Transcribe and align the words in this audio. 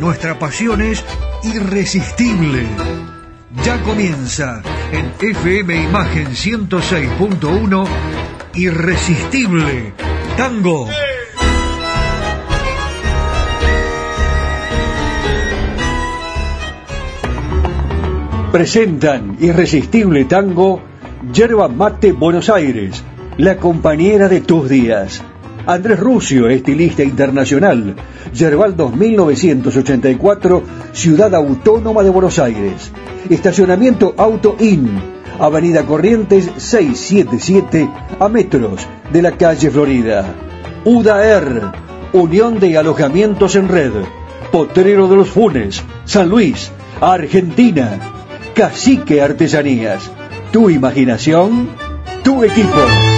nuestra 0.00 0.38
pasión 0.38 0.80
es 0.80 1.04
irresistible. 1.42 2.66
Ya 3.64 3.82
comienza 3.82 4.62
en 4.92 5.12
FM 5.20 5.84
Imagen 5.84 6.28
106.1 6.28 7.86
Irresistible 8.54 9.92
Tango. 10.36 10.88
Presentan 18.52 19.36
Irresistible 19.40 20.24
Tango 20.24 20.82
Yerba 21.32 21.68
Mate 21.68 22.12
Buenos 22.12 22.48
Aires, 22.48 23.02
la 23.36 23.56
compañera 23.56 24.28
de 24.28 24.40
tus 24.40 24.68
días. 24.68 25.22
Andrés 25.66 25.98
Rusio, 25.98 26.48
estilista 26.48 27.02
internacional. 27.02 27.96
Yerbaldos 28.32 28.94
1984, 28.94 30.62
Ciudad 30.92 31.34
Autónoma 31.34 32.04
de 32.04 32.10
Buenos 32.10 32.38
Aires. 32.38 32.92
Estacionamiento 33.28 34.14
Auto 34.16 34.56
In, 34.60 34.88
Avenida 35.40 35.84
Corrientes 35.84 36.48
677, 36.56 37.90
a 38.20 38.28
metros 38.28 38.86
de 39.12 39.22
la 39.22 39.32
calle 39.32 39.68
Florida. 39.70 40.24
UDAER, 40.84 41.62
Unión 42.12 42.60
de 42.60 42.78
Alojamientos 42.78 43.56
en 43.56 43.68
Red. 43.68 43.92
Potrero 44.52 45.08
de 45.08 45.16
los 45.16 45.28
Funes, 45.28 45.82
San 46.04 46.28
Luis, 46.28 46.70
Argentina. 47.00 47.98
Cacique 48.54 49.20
Artesanías. 49.20 50.10
Tu 50.52 50.70
imaginación, 50.70 51.68
tu 52.22 52.44
equipo. 52.44 53.15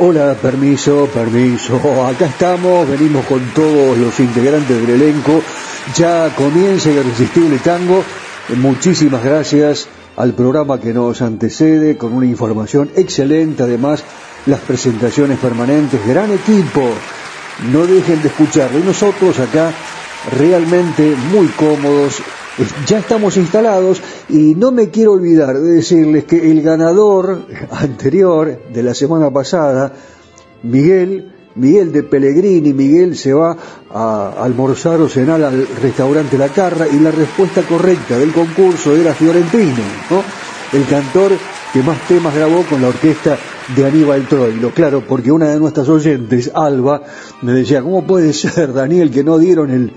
Hola, 0.00 0.34
permiso, 0.40 1.06
permiso. 1.12 1.76
Acá 2.06 2.26
estamos, 2.26 2.88
venimos 2.88 3.26
con 3.26 3.40
todos 3.52 3.98
los 3.98 4.18
integrantes 4.20 4.80
del 4.80 4.90
elenco. 4.90 5.42
Ya 5.96 6.34
comienza 6.34 6.88
el 6.88 6.98
Irresistible 6.98 7.58
Tango. 7.58 8.04
Muchísimas 8.56 9.24
gracias 9.24 9.88
al 10.16 10.34
programa 10.34 10.80
que 10.80 10.94
nos 10.94 11.20
antecede 11.20 11.96
con 11.96 12.12
una 12.12 12.26
información 12.26 12.90
excelente. 12.96 13.64
Además, 13.64 14.04
las 14.46 14.60
presentaciones 14.60 15.38
permanentes, 15.40 16.00
gran 16.06 16.32
equipo. 16.32 16.88
No 17.72 17.86
dejen 17.86 18.22
de 18.22 18.28
escucharlo. 18.28 18.78
Y 18.78 18.82
nosotros 18.82 19.38
acá 19.40 19.72
realmente 20.36 21.14
muy 21.30 21.46
cómodos, 21.48 22.20
ya 22.86 22.98
estamos 22.98 23.36
instalados 23.36 24.02
y 24.28 24.54
no 24.54 24.72
me 24.72 24.90
quiero 24.90 25.12
olvidar 25.12 25.56
de 25.56 25.74
decirles 25.74 26.24
que 26.24 26.50
el 26.50 26.62
ganador 26.62 27.46
anterior 27.70 28.62
de 28.72 28.82
la 28.82 28.94
semana 28.94 29.30
pasada, 29.30 29.92
Miguel, 30.62 31.32
Miguel 31.54 31.92
de 31.92 32.02
Pellegrini, 32.02 32.72
Miguel 32.72 33.16
se 33.16 33.32
va 33.32 33.56
a 33.90 34.34
almorzar 34.42 35.00
o 35.00 35.08
cenar 35.08 35.42
al 35.42 35.66
restaurante 35.80 36.38
La 36.38 36.48
Carra 36.48 36.86
y 36.88 36.98
la 36.98 37.10
respuesta 37.10 37.62
correcta 37.62 38.18
del 38.18 38.32
concurso 38.32 38.94
era 38.94 39.14
Fiorentino, 39.14 39.82
¿no? 40.10 40.22
el 40.72 40.86
cantor 40.86 41.32
que 41.72 41.82
más 41.82 41.98
temas 42.08 42.34
grabó 42.34 42.62
con 42.62 42.80
la 42.80 42.88
orquesta 42.88 43.38
de 43.76 43.86
Aníbal 43.86 44.26
Troilo. 44.26 44.70
Claro, 44.70 45.02
porque 45.06 45.30
una 45.30 45.50
de 45.50 45.58
nuestras 45.58 45.88
oyentes, 45.88 46.50
Alba, 46.54 47.02
me 47.42 47.52
decía, 47.52 47.82
¿cómo 47.82 48.06
puede 48.06 48.32
ser, 48.32 48.72
Daniel, 48.72 49.10
que 49.10 49.22
no 49.22 49.38
dieron 49.38 49.70
el, 49.70 49.92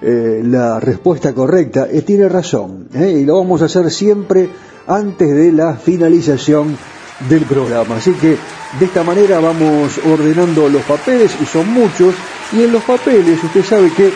eh, 0.00 0.42
la 0.44 0.78
respuesta 0.78 1.34
correcta, 1.34 1.88
eh, 1.90 2.02
tiene 2.02 2.28
razón, 2.28 2.86
eh, 2.94 3.18
y 3.20 3.24
lo 3.24 3.36
vamos 3.38 3.62
a 3.62 3.64
hacer 3.64 3.90
siempre 3.90 4.48
antes 4.86 5.28
de 5.28 5.50
la 5.50 5.74
finalización 5.74 6.78
del 7.28 7.42
programa. 7.42 7.96
Así 7.96 8.12
que 8.12 8.36
de 8.78 8.84
esta 8.84 9.02
manera 9.02 9.40
vamos 9.40 9.98
ordenando 10.08 10.68
los 10.68 10.82
papeles, 10.82 11.32
y 11.42 11.46
son 11.46 11.72
muchos, 11.72 12.14
y 12.52 12.62
en 12.62 12.72
los 12.72 12.84
papeles 12.84 13.42
usted 13.42 13.64
sabe 13.64 13.90
que 13.92 14.12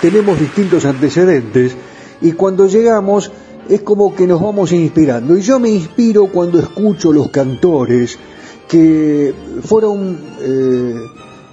tenemos 0.00 0.38
distintos 0.38 0.84
antecedentes, 0.84 1.74
y 2.20 2.30
cuando 2.30 2.68
llegamos 2.68 3.32
es 3.68 3.82
como 3.82 4.14
que 4.14 4.26
nos 4.26 4.40
vamos 4.40 4.72
inspirando. 4.72 5.36
Y 5.36 5.42
yo 5.42 5.58
me 5.58 5.70
inspiro 5.70 6.26
cuando 6.26 6.58
escucho 6.58 7.12
los 7.12 7.30
cantores 7.30 8.18
que 8.68 9.34
fueron 9.62 10.18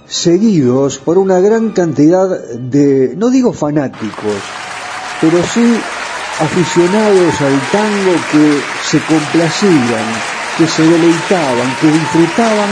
seguidos 0.06 0.98
por 0.98 1.18
una 1.18 1.40
gran 1.40 1.70
cantidad 1.70 2.28
de, 2.54 3.14
no 3.16 3.30
digo 3.30 3.52
fanáticos, 3.52 4.36
pero 5.20 5.42
sí 5.42 5.78
aficionados 6.40 7.40
al 7.40 7.60
tango 7.70 8.12
que 8.30 8.60
se 8.84 8.98
complacían, 9.06 10.06
que 10.58 10.66
se 10.66 10.82
deleitaban, 10.82 11.76
que 11.80 11.86
disfrutaban 11.90 12.70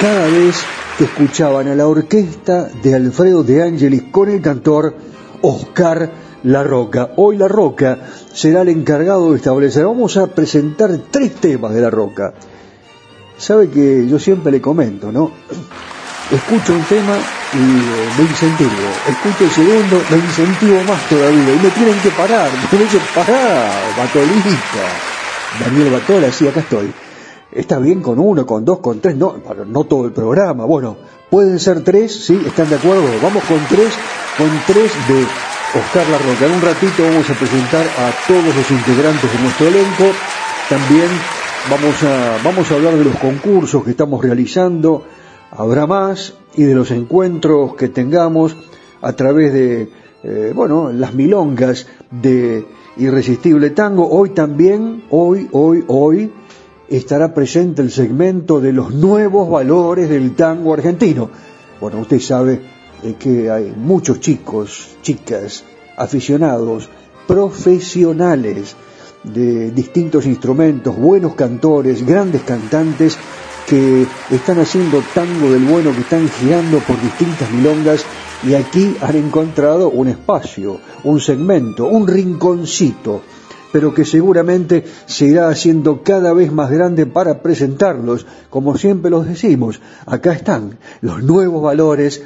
cada 0.00 0.26
vez 0.26 0.64
que 0.96 1.04
escuchaban 1.04 1.68
a 1.68 1.74
la 1.74 1.86
orquesta 1.86 2.68
de 2.82 2.94
Alfredo 2.94 3.42
de 3.42 3.62
Angelis 3.62 4.04
con 4.10 4.28
el 4.28 4.40
cantor 4.40 4.94
Oscar 5.42 6.27
La 6.44 6.62
Roca. 6.62 7.10
Hoy 7.16 7.36
La 7.36 7.48
Roca 7.48 7.98
será 8.32 8.62
el 8.62 8.68
encargado 8.68 9.30
de 9.30 9.36
establecer. 9.36 9.84
Vamos 9.84 10.16
a 10.16 10.26
presentar 10.26 10.90
tres 11.10 11.34
temas 11.36 11.74
de 11.74 11.80
La 11.80 11.90
Roca. 11.90 12.34
Sabe 13.36 13.70
que 13.70 14.06
yo 14.08 14.18
siempre 14.18 14.52
le 14.52 14.60
comento, 14.60 15.12
¿no? 15.12 15.32
escucho 16.30 16.74
un 16.74 16.82
tema 16.84 17.16
y 17.54 17.56
eh, 17.56 18.08
me 18.18 18.24
incentivo, 18.24 18.70
escucho 19.08 19.44
el 19.44 19.50
segundo, 19.50 20.02
me 20.10 20.16
incentivo 20.18 20.82
más 20.86 21.08
todavía, 21.08 21.54
y 21.54 21.58
me 21.58 21.70
tienen 21.70 21.98
que 22.00 22.10
parar, 22.10 22.50
me 22.72 22.78
dicen, 22.78 23.00
pará, 23.14 23.70
Batolita, 23.96 25.64
Daniel 25.64 25.90
Batola, 25.90 26.30
sí, 26.30 26.46
acá 26.46 26.60
estoy. 26.60 26.92
Está 27.50 27.78
bien 27.78 28.02
con 28.02 28.18
uno, 28.18 28.44
con 28.44 28.62
dos, 28.64 28.80
con 28.80 29.00
tres, 29.00 29.16
no, 29.16 29.36
no 29.66 29.84
todo 29.84 30.04
el 30.04 30.12
programa, 30.12 30.66
bueno, 30.66 30.98
pueden 31.30 31.58
ser 31.58 31.82
tres, 31.82 32.14
sí, 32.14 32.38
están 32.46 32.68
de 32.68 32.76
acuerdo, 32.76 33.04
vamos 33.22 33.42
con 33.44 33.58
tres, 33.68 33.94
con 34.36 34.50
tres 34.66 34.92
de 35.08 35.24
Oscar 35.74 36.08
Larroca. 36.08 36.46
En 36.46 36.52
un 36.52 36.62
ratito 36.62 37.02
vamos 37.02 37.28
a 37.28 37.34
presentar 37.34 37.86
a 37.86 38.10
todos 38.26 38.56
los 38.56 38.70
integrantes 38.70 39.30
de 39.30 39.38
nuestro 39.42 39.68
elenco, 39.68 40.04
también 40.70 41.08
vamos 41.70 42.02
a, 42.04 42.38
vamos 42.42 42.70
a 42.70 42.74
hablar 42.74 42.96
de 42.96 43.04
los 43.04 43.16
concursos 43.16 43.84
que 43.84 43.90
estamos 43.90 44.22
realizando, 44.22 45.04
habrá 45.50 45.86
más 45.86 46.34
y 46.56 46.62
de 46.62 46.74
los 46.74 46.90
encuentros 46.90 47.74
que 47.74 47.88
tengamos 47.88 48.56
a 49.02 49.12
través 49.12 49.52
de, 49.52 49.90
eh, 50.24 50.52
bueno, 50.54 50.90
las 50.90 51.12
milongas 51.12 51.86
de 52.10 52.66
Irresistible 52.96 53.68
Tango. 53.70 54.08
Hoy 54.08 54.30
también, 54.30 55.04
hoy, 55.10 55.48
hoy, 55.52 55.84
hoy, 55.88 56.32
estará 56.88 57.34
presente 57.34 57.82
el 57.82 57.90
segmento 57.90 58.58
de 58.60 58.72
los 58.72 58.94
nuevos 58.94 59.50
valores 59.50 60.08
del 60.08 60.34
tango 60.34 60.72
argentino. 60.72 61.28
Bueno, 61.78 61.98
usted 61.98 62.20
sabe 62.20 62.77
eh, 63.02 63.14
que 63.18 63.50
hay 63.50 63.72
muchos 63.76 64.20
chicos, 64.20 64.96
chicas, 65.02 65.64
aficionados, 65.96 66.88
profesionales 67.26 68.74
de 69.22 69.70
distintos 69.70 70.26
instrumentos, 70.26 70.96
buenos 70.96 71.34
cantores, 71.34 72.04
grandes 72.04 72.42
cantantes 72.42 73.18
que 73.66 74.06
están 74.30 74.58
haciendo 74.60 75.02
tango 75.14 75.50
del 75.52 75.64
bueno, 75.64 75.92
que 75.92 76.00
están 76.00 76.28
girando 76.28 76.78
por 76.78 77.00
distintas 77.02 77.50
milongas 77.50 78.04
y 78.42 78.54
aquí 78.54 78.96
han 79.00 79.16
encontrado 79.16 79.90
un 79.90 80.08
espacio, 80.08 80.80
un 81.04 81.20
segmento, 81.20 81.86
un 81.86 82.06
rinconcito, 82.06 83.20
pero 83.70 83.92
que 83.92 84.06
seguramente 84.06 84.84
se 85.06 85.26
irá 85.26 85.48
haciendo 85.48 86.02
cada 86.02 86.32
vez 86.32 86.50
más 86.50 86.70
grande 86.70 87.04
para 87.04 87.42
presentarlos, 87.42 88.26
como 88.48 88.78
siempre 88.78 89.10
los 89.10 89.26
decimos, 89.26 89.80
acá 90.06 90.32
están 90.32 90.78
los 91.02 91.22
nuevos 91.22 91.62
valores 91.62 92.22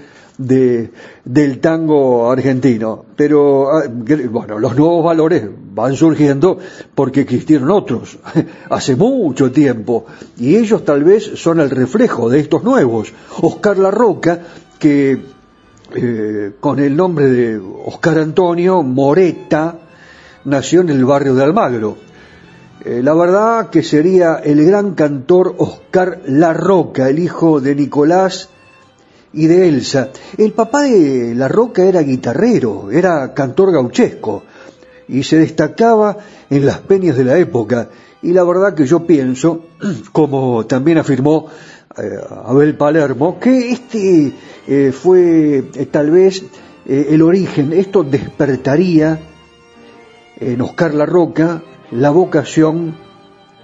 de, 0.47 0.91
del 1.25 1.61
tango 1.61 2.31
argentino. 2.31 3.05
Pero, 3.17 3.71
ah, 3.71 3.85
bueno, 4.31 4.59
los 4.59 4.77
nuevos 4.77 5.05
valores 5.05 5.45
van 5.75 5.95
surgiendo 5.95 6.59
porque 6.95 7.23
existieron 7.23 7.71
otros 7.71 8.19
hace 8.71 8.97
mucho 8.97 9.51
tiempo 9.51 10.07
y 10.37 10.57
ellos 10.57 10.85
tal 10.85 11.05
vez 11.05 11.25
son 11.37 11.61
el 11.61 11.71
reflejo 11.71 12.29
de 12.29 12.41
estos 12.41 12.63
nuevos. 12.63 13.13
Oscar 13.41 13.79
La 13.79 13.91
Roca, 13.91 14.41
que 14.79 15.21
eh, 15.95 16.53
con 16.61 16.79
el 16.79 16.97
nombre 16.97 17.27
de 17.27 17.61
Oscar 17.87 18.19
Antonio 18.19 18.83
Moreta, 18.83 19.79
nació 20.45 20.81
en 20.81 20.91
el 20.91 21.05
barrio 21.05 21.35
de 21.35 21.45
Almagro. 21.45 21.97
Eh, 22.85 23.01
la 23.03 23.15
verdad 23.15 23.71
que 23.71 23.85
sería 23.85 24.37
el 24.37 24.65
gran 24.65 24.95
cantor 24.95 25.55
Oscar 25.59 26.23
La 26.27 26.53
Roca, 26.53 27.09
el 27.09 27.21
hijo 27.21 27.61
de 27.61 27.77
Nicolás 27.77 28.49
y 29.33 29.47
de 29.47 29.69
Elsa. 29.69 30.11
El 30.37 30.53
papá 30.53 30.83
de 30.83 31.35
La 31.35 31.49
Roca 31.49 31.85
era 31.85 32.03
guitarrero, 32.03 32.91
era 32.91 33.33
cantor 33.35 33.73
gauchesco 33.73 34.43
y 35.09 35.23
se 35.23 35.39
destacaba 35.39 36.17
en 36.51 36.67
las 36.67 36.79
peñas 36.79 37.17
de 37.17 37.25
la 37.25 37.39
época. 37.39 37.89
Y 38.23 38.33
la 38.33 38.45
verdad 38.45 38.75
que 38.75 38.87
yo 38.87 39.07
pienso, 39.07 39.67
como 40.13 40.67
también 40.67 40.99
afirmó 40.99 41.49
eh, 41.97 42.03
Abel 42.45 42.77
Palermo, 42.77 43.39
que 43.39 43.73
este 43.73 44.33
eh, 44.67 44.93
fue 44.93 45.65
eh, 45.75 45.87
tal 45.91 46.11
vez 46.11 46.45
el 46.85 47.23
origen, 47.23 47.73
esto 47.73 48.03
despertaría 48.03 49.21
en 50.41 50.61
Oscar 50.61 50.95
La 50.95 51.07
Roca 51.07 51.63
la 51.93 52.11
vocación 52.11 52.97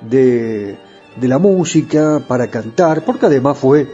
de, 0.08 0.78
de 1.20 1.28
la 1.28 1.38
música 1.38 2.22
para 2.28 2.46
cantar, 2.46 3.04
porque 3.04 3.26
además 3.26 3.58
fue 3.58 3.88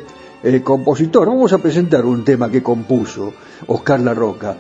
el 0.44 0.62
compositor. 0.62 1.26
Vamos 1.26 1.52
a 1.52 1.58
presentar 1.58 2.04
un 2.04 2.24
tema 2.24 2.50
que 2.50 2.62
compuso 2.62 3.32
Oscar 3.66 4.00
La 4.00 4.14
Roca. 4.14 4.56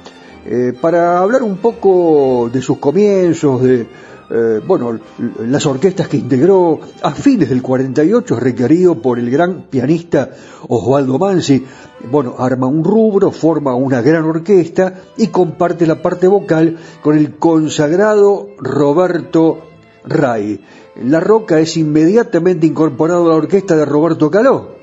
Eh, 0.46 0.72
para 0.78 1.18
hablar 1.18 1.42
un 1.42 1.58
poco 1.58 2.50
de 2.52 2.60
sus 2.60 2.78
comienzos, 2.78 3.62
de 3.62 3.86
eh, 4.30 4.60
bueno, 4.66 4.98
las 5.40 5.66
orquestas 5.66 6.08
que 6.08 6.16
integró 6.16 6.80
a 7.02 7.12
fines 7.12 7.50
del 7.50 7.60
48, 7.60 8.36
requerido 8.40 8.96
por 8.96 9.18
el 9.18 9.30
gran 9.30 9.64
pianista 9.64 10.30
Osvaldo 10.68 11.18
Mansi. 11.18 11.64
Bueno, 12.10 12.36
arma 12.38 12.66
un 12.66 12.82
rubro, 12.84 13.30
forma 13.30 13.74
una 13.74 14.00
gran 14.00 14.24
orquesta 14.24 14.94
y 15.16 15.28
comparte 15.28 15.86
la 15.86 16.00
parte 16.00 16.26
vocal 16.26 16.78
con 17.02 17.16
el 17.16 17.36
consagrado 17.36 18.48
Roberto 18.58 19.58
Ray. 20.04 20.60
La 21.02 21.20
Roca 21.20 21.58
es 21.60 21.76
inmediatamente 21.76 22.66
incorporado 22.66 23.26
a 23.26 23.28
la 23.30 23.36
orquesta 23.36 23.76
de 23.76 23.84
Roberto 23.84 24.30
Caló 24.30 24.74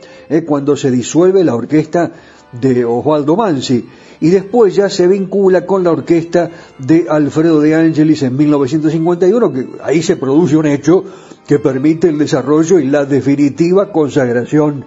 cuando 0.46 0.78
se 0.78 0.90
disuelve 0.90 1.44
la 1.44 1.56
orquesta 1.56 2.12
de 2.52 2.86
Osvaldo 2.86 3.36
Mansi 3.36 3.86
y 4.20 4.30
después 4.30 4.76
ya 4.76 4.90
se 4.90 5.08
vincula 5.08 5.66
con 5.66 5.84
la 5.84 5.92
orquesta 5.92 6.50
de 6.78 7.08
Alfredo 7.10 7.60
de 7.60 7.76
Angelis 7.76 8.24
en 8.24 8.38
1951, 8.38 9.54
que 9.54 9.68
ahí 9.84 10.02
se 10.02 10.16
produce 10.16 10.56
un 10.56 10.68
hecho 10.68 11.04
que 11.48 11.60
permite 11.60 12.10
el 12.10 12.18
desarrollo 12.18 12.80
y 12.80 12.88
la 12.88 13.06
definitiva 13.06 13.92
consagración 13.92 14.86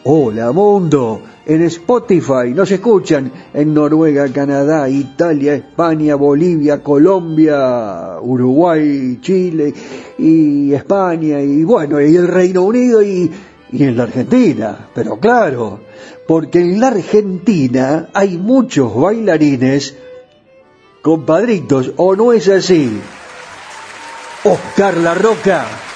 hola 0.04 0.52
mundo, 0.52 1.20
en 1.46 1.62
Spotify, 1.62 2.52
nos 2.54 2.70
escuchan 2.70 3.32
en 3.54 3.74
Noruega, 3.74 4.28
Canadá, 4.32 4.88
Italia, 4.88 5.54
España, 5.54 6.14
Bolivia, 6.14 6.82
Colombia, 6.82 8.18
Uruguay, 8.20 9.18
Chile 9.20 9.72
y 10.18 10.72
España 10.72 11.40
y 11.40 11.64
bueno, 11.64 12.00
y 12.00 12.14
el 12.14 12.28
Reino 12.28 12.62
Unido 12.62 13.02
y 13.02 13.30
y 13.72 13.84
en 13.84 13.96
la 13.96 14.04
Argentina, 14.04 14.88
pero 14.94 15.18
claro, 15.18 15.80
porque 16.26 16.60
en 16.60 16.80
la 16.80 16.88
Argentina 16.88 18.08
hay 18.12 18.36
muchos 18.36 18.94
bailarines 18.94 19.96
compadritos, 21.02 21.92
¿o 21.96 22.16
no 22.16 22.32
es 22.32 22.48
así? 22.48 22.90
Oscar 24.44 24.96
La 24.96 25.14
Roca. 25.14 25.89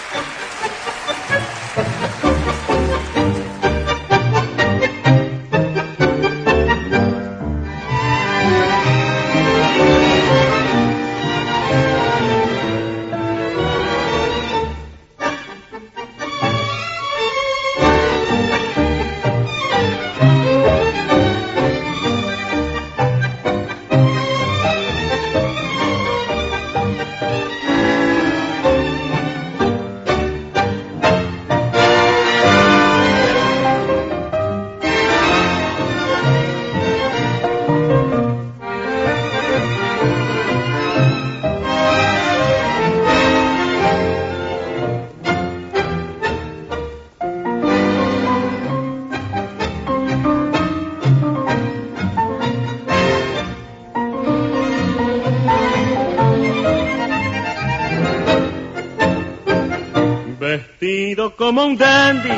Como 61.55 61.69
un 61.69 61.77
dandy, 61.77 62.31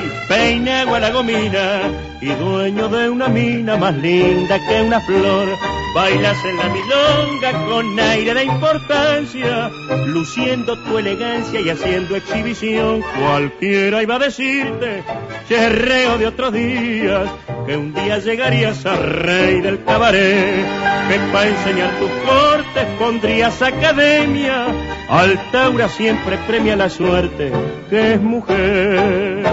la 1.00 1.10
gomina 1.10 1.80
y 2.20 2.26
dueño 2.26 2.86
de 2.90 3.08
una 3.08 3.28
mina 3.28 3.74
más 3.78 3.96
linda 3.96 4.58
que 4.68 4.82
una 4.82 5.00
flor. 5.00 5.48
Bailas 5.94 6.36
en 6.44 6.56
la 6.58 6.68
milonga 6.68 7.66
con 7.66 7.98
aire 7.98 8.34
de 8.34 8.44
importancia, 8.44 9.70
luciendo 10.08 10.76
tu 10.84 10.98
elegancia 10.98 11.62
y 11.62 11.70
haciendo 11.70 12.14
exhibición. 12.14 13.02
Cualquiera 13.18 14.02
iba 14.02 14.16
a 14.16 14.18
decirte, 14.18 15.02
cherreo 15.48 16.18
de 16.18 16.26
otros 16.26 16.52
días, 16.52 17.30
que 17.66 17.74
un 17.74 17.94
día 17.94 18.18
llegarías 18.18 18.84
a 18.84 18.96
rey 18.96 19.62
del 19.62 19.82
cabaret, 19.82 20.66
que 21.08 21.18
para 21.32 21.48
enseñar 21.48 21.90
tus 21.98 22.10
cortes 22.10 22.84
pondrías 22.98 23.62
academia 23.62 24.66
Altaura 25.08 25.88
siempre 25.88 26.36
premia 26.46 26.74
la 26.74 26.90
suerte 26.90 27.52
que 27.88 28.14
es 28.14 28.20
mujer. 28.20 29.44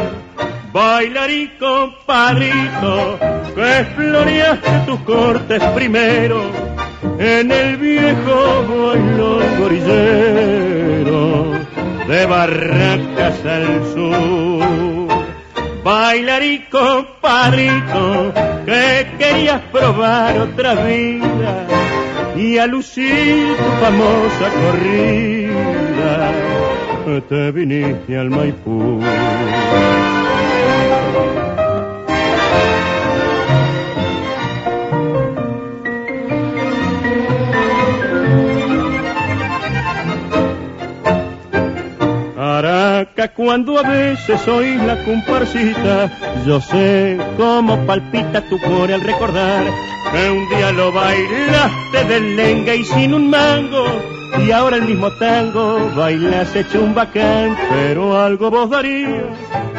Bailarín 0.74 1.52
compadrito, 1.60 3.20
que 3.54 3.86
floreaste 3.96 4.72
tus 4.88 5.00
cortes 5.02 5.62
primero, 5.76 6.42
en 7.20 7.52
el 7.52 7.78
viejo 7.78 8.66
bailón 8.68 9.60
gorillero 9.60 11.52
de 12.08 12.26
Barracas 12.26 13.46
al 13.46 13.86
sur. 13.94 15.08
Bailar 15.84 16.44
y 16.44 16.66
compadrito, 16.66 18.34
que 18.66 19.12
querías 19.20 19.62
probar 19.72 20.40
otra 20.40 20.74
vida 20.74 21.68
y 22.36 22.58
a 22.58 22.68
tu 22.68 22.82
famosa 23.80 24.50
corrida, 24.62 25.43
te 27.30 27.52
viniste 27.52 28.18
al 28.18 28.30
Maipú. 28.30 29.00
cuando 43.36 43.80
a 43.80 43.84
veces 43.84 44.48
oís 44.48 44.82
la 44.84 45.04
comparsita, 45.04 46.12
yo 46.46 46.62
sé 46.62 47.18
cómo 47.38 47.78
palpita 47.86 48.42
tu 48.50 48.60
core 48.60 48.94
al 48.94 49.02
recordar 49.02 49.64
que 50.12 50.30
un 50.30 50.50
día 50.50 50.72
lo 50.72 50.92
bailaste 50.92 52.04
de 52.08 52.20
lenga 52.20 52.76
y 52.76 52.84
sin 52.84 53.14
un 53.14 53.30
mango, 53.30 53.86
y 54.40 54.52
ahora 54.52 54.78
el 54.78 54.84
mismo 54.84 55.12
tango 55.12 55.92
bailas 55.96 56.56
hecho 56.56 56.84
un 56.84 56.94
bacán, 56.94 57.56
pero 57.70 58.20
algo 58.20 58.50
vos 58.50 58.70
darías 58.70 59.24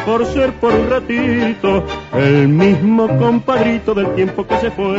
por 0.07 0.25
ser 0.27 0.53
por 0.55 0.73
un 0.73 0.91
ratito 0.91 1.85
el 2.13 2.49
mismo 2.49 3.09
compadrito 3.19 3.95
del 3.95 4.15
tiempo 4.15 4.47
que 4.47 4.59
se 4.59 4.71
fue. 4.71 4.99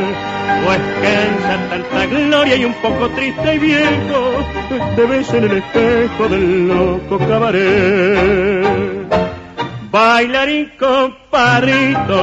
Pues 0.65 0.79
cansa 1.01 1.69
tanta 1.69 2.05
gloria 2.07 2.55
y 2.55 2.65
un 2.65 2.73
poco 2.75 3.09
triste 3.09 3.55
y 3.55 3.59
viejo, 3.59 4.31
te 4.95 5.05
ves 5.05 5.33
en 5.33 5.43
el 5.45 5.57
espejo 5.57 6.27
del 6.27 6.67
loco 6.67 7.17
cabaret. 7.19 9.24
Bailarín 9.95 10.73
compadrito, 10.77 12.21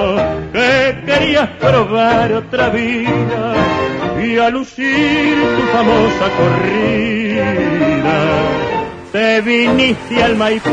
que 0.53 1.03
querías 1.07 1.49
probar 1.59 2.31
otra 2.35 2.69
vida 2.69 3.55
y 4.23 4.37
a 4.37 4.51
lucir 4.51 5.39
tu 5.57 5.63
famosa 5.75 6.27
corrida, 6.37 8.19
te 9.11 9.41
viniste 9.41 10.23
al 10.23 10.37
Maipú 10.37 10.71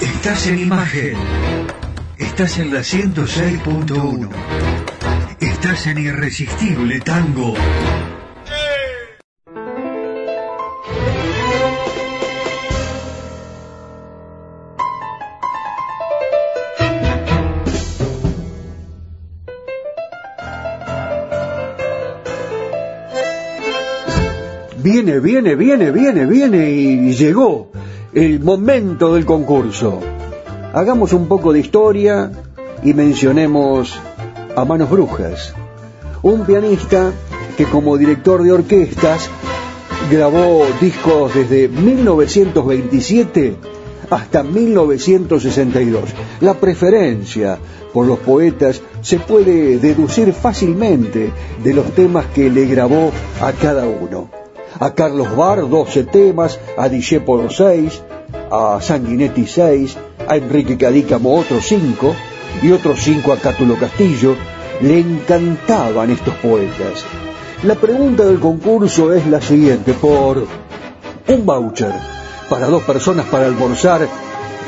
Estás 0.00 0.48
en 0.48 0.58
imagen. 0.58 1.16
Estás 2.18 2.58
en 2.58 2.74
la 2.74 2.80
106.1. 2.80 4.28
Estás 5.38 5.86
en 5.86 5.98
Irresistible 5.98 6.98
Tango. 6.98 7.54
Viene, 24.82 25.20
viene, 25.20 25.56
viene, 25.56 25.90
viene, 25.90 26.24
viene 26.24 26.70
y 26.70 27.12
llegó 27.12 27.70
el 28.14 28.40
momento 28.40 29.12
del 29.12 29.26
concurso. 29.26 30.00
Hagamos 30.72 31.12
un 31.12 31.28
poco 31.28 31.52
de 31.52 31.60
historia 31.60 32.32
y 32.82 32.94
mencionemos 32.94 34.00
a 34.56 34.64
Manos 34.64 34.88
Brujas, 34.88 35.54
un 36.22 36.46
pianista 36.46 37.12
que 37.58 37.66
como 37.66 37.98
director 37.98 38.42
de 38.42 38.52
orquestas 38.52 39.28
grabó 40.10 40.64
discos 40.80 41.34
desde 41.34 41.68
1927 41.68 43.56
hasta 44.08 44.42
1962. 44.42 46.04
La 46.40 46.54
preferencia 46.54 47.58
por 47.92 48.06
los 48.06 48.18
poetas 48.20 48.80
se 49.02 49.18
puede 49.18 49.76
deducir 49.76 50.32
fácilmente 50.32 51.30
de 51.62 51.74
los 51.74 51.92
temas 51.92 52.24
que 52.34 52.48
le 52.48 52.64
grabó 52.64 53.12
a 53.42 53.52
cada 53.52 53.86
uno 53.86 54.39
a 54.78 54.94
Carlos 54.94 55.34
Bar 55.34 55.68
12 55.68 56.04
temas, 56.04 56.58
a 56.76 56.88
Discepolo 56.88 57.50
6, 57.50 58.02
a 58.50 58.78
Sanguinetti 58.80 59.46
6, 59.46 59.96
a 60.28 60.36
Enrique 60.36 60.76
Cadícamo 60.76 61.36
otros 61.36 61.64
5 61.66 62.14
y 62.62 62.72
otros 62.72 63.00
5 63.00 63.32
a 63.32 63.36
Cátulo 63.36 63.76
Castillo. 63.76 64.36
Le 64.80 64.98
encantaban 64.98 66.10
estos 66.10 66.34
poetas. 66.36 67.04
La 67.62 67.74
pregunta 67.74 68.24
del 68.24 68.40
concurso 68.40 69.12
es 69.12 69.26
la 69.26 69.40
siguiente, 69.40 69.92
por 69.92 70.46
un 71.28 71.46
voucher 71.46 71.92
para 72.48 72.66
dos 72.66 72.82
personas 72.82 73.26
para 73.26 73.46
almorzar 73.46 74.08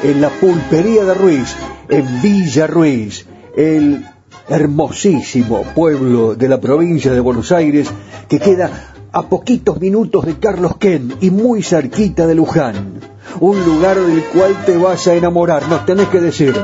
en 0.03 0.21
la 0.21 0.29
pulpería 0.29 1.05
de 1.05 1.15
Ruiz, 1.15 1.57
en 1.89 2.23
Villa 2.23 2.67
Ruiz, 2.67 3.27
el 3.57 4.05
hermosísimo 4.49 5.63
pueblo 5.75 6.35
de 6.35 6.49
la 6.49 6.61
provincia 6.61 7.13
de 7.13 7.21
Buenos 7.21 7.51
Aires 7.53 7.89
que 8.29 8.39
queda 8.39 8.92
a 9.13 9.23
poquitos 9.23 9.79
minutos 9.79 10.25
de 10.25 10.39
Carlos 10.39 10.77
Ken 10.79 11.15
y 11.21 11.31
muy 11.31 11.63
cerquita 11.63 12.27
de 12.27 12.35
Luján. 12.35 13.01
Un 13.41 13.65
lugar 13.65 13.99
del 14.01 14.25
cual 14.25 14.65
te 14.65 14.77
vas 14.77 15.07
a 15.07 15.15
enamorar, 15.15 15.69
nos 15.69 15.85
tenés 15.85 16.09
que 16.09 16.21
decir. 16.21 16.55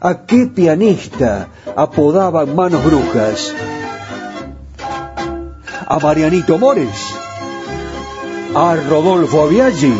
¿A 0.00 0.26
qué 0.26 0.46
pianista 0.46 1.48
apodaban 1.76 2.54
manos 2.54 2.84
brujas? 2.84 3.54
¿A 5.86 5.98
Marianito 5.98 6.58
Mores? 6.58 7.14
¿A 8.54 8.76
Rodolfo 8.76 9.42
Aviaggi? 9.42 9.94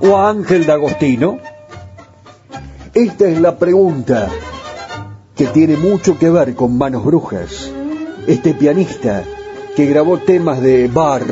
¿O 0.00 0.16
a 0.16 0.30
Ángel 0.30 0.66
D'Agostino? 0.66 1.38
Esta 2.94 3.26
es 3.26 3.40
la 3.40 3.58
pregunta 3.58 4.28
que 5.34 5.46
tiene 5.46 5.76
mucho 5.76 6.18
que 6.18 6.30
ver 6.30 6.54
con 6.54 6.78
manos 6.78 7.04
brujas. 7.04 7.70
Este 8.26 8.54
pianista 8.54 9.22
que 9.76 9.84
grabó 9.84 10.18
temas 10.18 10.62
de 10.62 10.88
Bar, 10.88 11.22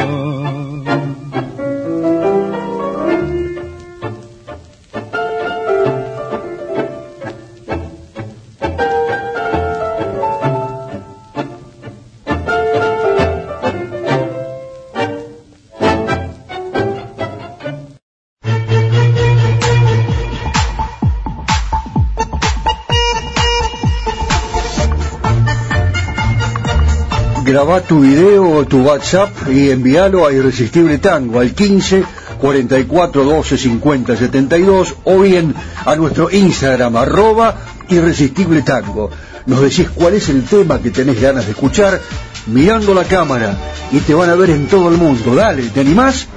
Graba 27.52 27.82
tu 27.82 28.00
video 28.00 28.50
o 28.50 28.66
tu 28.66 28.82
WhatsApp 28.82 29.50
y 29.50 29.72
envíalo 29.72 30.26
a 30.26 30.32
Irresistible 30.32 31.00
Tango 31.00 31.42
al 31.42 31.54
15 31.54 32.02
44 32.40 33.26
12 33.26 33.58
50 33.58 34.16
72 34.16 34.96
o 35.04 35.20
bien 35.20 35.54
a 35.86 35.96
nuestro 35.98 36.32
Instagram 36.32 36.96
arroba 36.96 37.58
Irresistible 37.90 38.62
Tango. 38.62 39.10
Nos 39.48 39.60
decís 39.60 39.90
cuál 39.94 40.14
es 40.14 40.30
el 40.30 40.46
tema 40.46 40.80
que 40.80 40.92
tenés 40.92 41.20
ganas 41.20 41.46
de 41.46 41.52
escuchar 41.52 42.00
mirando 42.48 42.94
la 42.94 43.04
cámara 43.04 43.58
y 43.92 44.00
te 44.00 44.14
van 44.14 44.30
a 44.30 44.36
ver 44.36 44.52
en 44.52 44.68
todo 44.68 44.88
el 44.88 44.96
mundo. 44.98 45.36
Dale, 45.36 45.64
¿te 45.64 45.82
animás? 45.82 46.28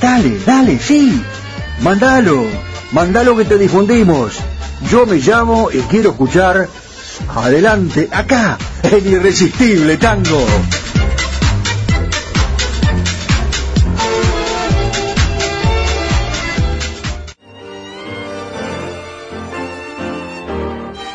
Dale, 0.00 0.40
dale, 0.44 0.80
sí. 0.80 1.22
Mandalo, 1.82 2.46
mandalo 2.90 3.36
que 3.36 3.44
te 3.44 3.58
difundimos. 3.58 4.40
Yo 4.90 5.06
me 5.06 5.18
llamo 5.18 5.70
y 5.72 5.78
quiero 5.82 6.10
escuchar 6.10 6.68
adelante, 7.28 8.08
acá, 8.10 8.58
el 8.82 9.06
irresistible 9.06 9.96
tango. 9.96 10.44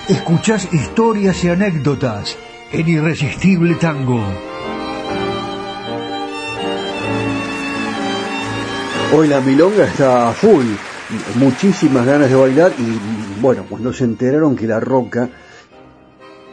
Escuchás 0.07 0.73
historias 0.73 1.43
y 1.43 1.49
anécdotas 1.49 2.37
en 2.71 2.87
Irresistible 2.87 3.75
Tango. 3.75 4.23
Hoy 9.11 9.27
la 9.27 9.39
milonga 9.41 9.85
está 9.85 10.31
full, 10.33 10.65
muchísimas 11.35 12.05
ganas 12.05 12.29
de 12.29 12.35
bailar 12.35 12.71
y 12.77 13.39
bueno, 13.41 13.65
cuando 13.67 13.91
se 13.91 14.03
enteraron 14.03 14.55
que 14.55 14.67
la 14.67 14.79
roca 14.79 15.29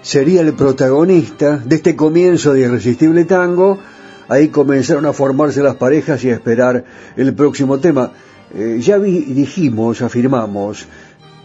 sería 0.07 0.41
el 0.41 0.55
protagonista 0.55 1.57
de 1.57 1.75
este 1.75 1.97
comienzo 1.97 2.53
de 2.53 2.61
Irresistible 2.61 3.25
Tango, 3.25 3.81
ahí 4.29 4.51
comenzaron 4.51 5.05
a 5.05 5.13
formarse 5.13 5.65
las 5.65 5.75
parejas 5.75 6.23
y 6.23 6.31
a 6.31 6.35
esperar 6.35 6.85
el 7.17 7.35
próximo 7.35 7.81
tema. 7.81 8.13
Eh, 8.55 8.79
ya 8.81 9.01
dijimos, 9.01 10.03
afirmamos, 10.03 10.87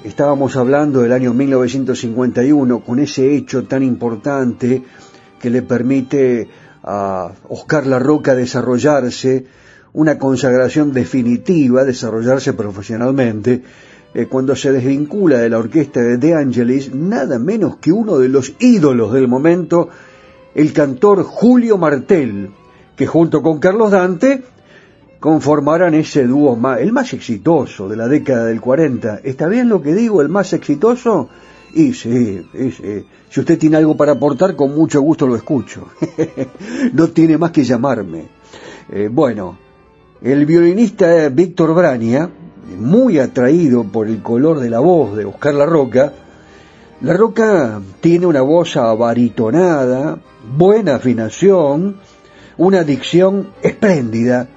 estábamos 0.04 0.56
hablando 0.58 1.02
del 1.02 1.12
año 1.12 1.34
1951 1.34 2.82
con 2.82 3.00
ese 3.00 3.34
hecho 3.36 3.64
tan 3.64 3.82
importante 3.82 4.84
que 5.40 5.50
le 5.50 5.64
permite 5.64 6.48
a 6.84 7.32
Oscar 7.50 7.88
La 7.88 7.98
Roca 7.98 8.36
desarrollarse, 8.36 9.48
una 9.94 10.20
consagración 10.20 10.94
definitiva, 10.94 11.84
desarrollarse 11.84 12.54
profesionalmente, 12.54 13.64
eh, 14.14 14.26
cuando 14.26 14.56
se 14.56 14.72
desvincula 14.72 15.40
de 15.40 15.50
la 15.50 15.60
orquesta 15.60 16.02
de 16.02 16.18
De 16.18 16.36
Angelis, 16.36 16.94
nada 16.94 17.40
menos 17.40 17.78
que 17.78 17.92
uno 17.92 18.18
de 18.18 18.30
los 18.30 18.54
ídolos 18.60 19.14
del 19.14 19.28
momento, 19.28 19.90
el 20.54 20.74
cantor 20.74 21.24
Julio 21.24 21.78
Martel, 21.78 22.50
que 22.96 23.08
junto 23.08 23.42
con 23.42 23.60
Carlos 23.60 23.92
Dante 23.92 24.44
conformarán 25.20 25.94
ese 25.94 26.26
dúo 26.26 26.60
el 26.78 26.92
más 26.92 27.14
exitoso 27.14 27.88
de 27.88 27.96
la 27.96 28.08
década 28.08 28.46
del 28.46 28.60
40. 28.60 29.22
¿Está 29.24 29.48
bien 29.48 29.70
lo 29.70 29.82
que 29.82 29.94
digo, 29.94 30.22
el 30.22 30.30
más 30.30 30.52
exitoso? 30.52 31.30
Y 31.74 31.94
sí, 31.94 32.46
si 33.30 33.40
usted 33.40 33.58
tiene 33.58 33.78
algo 33.78 33.96
para 33.96 34.14
aportar, 34.14 34.56
con 34.56 34.76
mucho 34.76 35.00
gusto 35.02 35.26
lo 35.26 35.36
escucho. 35.36 35.88
no 36.94 37.08
tiene 37.10 37.38
más 37.38 37.52
que 37.52 37.64
llamarme. 37.64 38.26
Eh, 38.92 39.10
bueno, 39.10 39.58
el 40.22 40.46
violinista 40.46 41.30
Víctor 41.30 41.74
Brania, 41.74 42.30
muy 42.78 43.20
atraído 43.20 43.84
por 43.84 44.08
el 44.08 44.22
color 44.22 44.60
de 44.60 44.70
la 44.70 44.80
voz 44.80 45.16
de 45.16 45.26
Oscar 45.26 45.54
La 45.54 45.66
Roca, 45.66 46.14
La 47.02 47.14
Roca 47.14 47.82
tiene 48.00 48.26
una 48.26 48.42
voz 48.42 48.78
abaritonada, 48.78 50.20
buena 50.56 50.96
afinación, 50.96 51.98
una 52.58 52.84
dicción 52.84 53.50
espléndida, 53.62 54.48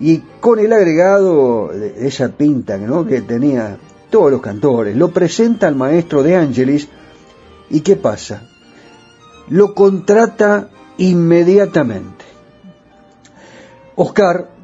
y 0.00 0.18
con 0.40 0.58
el 0.58 0.72
agregado 0.72 1.68
de 1.68 2.06
esa 2.06 2.28
pinta 2.28 2.76
¿no? 2.76 3.06
que 3.06 3.22
tenía 3.22 3.78
todos 4.10 4.30
los 4.30 4.40
cantores, 4.40 4.96
lo 4.96 5.10
presenta 5.10 5.68
al 5.68 5.76
maestro 5.76 6.22
de 6.22 6.36
Ángeles 6.36 6.88
y 7.70 7.80
¿qué 7.80 7.96
pasa? 7.96 8.42
Lo 9.48 9.74
contrata 9.74 10.68
inmediatamente. 10.98 12.24
Oscar 13.96 14.55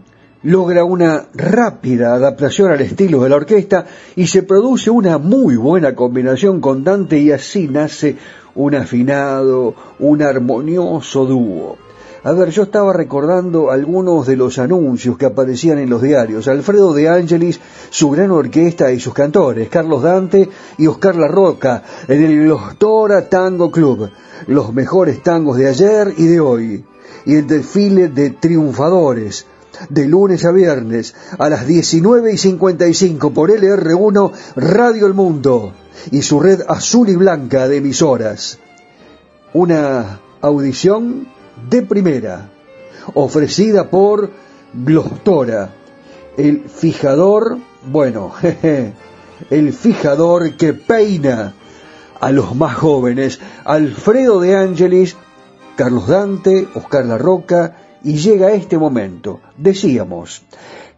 logra 0.43 0.85
una 0.85 1.27
rápida 1.35 2.15
adaptación 2.15 2.71
al 2.71 2.81
estilo 2.81 3.23
de 3.23 3.29
la 3.29 3.37
orquesta 3.37 3.87
y 4.17 4.27
se 4.27 4.43
produce 4.43 4.91
una 4.91 5.19
muy 5.19 5.57
buena 5.57 5.95
combinación 5.95 6.61
con 6.61 6.85
Dante 6.85 7.19
y 7.19 7.31
así 7.31 7.69
nace 7.69 8.17
un 8.55 8.75
afinado, 8.75 9.75
un 9.99 10.23
armonioso 10.23 11.25
dúo. 11.25 11.79
A 12.25 12.31
ver, 12.33 12.51
yo 12.51 12.63
estaba 12.63 12.93
recordando 12.93 13.73
algunos 13.73 14.29
de 14.29 14.37
los 14.37 14.61
anuncios 14.61 15.19
que 15.19 15.27
aparecían 15.27 15.79
en 15.79 15.91
los 15.91 16.03
diarios. 16.03 16.47
Alfredo 16.47 16.95
de 16.95 17.09
Angelis, 17.09 17.61
su 17.91 18.11
gran 18.11 18.31
orquesta 18.31 18.93
y 18.93 19.01
sus 19.01 19.13
cantores, 19.13 19.69
Carlos 19.69 20.03
Dante 20.03 20.49
y 20.79 20.87
Oscar 20.87 21.17
La 21.17 21.27
Roca, 21.27 21.83
en 22.07 22.23
el 22.23 22.47
Lostora 22.47 23.29
Tango 23.29 23.73
Club. 23.73 24.09
Los 24.47 24.73
mejores 24.73 25.21
tangos 25.25 25.57
de 25.57 25.69
ayer 25.69 26.15
y 26.17 26.27
de 26.27 26.39
hoy. 26.39 26.85
Y 27.27 27.35
el 27.35 27.47
desfile 27.49 28.09
de 28.09 28.31
triunfadores, 28.31 29.47
de 29.89 30.07
lunes 30.07 30.45
a 30.45 30.53
viernes, 30.53 31.15
a 31.39 31.49
las 31.49 31.67
19 31.67 32.33
y 32.33 32.39
55 32.39 33.33
por 33.33 33.51
LR1 33.51 34.33
Radio 34.57 35.07
El 35.07 35.15
Mundo 35.15 35.73
y 36.11 36.23
su 36.23 36.41
red 36.41 36.63
azul 36.69 37.09
y 37.09 37.17
blanca 37.17 37.69
de 37.69 37.79
emisoras. 37.79 38.59
Una 39.53 40.21
audición 40.41 41.29
de 41.69 41.83
primera, 41.83 42.51
ofrecida 43.15 43.91
por 43.91 44.31
Glostora, 44.73 45.71
el 46.37 46.69
fijador, 46.69 47.59
bueno, 47.87 48.33
el 49.51 49.73
fijador 49.73 50.57
que 50.57 50.73
peina 50.73 51.55
a 52.21 52.31
los 52.31 52.55
más 52.55 52.77
jóvenes, 52.77 53.41
Alfredo 53.65 54.41
de 54.41 54.57
Ángelis, 54.57 55.17
Carlos 55.77 56.07
Dante, 56.07 56.69
Oscar 56.75 57.05
La 57.05 57.19
Roca, 57.19 57.77
y 58.05 58.15
llega 58.17 58.53
este 58.53 58.79
momento. 58.79 59.41
Decíamos 59.57 60.43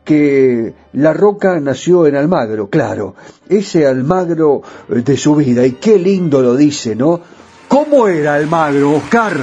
que 0.05 0.75
La 0.93 1.13
Roca 1.13 1.59
nació 1.61 2.07
en 2.07 2.17
Almagro, 2.17 2.69
claro, 2.69 3.15
ese 3.49 3.87
Almagro 3.87 4.63
de 4.89 5.17
su 5.17 5.35
vida, 5.37 5.67
y 5.67 5.73
qué 5.73 5.99
lindo 5.99 6.43
lo 6.43 6.57
dice, 6.57 6.95
¿no? 6.95 7.21
¿Cómo 7.69 8.09
era 8.09 8.35
Almagro, 8.35 8.93
Oscar? 8.93 9.37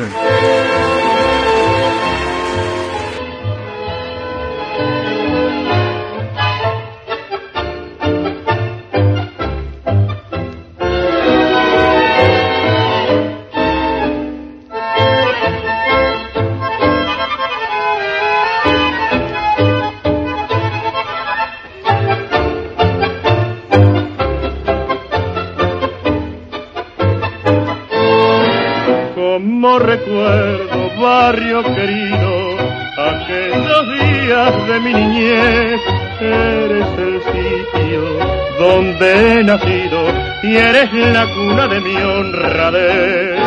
Eres 40.56 40.92
la 40.94 41.26
cuna 41.34 41.68
de 41.68 41.82
mi 41.82 41.96
honradez. 41.96 43.40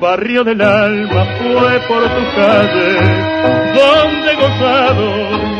Barrio 0.00 0.44
del 0.44 0.60
alma 0.60 1.24
fue 1.38 1.80
por 1.88 2.02
tu 2.02 2.22
calle, 2.36 2.92
donde 3.74 4.32
he 4.32 4.36
gozado 4.36 5.06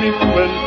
mi 0.00 0.10
juventud. 0.10 0.66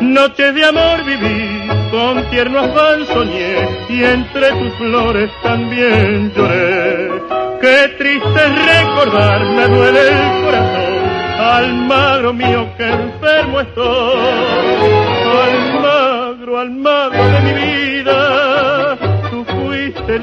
Noche 0.00 0.52
de 0.52 0.64
amor 0.64 1.04
viví, 1.04 1.68
con 1.90 2.24
tierno 2.30 2.60
afán 2.60 3.06
soñé, 3.06 3.68
y 3.88 4.04
entre 4.04 4.50
tus 4.52 4.72
flores 4.74 5.30
también 5.42 6.32
lloré. 6.34 7.10
Qué 7.60 7.94
triste 7.98 8.48
recordar, 8.48 9.44
me 9.44 9.68
duele 9.68 10.00
el 10.08 10.44
corazón, 10.44 10.94
Almagro 11.38 12.32
mío 12.32 12.68
que 12.76 12.86
enfermo 12.88 13.60
estoy. 13.60 14.18
Almagro, 15.46 16.58
Almagro 16.58 17.05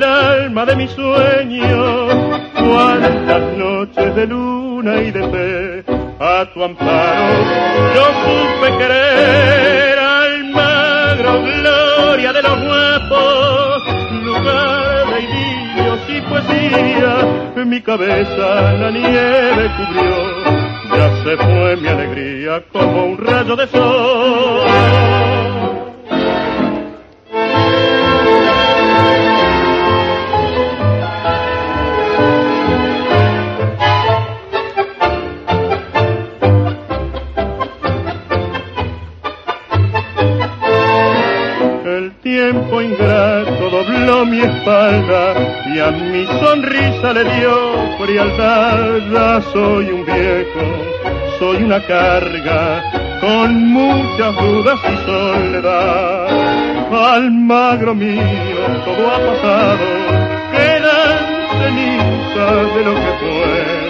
alma 0.03 0.65
de 0.65 0.75
mi 0.75 0.87
sueño. 0.87 2.07
Cuántas 2.53 3.57
noches 3.57 4.15
de 4.15 4.27
luna 4.27 5.01
y 5.01 5.11
de 5.11 5.23
fe, 5.29 5.83
a 6.19 6.45
tu 6.53 6.63
amparo 6.63 7.33
yo 7.95 8.05
supe 8.23 8.77
querer. 8.77 9.99
Almagro, 9.99 11.41
gloria 11.41 12.33
de 12.33 12.41
los 12.41 12.63
guapos, 12.63 13.83
lugar 14.23 15.07
de 15.07 15.19
idilios 15.21 15.99
y 16.09 16.21
poesía 16.21 17.43
mi 17.65 17.81
cabeza 17.81 18.73
la 18.73 18.91
nieve 18.91 19.71
cubrió, 19.77 20.97
ya 20.97 21.23
se 21.23 21.37
fue 21.37 21.77
mi 21.77 21.87
alegría 21.87 22.63
como 22.71 23.05
un 23.05 23.17
rayo 23.17 23.55
de 23.55 23.67
sol. 23.67 25.22
Y 44.45 45.79
a 45.79 45.91
mi 45.91 46.25
sonrisa 46.25 47.13
le 47.13 47.23
dio 47.23 47.97
frialdad. 47.97 48.97
Ya 49.11 49.41
soy 49.53 49.85
un 49.89 50.05
viejo, 50.05 50.65
soy 51.39 51.63
una 51.63 51.81
carga 51.81 52.83
con 53.21 53.71
muchas 53.71 54.35
dudas 54.35 54.79
y 54.83 55.05
soledad. 55.05 56.27
Almagro 56.91 57.95
mío, 57.95 58.21
todo 58.85 59.07
ha 59.11 59.19
pasado, 59.31 59.85
quedan 60.51 61.19
cenizas 61.59 62.75
de 62.75 62.85
lo 62.85 62.93
que 62.93 63.13
fue. 63.21 63.83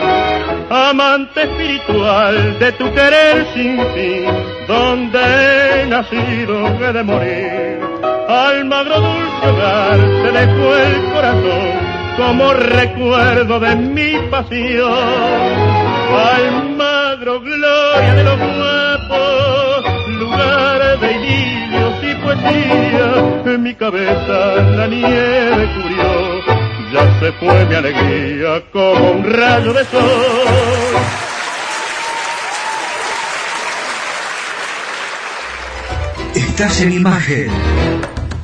Amante 0.69 1.43
espiritual 1.43 2.59
de 2.59 2.71
tu 2.73 2.91
querer 2.93 3.45
sin 3.53 3.77
fin, 3.93 4.25
donde 4.67 5.19
he 5.19 5.85
nacido 5.87 6.67
he 6.67 6.93
de 6.93 7.03
morir 7.03 7.72
Almagro 8.33 8.99
dulce 8.99 9.47
hogar 9.47 9.99
se 9.99 10.31
dejó 10.31 10.75
el 10.75 11.13
corazón 11.13 11.93
como 12.17 12.53
recuerdo 12.53 13.59
de 13.59 13.75
mi 13.75 14.17
pasión. 14.31 14.91
Almagro 16.35 17.41
gloria 17.41 18.13
de 18.15 18.23
los 18.23 18.37
guapos, 18.37 20.09
lugar 20.19 20.99
de 20.99 21.11
idilios 21.11 21.93
y 22.01 22.15
poesía. 22.23 23.53
En 23.53 23.61
mi 23.61 23.75
cabeza 23.75 24.55
la 24.77 24.87
nieve 24.87 25.69
cubrió, 25.75 26.41
ya 26.91 27.19
se 27.19 27.31
fue 27.33 27.65
mi 27.65 27.75
alegría 27.75 28.63
como 28.71 29.11
un 29.11 29.31
rayo 29.31 29.73
de 29.73 29.85
sol. 29.85 30.01
Estás 36.35 36.81
en 36.81 36.93
imagen. 36.93 37.51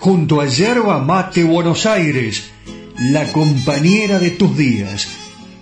junto 0.00 0.40
a 0.40 0.46
Yerba 0.46 0.98
Mate 0.98 1.44
Buenos 1.44 1.84
Aires, 1.84 2.50
la 2.98 3.30
compañera 3.30 4.18
de 4.18 4.30
tus 4.30 4.56
días. 4.56 5.06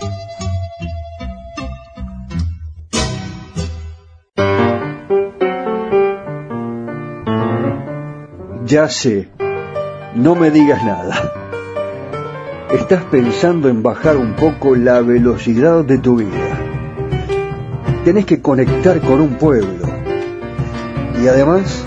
Ya 8.67 8.91
sé, 8.91 9.31
no 10.15 10.35
me 10.35 10.51
digas 10.51 10.85
nada. 10.85 11.46
Estás 12.71 13.05
pensando 13.05 13.69
en 13.69 13.85
bajar 13.85 14.17
un 14.17 14.35
poco 14.35 14.75
la 14.75 15.01
velocidad 15.01 15.85
de 15.85 15.99
tu 15.99 16.17
vida. 16.17 16.59
Tenés 18.05 18.27
que 18.27 18.43
conectar 18.43 19.01
con 19.01 19.21
un 19.21 19.35
pueblo 19.35 19.87
y 21.23 21.29
además 21.29 21.85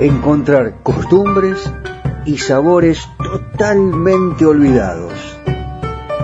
encontrar 0.00 0.76
costumbres 0.82 1.70
y 2.24 2.38
sabores 2.38 3.06
totalmente 3.18 4.46
olvidados. 4.46 5.12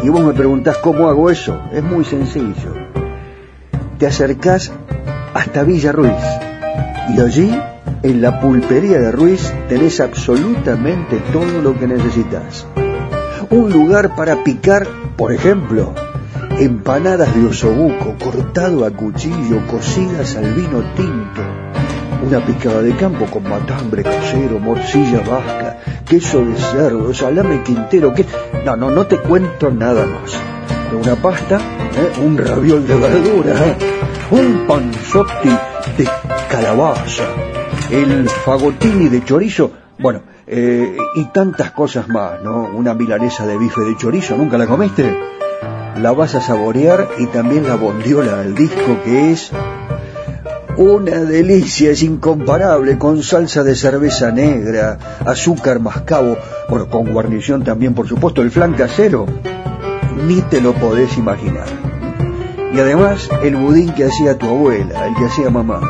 Y 0.02 0.08
vos 0.08 0.24
me 0.24 0.32
preguntás 0.32 0.78
cómo 0.78 1.10
hago 1.10 1.28
eso. 1.28 1.60
Es 1.70 1.82
muy 1.82 2.06
sencillo. 2.06 2.72
Te 3.98 4.06
acercás 4.06 4.72
hasta 5.34 5.64
Villa 5.64 5.92
Ruiz 5.92 6.24
y 7.14 7.20
allí, 7.20 7.60
en 8.02 8.22
la 8.22 8.40
pulpería 8.40 9.00
de 9.00 9.12
Ruiz, 9.12 9.52
tenés 9.68 10.00
absolutamente 10.00 11.20
todo 11.30 11.60
lo 11.60 11.78
que 11.78 11.86
necesitas 11.86 12.66
un 13.50 13.70
lugar 13.70 14.14
para 14.14 14.42
picar, 14.44 14.86
por 15.16 15.32
ejemplo, 15.32 15.94
empanadas 16.58 17.34
de 17.34 17.46
osobuco 17.46 18.16
cortado 18.22 18.84
a 18.84 18.90
cuchillo, 18.90 19.66
cocidas 19.66 20.36
al 20.36 20.52
vino 20.54 20.82
tinto, 20.94 21.42
una 22.26 22.44
picada 22.44 22.82
de 22.82 22.94
campo 22.96 23.26
con 23.26 23.44
matambre 23.44 24.02
casero, 24.02 24.58
morcilla 24.58 25.20
vasca, 25.20 25.78
queso 26.06 26.44
de 26.44 26.56
cerdo, 26.56 27.14
salame 27.14 27.62
quintero, 27.62 28.12
que... 28.12 28.26
No, 28.64 28.76
no, 28.76 28.90
no 28.90 29.06
te 29.06 29.16
cuento 29.18 29.70
nada 29.70 30.04
más. 30.04 30.38
Una 30.92 31.16
pasta, 31.16 31.56
¿eh? 31.56 32.20
un 32.20 32.36
raviol 32.36 32.86
de 32.86 32.96
verdura, 32.96 33.66
¿eh? 33.66 33.76
un 34.30 34.66
panzotti 34.66 35.50
de 35.96 36.08
calabaza, 36.50 37.24
el 37.90 38.28
fagotini 38.28 39.08
de 39.08 39.24
chorizo, 39.24 39.70
bueno, 39.98 40.22
eh, 40.50 40.96
y 41.14 41.24
tantas 41.26 41.72
cosas 41.72 42.08
más, 42.08 42.42
¿no? 42.42 42.70
Una 42.74 42.94
milanesa 42.94 43.46
de 43.46 43.58
bife 43.58 43.82
de 43.82 43.96
chorizo, 43.96 44.34
¿nunca 44.36 44.56
la 44.56 44.66
comiste? 44.66 45.14
La 46.00 46.12
vas 46.12 46.34
a 46.34 46.40
saborear 46.40 47.08
y 47.18 47.26
también 47.26 47.68
la 47.68 47.74
bondiola 47.74 48.36
del 48.36 48.54
disco 48.54 48.98
que 49.04 49.32
es 49.32 49.50
una 50.78 51.24
delicia, 51.24 51.90
es 51.90 52.02
incomparable, 52.02 52.96
con 52.96 53.22
salsa 53.22 53.62
de 53.62 53.74
cerveza 53.74 54.30
negra, 54.30 54.98
azúcar 55.26 55.80
mascabo, 55.80 56.38
bueno, 56.70 56.88
con 56.88 57.12
guarnición 57.12 57.62
también, 57.62 57.92
por 57.94 58.08
supuesto, 58.08 58.40
el 58.40 58.50
flan 58.50 58.72
casero, 58.72 59.26
ni 60.26 60.40
te 60.40 60.62
lo 60.62 60.72
podés 60.72 61.18
imaginar. 61.18 61.66
Y 62.72 62.78
además, 62.78 63.28
el 63.42 63.56
budín 63.56 63.92
que 63.92 64.04
hacía 64.04 64.38
tu 64.38 64.46
abuela, 64.46 65.08
el 65.08 65.14
que 65.16 65.24
hacía 65.24 65.50
mamá, 65.50 65.80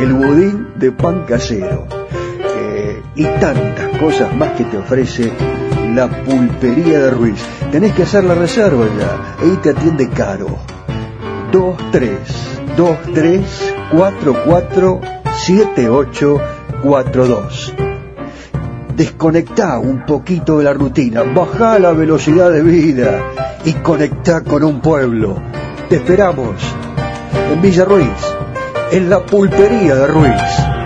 el 0.00 0.12
budín 0.12 0.68
de 0.76 0.90
pan 0.92 1.24
casero 1.24 1.97
y 3.18 3.24
tantas 3.40 3.98
cosas 3.98 4.34
más 4.36 4.52
que 4.52 4.62
te 4.64 4.78
ofrece 4.78 5.32
la 5.92 6.08
pulpería 6.08 7.00
de 7.00 7.10
Ruiz. 7.10 7.44
Tenés 7.72 7.92
que 7.92 8.04
hacer 8.04 8.22
la 8.22 8.36
reserva 8.36 8.86
ya, 8.96 9.34
ahí 9.42 9.58
te 9.60 9.70
atiende 9.70 10.08
caro. 10.08 10.56
23 11.52 12.16
23 12.76 13.74
44 13.90 15.00
7842. 15.32 17.74
Desconectá 18.94 19.78
un 19.78 20.06
poquito 20.06 20.58
de 20.58 20.64
la 20.64 20.72
rutina, 20.72 21.24
bajá 21.24 21.80
la 21.80 21.92
velocidad 21.92 22.52
de 22.52 22.62
vida 22.62 23.20
y 23.64 23.72
conectá 23.74 24.42
con 24.42 24.62
un 24.62 24.80
pueblo. 24.80 25.42
Te 25.88 25.96
esperamos 25.96 26.54
en 27.52 27.60
Villa 27.60 27.84
Ruiz, 27.84 28.36
en 28.92 29.10
la 29.10 29.26
pulpería 29.26 29.96
de 29.96 30.06
Ruiz. 30.06 30.77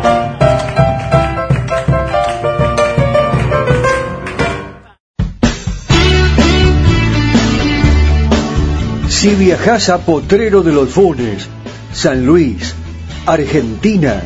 Si 9.23 9.37
viajas 9.37 9.89
a 9.89 9.99
Potrero 9.99 10.65
de 10.65 10.73
los 10.73 10.91
Funes, 10.91 11.47
San 11.93 12.27
Luis, 12.27 12.75
Argentina, 13.25 14.21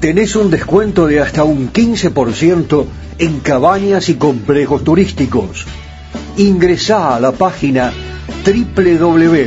tenés 0.00 0.34
un 0.34 0.50
descuento 0.50 1.06
de 1.06 1.20
hasta 1.20 1.44
un 1.44 1.72
15% 1.72 2.86
en 3.18 3.38
cabañas 3.38 4.08
y 4.08 4.14
complejos 4.14 4.82
turísticos. 4.82 5.64
Ingresá 6.38 7.14
a 7.14 7.20
la 7.20 7.30
página 7.30 7.92
www.udar.org, 8.44 9.46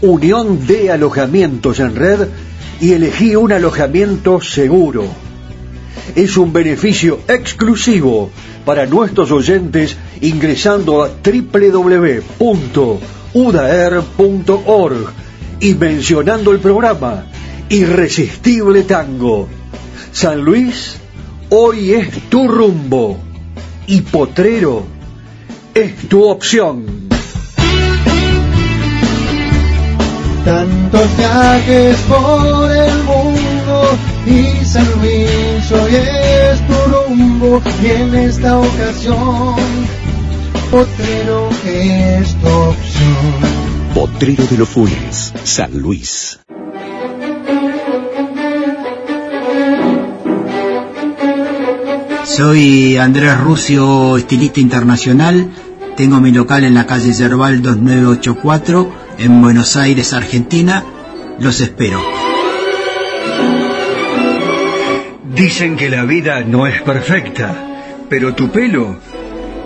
Unión 0.00 0.66
de 0.66 0.90
Alojamientos 0.90 1.78
en 1.78 1.94
Red, 1.94 2.26
y 2.80 2.94
elegí 2.94 3.36
un 3.36 3.52
alojamiento 3.52 4.40
seguro. 4.40 5.04
Es 6.14 6.36
un 6.36 6.52
beneficio 6.52 7.20
exclusivo 7.28 8.30
para 8.64 8.86
nuestros 8.86 9.30
oyentes 9.30 9.96
ingresando 10.20 11.02
a 11.02 11.08
www.udaer.org 11.08 12.42
y 15.60 15.74
mencionando 15.74 16.52
el 16.52 16.58
programa 16.58 17.26
Irresistible 17.68 18.82
Tango. 18.82 19.48
San 20.12 20.40
Luis, 20.40 20.96
hoy 21.50 21.92
es 21.92 22.10
tu 22.28 22.48
rumbo 22.48 23.18
y 23.86 24.00
Potrero 24.02 24.84
es 25.74 25.96
tu 26.08 26.24
opción. 26.24 26.84
Tantos 30.44 31.16
viajes 31.16 31.96
por 32.08 32.70
el 32.70 33.02
mundo 33.04 33.31
y 34.26 34.64
San 34.64 34.86
Luis 35.00 35.72
hoy 35.72 35.94
es 35.94 36.66
tu 36.66 36.74
rumbo 36.92 37.62
y 37.82 37.86
en 37.86 38.14
esta 38.14 38.58
ocasión 38.58 39.56
Potrero 40.72 41.50
es 41.66 42.34
tu 42.36 42.48
opción. 42.48 43.92
Potrero 43.94 44.46
de 44.46 44.56
los 44.56 44.68
Funes, 44.70 45.34
San 45.44 45.78
Luis. 45.78 46.40
Soy 52.24 52.96
Andrés 52.96 53.38
Rucio, 53.38 54.16
estilista 54.16 54.60
internacional. 54.60 55.50
Tengo 55.94 56.22
mi 56.22 56.30
local 56.30 56.64
en 56.64 56.72
la 56.72 56.86
calle 56.86 57.12
Yerbal 57.12 57.60
2984 57.60 58.90
en 59.18 59.42
Buenos 59.42 59.76
Aires, 59.76 60.14
Argentina. 60.14 60.82
Los 61.38 61.60
espero. 61.60 62.21
Dicen 65.34 65.76
que 65.76 65.88
la 65.88 66.04
vida 66.04 66.42
no 66.42 66.66
es 66.66 66.82
perfecta, 66.82 67.54
pero 68.10 68.34
tu 68.34 68.50
pelo 68.50 68.98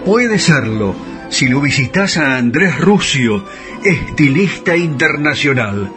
puede 0.05 0.39
serlo 0.39 0.95
si 1.29 1.49
lo 1.49 1.61
visitas 1.61 2.19
a 2.19 2.37
Andrés 2.37 2.79
Rucio, 2.79 3.45
estilista 3.83 4.77
internacional. 4.77 5.91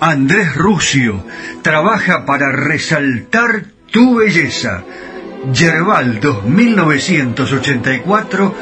Andrés 0.00 0.54
Rucio 0.54 1.24
trabaja 1.62 2.26
para 2.26 2.52
resaltar 2.52 3.64
tu 3.90 4.16
belleza. 4.16 4.84
Yerbal 5.50 6.20
2984, 6.20 8.54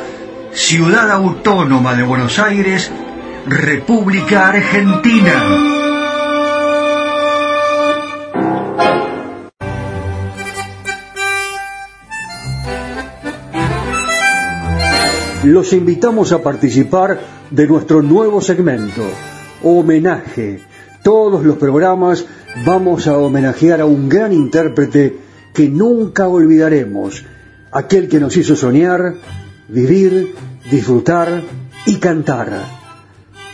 Ciudad 0.53 1.11
Autónoma 1.11 1.95
de 1.95 2.05
Buenos 2.05 2.39
Aires, 2.39 2.93
República 3.47 4.51
Argentina. 4.51 5.74
Los 15.45 15.75
invitamos 15.75 16.33
a 16.33 16.43
participar 16.43 17.21
de 17.51 17.67
nuestro 17.67 18.01
nuevo 18.01 18.41
segmento, 18.41 19.03
Homenaje. 19.63 20.61
Todos 21.03 21.45
los 21.45 21.59
programas 21.59 22.25
vamos 22.65 23.07
a 23.07 23.19
homenajear 23.19 23.83
a 23.83 23.85
un 23.85 24.09
gran 24.09 24.33
intérprete 24.33 25.19
que 25.53 25.69
nunca 25.69 26.29
olvidaremos, 26.29 27.27
aquel 27.71 28.09
que 28.09 28.21
nos 28.21 28.35
hizo 28.39 28.57
soñar, 28.57 29.17
vivir, 29.69 30.35
disfrutar 30.71 31.43
y 31.85 31.97
cantar. 31.97 32.65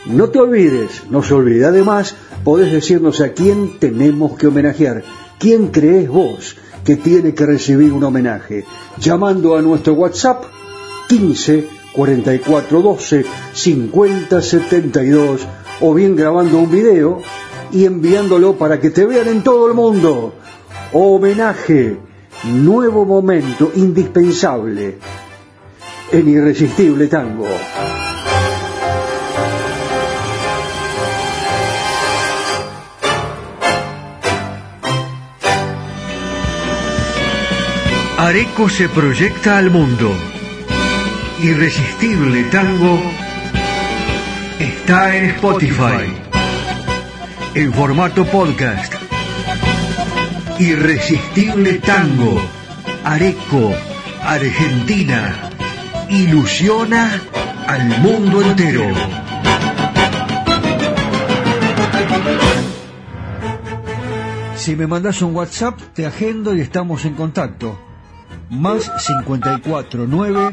No 0.07 0.29
te 0.29 0.38
olvides, 0.38 1.03
no 1.11 1.24
se 1.24 1.35
olvide. 1.35 1.66
Además, 1.66 2.14
podés 2.44 2.70
decirnos 2.70 3.20
a 3.20 3.31
quién 3.31 3.81
tenemos 3.81 4.38
que 4.38 4.46
homenajear, 4.46 5.03
quién 5.40 5.68
crees 5.68 6.09
vos 6.09 6.57
que 6.85 6.94
tiene 6.94 7.35
que 7.35 7.46
recibir 7.46 7.92
un 7.92 8.05
homenaje, 8.05 8.64
llamando 8.96 9.57
a 9.57 9.61
nuestro 9.61 9.94
WhatsApp 9.94 10.44
15 11.09 11.79
44 11.92 12.83
12 12.83 13.24
50 13.53 14.42
72 14.42 15.46
o 15.81 15.94
bien 15.94 16.16
grabando 16.16 16.59
un 16.59 16.70
video 16.70 17.22
y 17.72 17.85
enviándolo 17.85 18.57
para 18.57 18.81
que 18.81 18.90
te 18.90 19.07
vean 19.07 19.29
en 19.29 19.42
todo 19.42 19.68
el 19.68 19.74
mundo. 19.74 20.35
Homenaje, 20.92 21.98
nuevo 22.44 23.05
momento 23.05 23.72
indispensable 23.74 24.98
en 26.12 26.29
Irresistible 26.29 27.07
Tango. 27.07 27.46
Areco 38.18 38.68
se 38.68 38.88
proyecta 38.88 39.57
al 39.57 39.70
mundo. 39.70 40.29
Irresistible 41.42 42.44
Tango 42.50 43.00
está 44.59 45.16
en 45.16 45.31
Spotify, 45.31 46.14
en 47.55 47.72
formato 47.72 48.26
podcast. 48.26 48.92
Irresistible 50.59 51.79
Tango, 51.79 52.38
Areco, 53.05 53.72
Argentina, 54.22 55.50
ilusiona 56.11 57.18
al 57.66 57.88
mundo 58.00 58.42
entero. 58.42 58.85
Si 64.57 64.76
me 64.76 64.87
mandas 64.87 65.22
un 65.22 65.35
WhatsApp, 65.35 65.81
te 65.94 66.05
agendo 66.05 66.55
y 66.55 66.61
estamos 66.61 67.07
en 67.07 67.14
contacto. 67.14 67.81
Más 68.50 68.92
54 68.98 70.07
9 70.07 70.53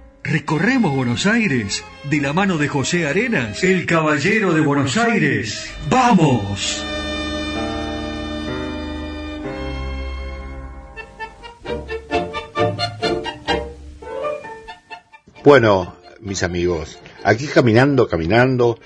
recorremos 0.23 0.95
Buenos 0.95 1.25
Aires 1.25 1.83
de 2.09 2.21
la 2.21 2.33
mano 2.33 2.57
de 2.57 2.67
José 2.67 3.07
Arenas, 3.07 3.63
el 3.63 3.85
caballero 3.85 4.53
de 4.53 4.61
Buenos 4.61 4.97
Aires. 4.97 5.71
¡Vamos! 5.89 6.83
Bueno, 15.43 15.95
mis 16.19 16.43
amigos, 16.43 16.99
aquí 17.23 17.47
caminando, 17.47 18.07
caminando, 18.07 18.79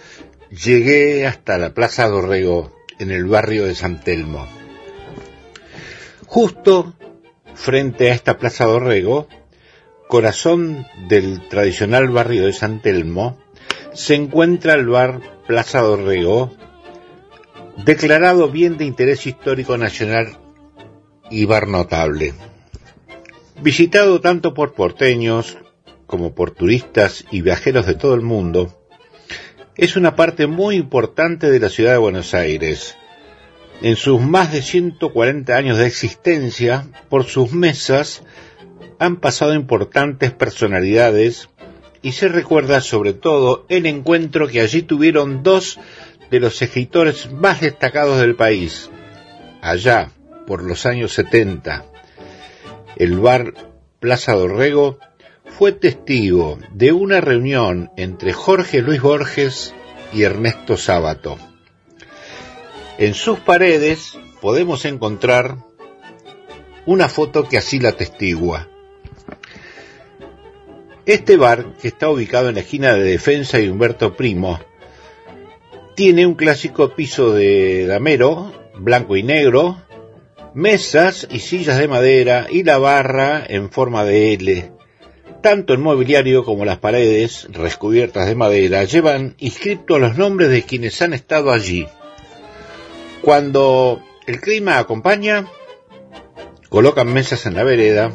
llegué 0.50 1.28
hasta 1.28 1.58
la 1.58 1.74
Plaza 1.74 2.08
Dorrego, 2.08 2.74
en 2.98 3.12
el 3.12 3.26
barrio 3.26 3.66
de 3.66 3.76
San 3.76 4.00
Telmo. 4.00 4.48
Justo 6.26 6.94
frente 7.54 8.10
a 8.10 8.14
esta 8.14 8.38
Plaza 8.38 8.66
Dorrego, 8.66 9.28
corazón 10.16 10.88
del 11.10 11.46
tradicional 11.50 12.08
barrio 12.08 12.46
de 12.46 12.54
San 12.54 12.82
Telmo, 12.82 13.38
se 13.94 14.16
encuentra 14.16 14.76
el 14.76 14.88
bar 14.88 15.20
Plaza 15.46 15.82
Dorrego, 15.82 16.56
declarado 17.84 18.50
bien 18.50 18.78
de 18.78 18.86
interés 18.86 19.28
histórico 19.28 19.78
nacional 19.78 20.40
y 21.30 21.44
bar 21.44 21.68
notable. 21.68 22.34
Visitado 23.62 24.22
tanto 24.22 24.54
por 24.54 24.74
porteños 24.74 25.58
como 26.08 26.34
por 26.34 26.52
turistas 26.52 27.26
y 27.30 27.42
viajeros 27.42 27.86
de 27.86 27.96
todo 27.96 28.14
el 28.14 28.22
mundo, 28.22 28.74
es 29.76 29.98
una 29.98 30.16
parte 30.16 30.48
muy 30.48 30.78
importante 30.78 31.52
de 31.52 31.60
la 31.60 31.68
ciudad 31.68 31.92
de 31.92 31.98
Buenos 31.98 32.34
Aires. 32.34 32.96
En 33.82 33.98
sus 33.98 34.22
más 34.22 34.54
de 34.54 34.62
140 34.62 35.58
años 35.58 35.78
de 35.78 35.88
existencia, 35.88 36.88
por 37.10 37.26
sus 37.26 37.52
mesas 37.52 38.24
han 39.00 39.18
pasado 39.18 39.54
importantes 39.54 40.32
personalidades 40.32 41.50
y 42.02 42.12
se 42.12 42.28
recuerda 42.28 42.82
sobre 42.82 43.14
todo 43.14 43.66
el 43.70 43.86
encuentro 43.86 44.48
que 44.48 44.62
allí 44.62 44.82
tuvieron 44.82 45.44
dos 45.44 45.80
de 46.30 46.40
los 46.40 46.62
escritores 46.62 47.32
más 47.32 47.62
destacados 47.62 48.20
del 48.20 48.36
país, 48.36 48.90
allá 49.62 50.12
por 50.46 50.64
los 50.64 50.86
años 50.86 51.14
70. 51.14 51.86
El 52.96 53.20
bar 53.20 53.54
Plaza 54.00 54.34
Dorrego 54.34 55.00
fue 55.46 55.72
testigo 55.72 56.60
de 56.72 56.92
una 56.92 57.22
reunión 57.22 57.90
entre 57.98 58.34
Jorge 58.34 58.82
Luis 58.82 59.02
Borges 59.02 59.74
y 60.14 60.24
Ernesto 60.24 60.78
Sábato. 60.78 61.38
En 62.98 63.14
sus 63.14 63.40
paredes 63.40 64.18
podemos 64.42 64.86
encontrar 64.86 65.58
una 66.86 67.10
foto 67.10 67.48
que 67.50 67.58
así 67.58 67.80
la 67.80 67.94
testigua. 67.94 68.70
Este 71.06 71.38
bar, 71.38 71.74
que 71.80 71.88
está 71.88 72.10
ubicado 72.10 72.50
en 72.50 72.56
la 72.56 72.62
esquina 72.62 72.96
de 72.96 73.04
Defensa 73.04 73.60
y 73.60 73.70
Humberto 73.70 74.18
Primo, 74.18 74.60
tiene 75.96 76.26
un 76.26 76.34
clásico 76.34 76.96
piso 76.96 77.32
de 77.32 77.86
damero, 77.86 78.52
blanco 78.74 79.16
y 79.16 79.22
negro, 79.22 79.78
mesas 80.56 81.28
y 81.30 81.42
sillas 81.42 81.78
de 81.78 81.88
madera 81.88 82.48
y 82.50 82.64
la 82.64 82.80
barra 82.80 83.46
en 83.48 83.70
forma 83.70 84.04
de 84.04 84.34
L. 84.34 84.72
Tanto 85.42 85.74
el 85.74 85.80
mobiliario 85.80 86.44
como 86.44 86.66
las 86.66 86.80
paredes, 86.80 87.50
recubiertas 87.52 88.26
de 88.26 88.34
madera, 88.34 88.84
llevan 88.84 89.36
inscritos 89.38 90.02
los 90.02 90.18
nombres 90.18 90.50
de 90.50 90.64
quienes 90.64 91.00
han 91.04 91.14
estado 91.14 91.52
allí. 91.52 91.86
Cuando 93.22 94.02
el 94.26 94.42
clima 94.42 94.80
acompaña, 94.80 95.46
colocan 96.70 97.14
mesas 97.14 97.46
en 97.46 97.54
la 97.54 97.64
vereda 97.64 98.12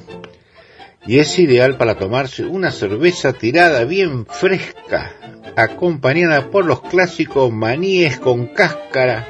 y 1.07 1.19
es 1.19 1.39
ideal 1.39 1.77
para 1.77 1.97
tomarse 1.97 2.45
una 2.45 2.71
cerveza 2.71 3.33
tirada 3.33 3.85
bien 3.85 4.27
fresca, 4.27 5.15
acompañada 5.57 6.51
por 6.51 6.65
los 6.65 6.83
clásicos 6.83 7.51
maníes 7.53 8.19
con 8.19 8.47
cáscara 8.47 9.27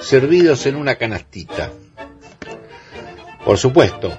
servidos 0.00 0.66
en 0.66 0.76
una 0.76 0.96
canastita. 0.96 1.72
Por 3.44 3.58
supuesto 3.58 4.16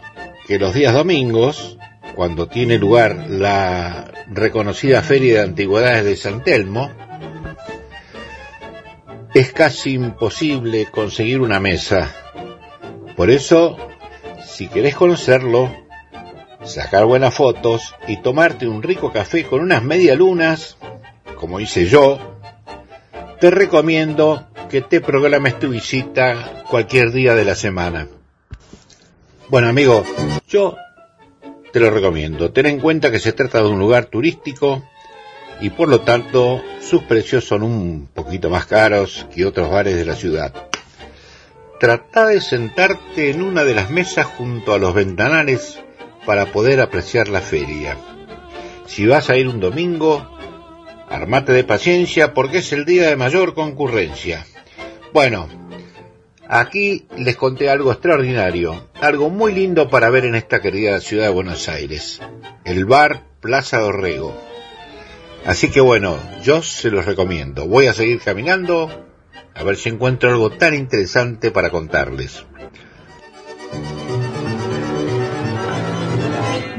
que 0.48 0.60
los 0.60 0.74
días 0.74 0.94
domingos, 0.94 1.78
cuando 2.16 2.48
tiene 2.48 2.78
lugar 2.78 3.28
la 3.30 4.12
reconocida 4.28 5.02
Feria 5.02 5.36
de 5.36 5.44
Antigüedades 5.44 6.04
de 6.04 6.16
San 6.16 6.44
Telmo, 6.44 6.92
es 9.34 9.54
casi 9.54 9.94
imposible 9.94 10.88
conseguir 10.88 11.40
una 11.40 11.60
mesa. 11.60 12.14
Por 13.16 13.30
eso 13.30 13.78
si 14.44 14.68
querés 14.68 14.96
conocerlo, 14.96 15.72
sacar 16.64 17.06
buenas 17.06 17.34
fotos 17.34 17.96
y 18.08 18.18
tomarte 18.18 18.68
un 18.68 18.84
rico 18.84 19.12
café 19.12 19.44
con 19.46 19.62
unas 19.62 19.84
medialunas, 19.84 20.78
como 21.36 21.60
hice 21.60 21.86
yo, 21.86 22.20
te 23.40 23.50
recomiendo 23.50 24.48
que 24.70 24.82
te 24.82 25.02
programes 25.02 25.58
tu 25.60 25.70
visita 25.70 26.64
cualquier 26.70 27.12
día 27.12 27.36
de 27.36 27.46
la 27.46 27.56
semana. 27.56 28.08
Bueno 29.48 29.68
amigo, 29.68 30.04
yo 30.48 30.76
te 31.72 31.80
lo 31.80 31.90
recomiendo. 31.90 32.52
Ten 32.52 32.66
en 32.66 32.80
cuenta 32.80 33.12
que 33.12 33.20
se 33.20 33.34
trata 33.34 33.62
de 33.62 33.70
un 33.70 33.80
lugar 33.80 34.06
turístico 34.06 34.84
y 35.62 35.70
por 35.72 35.90
lo 35.90 36.02
tanto 36.02 36.62
sus 36.82 37.04
precios 37.04 37.46
son 37.46 37.64
un 37.64 38.10
poquito 38.14 38.50
más 38.50 38.66
caros 38.66 39.28
que 39.34 39.46
otros 39.46 39.72
bares 39.72 39.96
de 39.96 40.06
la 40.06 40.16
ciudad. 40.16 40.54
Trata 41.80 42.28
de 42.28 42.42
sentarte 42.42 43.30
en 43.30 43.42
una 43.42 43.64
de 43.64 43.74
las 43.74 43.90
mesas 43.90 44.26
junto 44.26 44.74
a 44.74 44.78
los 44.78 44.94
ventanales 44.94 45.80
para 46.26 46.48
poder 46.48 46.82
apreciar 46.82 47.28
la 47.28 47.42
feria. 47.42 47.98
Si 48.86 49.06
vas 49.06 49.30
a 49.30 49.38
ir 49.38 49.48
un 49.48 49.60
domingo, 49.60 50.38
armate 51.10 51.54
de 51.54 51.64
paciencia 51.64 52.34
porque 52.34 52.60
es 52.60 52.74
el 52.74 52.86
día 52.86 53.08
de 53.10 53.16
mayor 53.16 53.54
concurrencia. 53.54 54.46
Bueno, 55.14 55.48
aquí 56.48 57.08
les 57.18 57.36
conté 57.36 57.70
algo 57.70 57.92
extraordinario, 57.92 58.90
algo 59.02 59.30
muy 59.30 59.54
lindo 59.54 59.90
para 59.90 60.10
ver 60.10 60.26
en 60.26 60.36
esta 60.36 60.62
querida 60.62 61.00
ciudad 61.02 61.26
de 61.26 61.34
Buenos 61.34 61.70
Aires, 61.70 62.22
el 62.66 62.86
bar 62.86 63.24
Plaza 63.42 63.80
Dorrego. 63.80 64.36
Así 65.46 65.70
que 65.70 65.82
bueno, 65.82 66.18
yo 66.44 66.62
se 66.62 66.92
los 66.92 67.06
recomiendo. 67.06 67.66
Voy 67.66 67.88
a 67.88 67.94
seguir 67.94 68.20
caminando 68.20 68.90
a 69.56 69.64
ver 69.64 69.78
si 69.78 69.90
encuentro 69.90 70.30
algo 70.30 70.52
tan 70.52 70.76
interesante 70.76 71.52
para 71.52 71.70
contarles. 71.70 72.46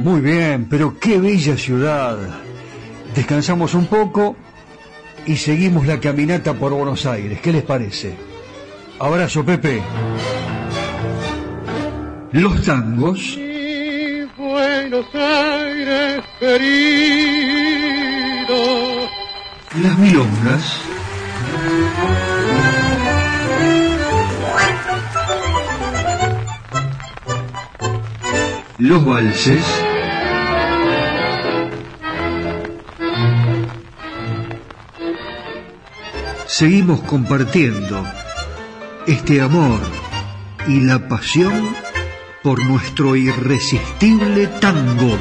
Muy 0.03 0.23
bien, 0.23 0.67
pero 0.71 0.99
qué 0.99 1.19
bella 1.19 1.59
ciudad. 1.59 2.17
Descansamos 3.15 3.75
un 3.75 3.87
poco 3.87 4.35
y 5.27 5.37
seguimos 5.37 5.87
la 5.87 6.01
caminata 6.01 6.55
por 6.55 6.73
Buenos 6.73 7.05
Aires. 7.05 7.39
¿Qué 7.43 7.53
les 7.53 7.63
parece? 7.63 8.15
Abrazo, 8.99 9.45
Pepe. 9.45 9.83
Los 12.33 12.63
tangos. 12.65 13.39
Buenos 14.39 15.07
Aires 15.15 16.25
Las 19.83 19.99
milongas. 19.99 20.81
los 28.81 29.05
valses, 29.05 29.63
seguimos 36.61 37.01
compartiendo 37.01 38.05
este 39.07 39.41
amor 39.41 39.81
y 40.69 40.81
la 40.81 41.09
pasión 41.09 41.75
por 42.43 42.63
nuestro 42.67 43.17
irresistible 43.17 44.47
tango. 44.61 45.17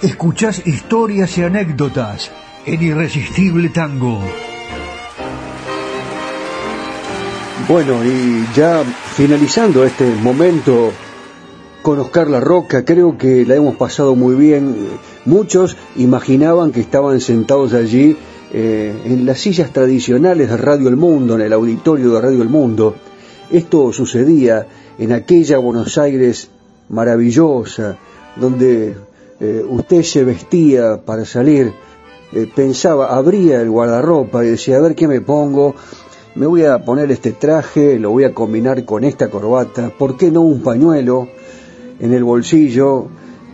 Escuchás 0.00 0.66
historias 0.66 1.36
y 1.36 1.42
anécdotas 1.42 2.30
en 2.64 2.82
Irresistible 2.82 3.68
Tango. 3.68 4.22
Bueno, 7.68 8.02
y 8.02 8.46
ya 8.54 8.82
finalizando 9.16 9.84
este 9.84 10.06
momento 10.22 10.94
con 11.86 12.00
Oscar 12.00 12.28
La 12.28 12.40
Roca, 12.40 12.84
creo 12.84 13.16
que 13.16 13.46
la 13.46 13.54
hemos 13.54 13.76
pasado 13.76 14.16
muy 14.16 14.34
bien. 14.34 14.74
Muchos 15.24 15.76
imaginaban 15.94 16.72
que 16.72 16.80
estaban 16.80 17.20
sentados 17.20 17.74
allí 17.74 18.16
eh, 18.52 18.92
en 19.04 19.24
las 19.24 19.38
sillas 19.38 19.72
tradicionales 19.72 20.50
de 20.50 20.56
Radio 20.56 20.88
El 20.88 20.96
Mundo, 20.96 21.36
en 21.36 21.42
el 21.42 21.52
auditorio 21.52 22.10
de 22.10 22.20
Radio 22.20 22.42
El 22.42 22.48
Mundo. 22.48 22.96
Esto 23.52 23.92
sucedía 23.92 24.66
en 24.98 25.12
aquella 25.12 25.58
Buenos 25.58 25.96
Aires 25.96 26.50
maravillosa, 26.88 27.96
donde 28.34 28.96
eh, 29.38 29.64
usted 29.68 30.02
se 30.02 30.24
vestía 30.24 31.02
para 31.04 31.24
salir 31.24 31.72
eh, 32.32 32.50
pensaba, 32.52 33.16
abría 33.16 33.60
el 33.60 33.70
guardarropa 33.70 34.44
y 34.44 34.48
decía, 34.48 34.78
a 34.78 34.80
ver 34.80 34.96
qué 34.96 35.06
me 35.06 35.20
pongo, 35.20 35.76
me 36.34 36.46
voy 36.46 36.64
a 36.64 36.84
poner 36.84 37.12
este 37.12 37.30
traje, 37.30 38.00
lo 38.00 38.10
voy 38.10 38.24
a 38.24 38.34
combinar 38.34 38.84
con 38.84 39.04
esta 39.04 39.30
corbata, 39.30 39.92
¿por 39.96 40.16
qué 40.16 40.32
no 40.32 40.40
un 40.40 40.62
pañuelo 40.62 41.28
en 41.98 42.12
el 42.12 42.24
bolsillo 42.24 43.06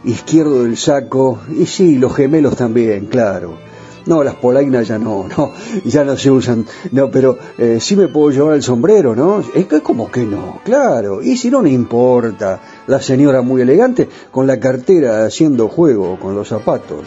izquierdo 0.05 0.65
del 0.65 0.77
saco? 0.77 1.41
Y 1.59 1.67
sí, 1.67 1.99
los 1.99 2.15
gemelos 2.15 2.57
también, 2.57 3.07
claro. 3.07 3.57
No, 4.05 4.25
las 4.25 4.35
polainas 4.35 4.89
ya 4.89 4.99
no, 4.99 5.27
no, 5.37 5.53
ya 5.85 6.05
no 6.05 6.17
se 6.17 6.31
usan. 6.31 6.67
No, 6.91 7.11
pero 7.11 7.39
eh, 7.59 7.79
sí 7.81 7.97
me 7.97 8.09
puedo 8.09 8.31
llevar 8.31 8.55
el 8.55 8.63
sombrero, 8.63 9.15
¿no? 9.15 9.43
Es 9.55 9.67
que 9.67 9.81
como 9.81 10.11
que 10.11 10.25
no, 10.25 10.61
claro. 10.65 11.23
Y 11.23 11.37
si 11.37 11.51
no, 11.51 11.63
no 11.63 11.69
importa. 11.69 12.61
La 12.87 13.01
señora 13.01 13.43
muy 13.43 13.63
elegante 13.63 14.09
con 14.31 14.47
la 14.47 14.59
cartera 14.59 15.25
haciendo 15.25 15.69
juego 15.69 16.19
con 16.19 16.35
los 16.35 16.49
zapatos. 16.49 17.05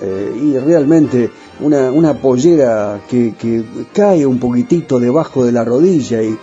Eh, 0.00 0.40
y 0.42 0.58
realmente 0.58 1.30
una, 1.60 1.90
una 1.90 2.14
pollera 2.14 3.00
que, 3.08 3.34
que, 3.38 3.64
cae 3.92 4.26
un 4.26 4.38
poquitito 4.38 4.98
debajo 4.98 5.44
de 5.44 5.52
la 5.52 5.64
rodilla 5.64 6.20
y, 6.22 6.36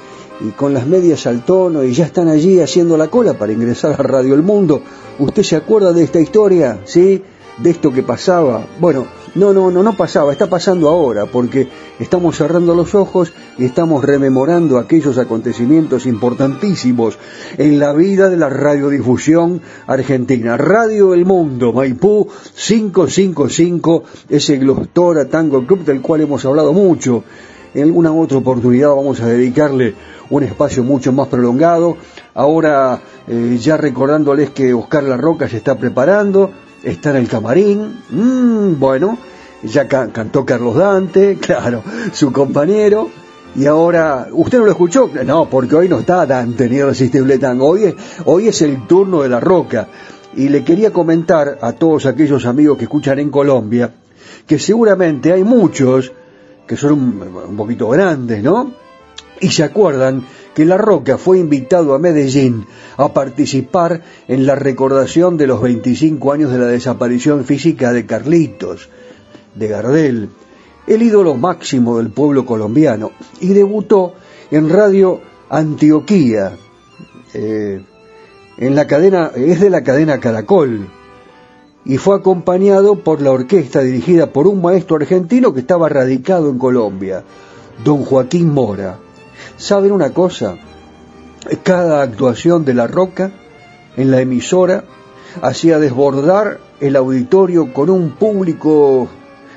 y, 0.46 0.50
con 0.52 0.74
las 0.74 0.88
medias 0.88 1.28
al 1.28 1.44
tono 1.46 1.84
y 1.84 1.94
ya 1.94 2.06
están 2.06 2.28
allí 2.28 2.60
haciendo 2.60 2.98
la 2.98 3.08
cola 3.08 3.34
para 3.34 3.54
ingresar 3.54 3.94
a 3.94 4.04
Radio 4.04 4.34
El 4.34 4.44
Mundo. 4.44 4.82
¿Usted 5.20 5.44
se 5.44 5.56
acuerda 5.56 5.94
de 5.94 6.04
esta 6.04 6.20
historia? 6.20 6.80
¿Sí? 6.86 7.22
De 7.58 7.70
esto 7.70 7.92
que 7.92 8.04
pasaba. 8.04 8.66
Bueno, 8.80 9.06
no, 9.34 9.54
no, 9.54 9.72
no, 9.72 9.82
no 9.82 9.94
pasaba, 9.96 10.34
está 10.34 10.50
pasando 10.50 10.89
ahora, 10.89 11.26
porque 11.26 11.70
estamos 12.00 12.36
cerrando 12.36 12.76
los 12.76 12.96
ojos 12.96 13.32
y 13.58 13.64
estamos 13.64 14.04
rememorando 14.04 14.78
aquellos 14.78 15.18
acontecimientos 15.18 16.06
importantísimos 16.06 17.18
en 17.58 17.80
la 17.80 17.94
vida 17.94 18.30
de 18.30 18.36
la 18.36 18.50
radiodifusión 18.50 19.62
argentina. 19.88 20.58
Radio 20.58 21.14
El 21.14 21.26
Mundo, 21.26 21.72
Maipú 21.72 22.28
555, 22.56 24.04
ese 24.28 24.58
Glostora 24.58 25.30
Tango 25.30 25.66
Club 25.66 25.86
del 25.86 26.02
cual 26.02 26.22
hemos 26.22 26.44
hablado 26.44 26.74
mucho. 26.74 27.24
En 27.74 27.84
alguna 27.84 28.11
otra 28.11 28.38
oportunidad 28.38 28.89
vamos 28.89 29.22
a 29.22 29.28
dedicarle 29.28 29.95
un 30.30 30.43
espacio 30.43 30.84
mucho 30.84 31.11
más 31.11 31.28
prolongado 31.28 31.97
ahora 32.34 33.01
eh, 33.28 33.57
ya 33.59 33.78
recordándoles 33.78 34.51
que 34.51 34.74
Oscar 34.74 35.03
La 35.03 35.17
Roca 35.17 35.47
se 35.47 35.57
está 35.57 35.78
preparando, 35.78 36.51
está 36.84 37.11
en 37.11 37.17
el 37.17 37.28
camarín, 37.28 38.01
mm, 38.09 38.80
bueno, 38.80 39.17
ya 39.63 39.88
cantó 39.88 40.45
Carlos 40.45 40.76
Dante, 40.76 41.38
claro, 41.41 41.84
su 42.11 42.32
compañero, 42.32 43.09
y 43.53 43.65
ahora, 43.65 44.28
¿usted 44.32 44.59
no 44.59 44.65
lo 44.65 44.72
escuchó? 44.72 45.09
No, 45.26 45.49
porque 45.49 45.76
hoy 45.76 45.89
no 45.89 45.99
está 45.99 46.26
Dante 46.26 46.69
ni 46.69 46.78
Irresistible 46.78 47.38
Tango, 47.38 47.67
hoy 47.67 47.84
es, 47.86 47.95
hoy 48.26 48.47
es 48.47 48.61
el 48.61 48.88
turno 48.88 49.22
de 49.24 49.30
La 49.30 49.41
Roca. 49.41 49.88
Y 50.34 50.47
le 50.47 50.63
quería 50.63 50.93
comentar 50.93 51.57
a 51.61 51.74
todos 51.74 52.05
aquellos 52.05 52.45
amigos 52.45 52.78
que 52.78 52.86
escuchan 52.86 53.19
en 53.19 53.30
Colombia, 53.30 53.91
que 54.47 54.57
seguramente 54.57 55.34
hay 55.34 55.43
muchos 55.43 56.13
que 56.68 56.78
son 56.78 56.93
un, 56.93 57.57
poquito 57.57 57.89
grandes, 57.89 58.41
¿no? 58.43 58.74
Y 59.39 59.49
se 59.49 59.64
acuerdan 59.64 60.26
que 60.53 60.66
La 60.66 60.78
Roca 60.78 61.18
fue 61.18 61.39
invitado 61.39 61.93
a 61.95 61.99
Medellín 61.99 62.66
a 62.97 63.14
participar 63.14 64.01
en 64.28 64.45
la 64.45 64.55
recordación 64.55 65.38
de 65.38 65.47
los 65.47 65.62
25 65.62 66.32
años 66.32 66.51
de 66.51 66.59
la 66.59 66.68
desaparición 66.68 67.43
física 67.45 67.91
de 67.91 68.05
Carlitos, 68.05 68.89
de 69.55 69.68
Gardel, 69.68 70.30
el 70.88 71.01
ídolo 71.01 71.36
máximo 71.36 71.97
del 71.97 72.09
pueblo 72.09 72.45
colombiano, 72.45 73.12
y 73.39 73.49
debutó 73.49 74.14
en 74.51 74.70
Radio 74.70 75.22
Antioquía, 75.49 76.53
eh, 77.34 77.82
en 78.57 78.76
la 78.76 78.88
cadena, 78.88 79.32
es 79.36 79.59
de 79.59 79.70
la 79.70 79.84
cadena 79.84 80.20
Caracol, 80.20 80.88
y 81.84 81.97
fue 81.97 82.15
acompañado 82.15 82.95
por 82.95 83.21
la 83.21 83.32
orquesta 83.32 83.82
dirigida 83.82 84.27
por 84.27 84.47
un 84.47 84.61
maestro 84.61 84.97
argentino 84.97 85.53
que 85.53 85.61
estaba 85.61 85.89
radicado 85.89 86.49
en 86.49 86.59
Colombia, 86.59 87.23
don 87.84 88.03
Joaquín 88.03 88.53
Mora. 88.53 88.99
¿Saben 89.57 89.91
una 89.91 90.11
cosa? 90.11 90.57
Cada 91.63 92.03
actuación 92.03 92.65
de 92.65 92.75
La 92.75 92.88
Roca 92.88 93.32
en 93.97 94.11
la 94.11 94.21
emisora 94.21 94.84
hacía 95.41 95.79
desbordar 95.79 96.59
el 96.79 96.95
auditorio 96.95 97.73
con 97.73 97.89
un 97.89 98.11
público 98.11 99.07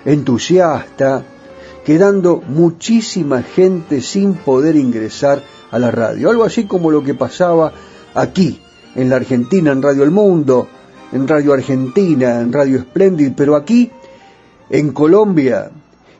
entusiasta, 0.05 1.25
quedando 1.85 2.43
muchísima 2.47 3.43
gente 3.43 4.01
sin 4.01 4.35
poder 4.35 4.77
ingresar 4.77 5.43
a 5.71 5.79
la 5.79 5.91
radio. 5.91 6.31
Algo 6.31 6.45
así 6.45 6.65
como 6.65 6.91
lo 6.91 7.03
que 7.03 7.15
pasaba 7.15 7.73
aquí, 8.15 8.61
en 8.95 9.11
la 9.11 9.17
Argentina, 9.17 9.73
en 9.73 9.83
Radio 9.83 10.05
El 10.05 10.11
Mundo, 10.11 10.69
en 11.15 11.29
Radio 11.29 11.53
Argentina, 11.53 12.41
en 12.41 12.53
Radio 12.53 12.81
Splendid, 12.81 13.33
pero 13.37 13.55
aquí, 13.55 13.91
en 14.69 14.93
Colombia, 14.93 15.71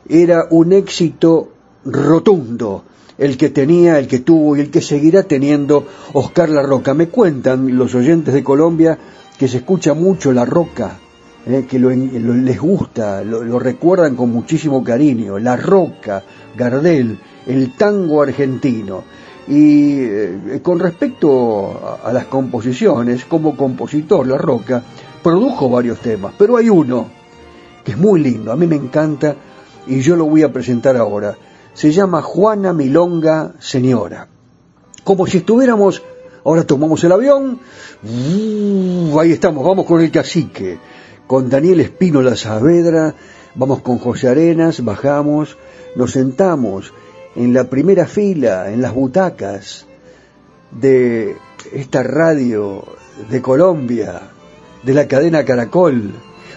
era 0.07 0.47
un 0.49 0.71
éxito 0.71 1.51
rotundo 1.83 2.83
el 3.17 3.37
que 3.37 3.49
tenía, 3.49 3.99
el 3.99 4.07
que 4.07 4.19
tuvo 4.19 4.55
y 4.55 4.61
el 4.61 4.71
que 4.71 4.81
seguirá 4.81 5.23
teniendo 5.23 5.85
Oscar 6.13 6.49
La 6.49 6.61
Roca. 6.61 6.93
Me 6.93 7.09
cuentan 7.09 7.77
los 7.77 7.93
oyentes 7.93 8.33
de 8.33 8.43
Colombia 8.43 8.97
que 9.37 9.49
se 9.49 9.57
escucha 9.57 9.93
mucho 9.93 10.31
La 10.31 10.45
Roca, 10.45 10.97
eh, 11.45 11.65
que 11.69 11.77
les 11.77 12.59
gusta, 12.59 13.21
lo, 13.23 13.59
recuerdan 13.59 14.15
con 14.15 14.31
muchísimo 14.31 14.81
cariño. 14.81 15.39
La 15.39 15.57
Roca, 15.57 16.23
Gardel, 16.55 17.19
el 17.47 17.75
tango 17.75 18.21
argentino. 18.21 19.03
Y 19.47 19.99
eh, 20.01 20.59
con 20.63 20.79
respecto 20.79 21.99
a, 22.03 22.11
las 22.11 22.25
composiciones, 22.25 23.25
como 23.25 23.55
compositor, 23.55 24.25
La 24.25 24.37
Roca 24.37 24.83
produjo 25.21 25.69
varios 25.69 25.99
temas, 25.99 26.33
pero 26.37 26.57
hay 26.57 26.69
uno 26.69 27.07
que 27.83 27.91
es 27.91 27.97
muy 27.97 28.21
lindo, 28.21 28.51
a 28.51 28.55
mí 28.55 28.65
me 28.65 28.75
encanta 28.75 29.35
y 29.85 30.01
yo 30.01 30.15
lo 30.15 30.25
voy 30.25 30.41
a 30.41 30.51
presentar 30.51 30.97
ahora. 30.97 31.37
Se 31.73 31.91
llama 31.91 32.21
Juana 32.21 32.73
Milonga 32.73 33.53
Señora. 33.59 34.27
Como 35.03 35.27
si 35.27 35.37
estuviéramos, 35.37 36.01
ahora 36.43 36.63
tomamos 36.63 37.03
el 37.03 37.11
avión, 37.11 37.59
uh, 38.03 39.19
ahí 39.19 39.31
estamos, 39.31 39.63
vamos 39.63 39.85
con 39.85 40.01
el 40.01 40.09
cacique, 40.09 40.79
con 41.27 41.49
Daniel 41.49 41.81
Espínola 41.81 42.35
Saavedra, 42.35 43.13
vamos 43.53 43.81
con 43.81 43.99
José 43.99 44.29
Arenas, 44.29 44.83
bajamos, 44.83 45.57
nos 45.95 46.11
sentamos 46.11 46.91
en 47.35 47.53
la 47.53 47.65
primera 47.65 48.05
fila, 48.07 48.71
en 48.71 48.81
las 48.81 48.93
butacas 48.93 49.85
de 50.71 51.35
esta 51.73 52.03
radio 52.03 52.83
de 53.29 53.41
Colombia, 53.41 54.21
de 54.83 54.93
la 54.93 55.07
cadena 55.07 55.43
Caracol, 55.43 56.11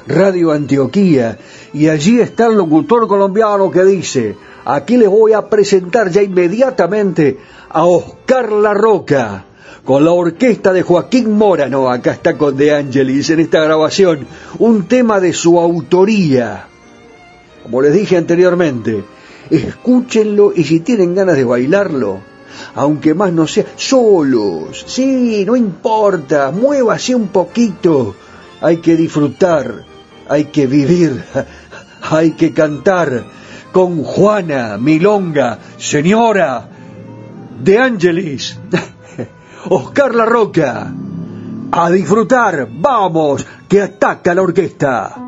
Radio 0.07 0.53
Antioquía, 0.53 1.39
y 1.73 1.89
allí 1.89 2.21
está 2.21 2.47
el 2.47 2.57
locutor 2.57 3.07
colombiano 3.09 3.71
que 3.71 3.85
dice, 3.85 4.37
aquí 4.65 4.97
les 4.97 5.09
voy 5.09 5.33
a 5.33 5.49
presentar 5.49 6.11
ya 6.11 6.23
inmediatamente 6.23 7.39
a 7.69 7.85
Oscar 7.85 8.51
La 8.53 8.73
Roca, 8.73 9.45
con 9.85 10.05
la 10.05 10.13
orquesta 10.13 10.73
de 10.73 10.83
Joaquín 10.83 11.33
Morano, 11.33 11.91
acá 11.91 12.13
está 12.13 12.37
con 12.37 12.57
De 12.57 12.75
Angelis 12.75 13.31
en 13.31 13.41
esta 13.41 13.63
grabación, 13.63 14.27
un 14.59 14.87
tema 14.87 15.19
de 15.21 15.33
su 15.33 15.59
autoría. 15.59 16.67
Como 17.63 17.83
les 17.83 17.95
dije 17.95 18.17
anteriormente, 18.17 19.05
escúchenlo 19.51 20.53
y 20.55 20.65
si 20.65 20.81
tienen 20.81 21.15
ganas 21.15 21.37
de 21.37 21.45
bailarlo, 21.45 22.21
aunque 22.75 23.15
más 23.15 23.33
no 23.33 23.47
sea, 23.47 23.65
solos, 23.77 24.85
sí, 24.87 25.45
no 25.47 25.57
importa, 25.57 26.51
muévase 26.51 27.15
un 27.15 27.29
poquito, 27.29 28.15
hay 28.61 28.79
que 28.79 28.97
disfrutar, 28.97 29.85
hay 30.29 30.47
que 30.47 30.67
vivir, 30.67 31.23
hay 32.03 32.33
que 32.33 32.53
cantar 32.53 33.25
con 33.73 34.03
Juana, 34.03 34.79
Milonga, 34.79 35.59
Señora, 35.77 36.69
De 37.63 37.79
Ángeles, 37.79 38.59
Oscar 39.69 40.15
La 40.15 40.25
Roca, 40.25 40.93
a 41.71 41.91
disfrutar, 41.91 42.69
vamos, 42.71 43.47
que 43.69 43.83
ataca 43.83 44.35
la 44.35 44.43
orquesta. 44.43 45.28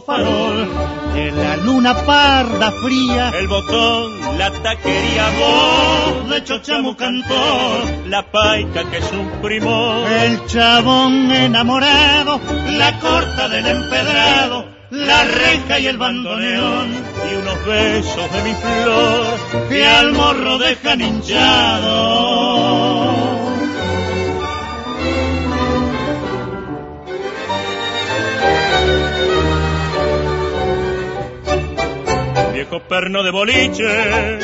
Farol, 0.00 0.68
en 1.14 1.36
la 1.36 1.56
luna 1.56 1.94
parda 2.04 2.72
fría, 2.72 3.32
el 3.38 3.48
botón 3.48 4.20
la 4.40 4.50
taquería 4.50 5.30
voz 5.38 6.30
de 6.30 6.44
Chochamo 6.44 6.96
cantó, 6.96 7.84
la 8.06 8.22
paica 8.30 8.84
que 8.90 8.96
es 8.96 9.12
un 9.12 9.30
el 9.44 10.46
chabón 10.46 11.30
enamorado, 11.30 12.40
la 12.78 12.98
corta 13.00 13.50
del 13.50 13.66
empedrado, 13.66 14.64
la 14.90 15.24
reja 15.24 15.78
y 15.78 15.88
el 15.88 15.98
bandoneón, 15.98 16.88
y 17.30 17.34
unos 17.34 17.66
besos 17.66 18.32
de 18.32 18.42
mi 18.44 18.54
flor 18.54 19.68
que 19.68 19.86
al 19.86 20.12
morro 20.12 20.56
dejan 20.56 21.00
hinchado. 21.02 22.29
Perno 32.90 33.22
de 33.22 33.30
boliche, 33.30 34.40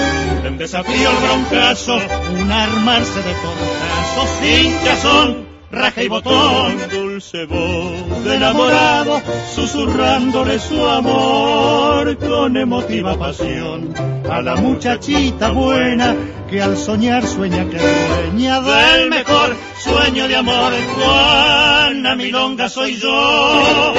en 0.47 0.57
desafío 0.57 1.11
al 1.11 1.17
broncazo, 1.17 1.97
un 1.97 2.53
armarse 2.53 3.21
de 3.21 3.35
tortazo 3.43 4.41
sin 4.41 4.73
cazón, 4.85 5.47
raja 5.73 6.05
y 6.05 6.09
botón, 6.09 6.77
dulce 6.89 7.45
voz 7.47 8.25
de 8.25 8.37
enamorado, 8.37 9.21
susurrándole 9.53 10.61
su 10.61 10.87
amor 10.87 12.17
con 12.19 12.57
emotiva 12.57 13.19
pasión 13.19 13.93
a 14.31 14.41
la 14.41 14.55
muchachita 14.55 15.51
buena 15.51 16.15
que 16.49 16.63
al 16.63 16.77
soñar 16.77 17.27
sueña 17.27 17.69
que 17.69 17.81
sueña 17.81 18.61
del 18.61 19.11
mejor 19.11 19.57
sueño 19.81 20.29
de 20.29 20.37
amor. 20.37 20.73
Juana 20.95 22.15
Milonga 22.15 22.69
soy 22.69 22.95
yo 22.95 23.93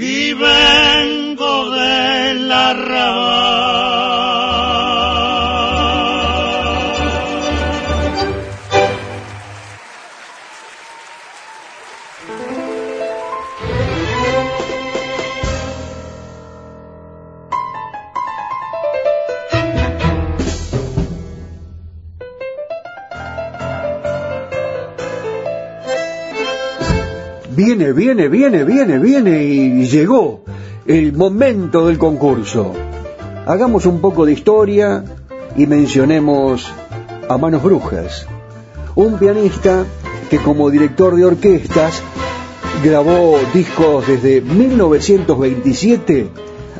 y 0.00 0.32
vengo 0.32 1.70
de 1.70 2.34
la 2.34 2.70
arrabal. 2.70 4.27
Viene, 27.68 27.92
viene, 27.92 28.28
viene, 28.28 28.64
viene, 28.64 28.98
viene 28.98 29.44
y 29.44 29.84
llegó 29.84 30.40
el 30.86 31.12
momento 31.12 31.86
del 31.86 31.98
concurso. 31.98 32.72
Hagamos 33.44 33.84
un 33.84 34.00
poco 34.00 34.24
de 34.24 34.32
historia 34.32 35.04
y 35.54 35.66
mencionemos 35.66 36.66
a 37.28 37.36
Manos 37.36 37.62
Brujas, 37.62 38.26
un 38.94 39.18
pianista 39.18 39.84
que 40.30 40.38
como 40.38 40.70
director 40.70 41.14
de 41.14 41.26
orquestas 41.26 42.02
grabó 42.82 43.38
discos 43.52 44.06
desde 44.06 44.40
1927 44.40 46.30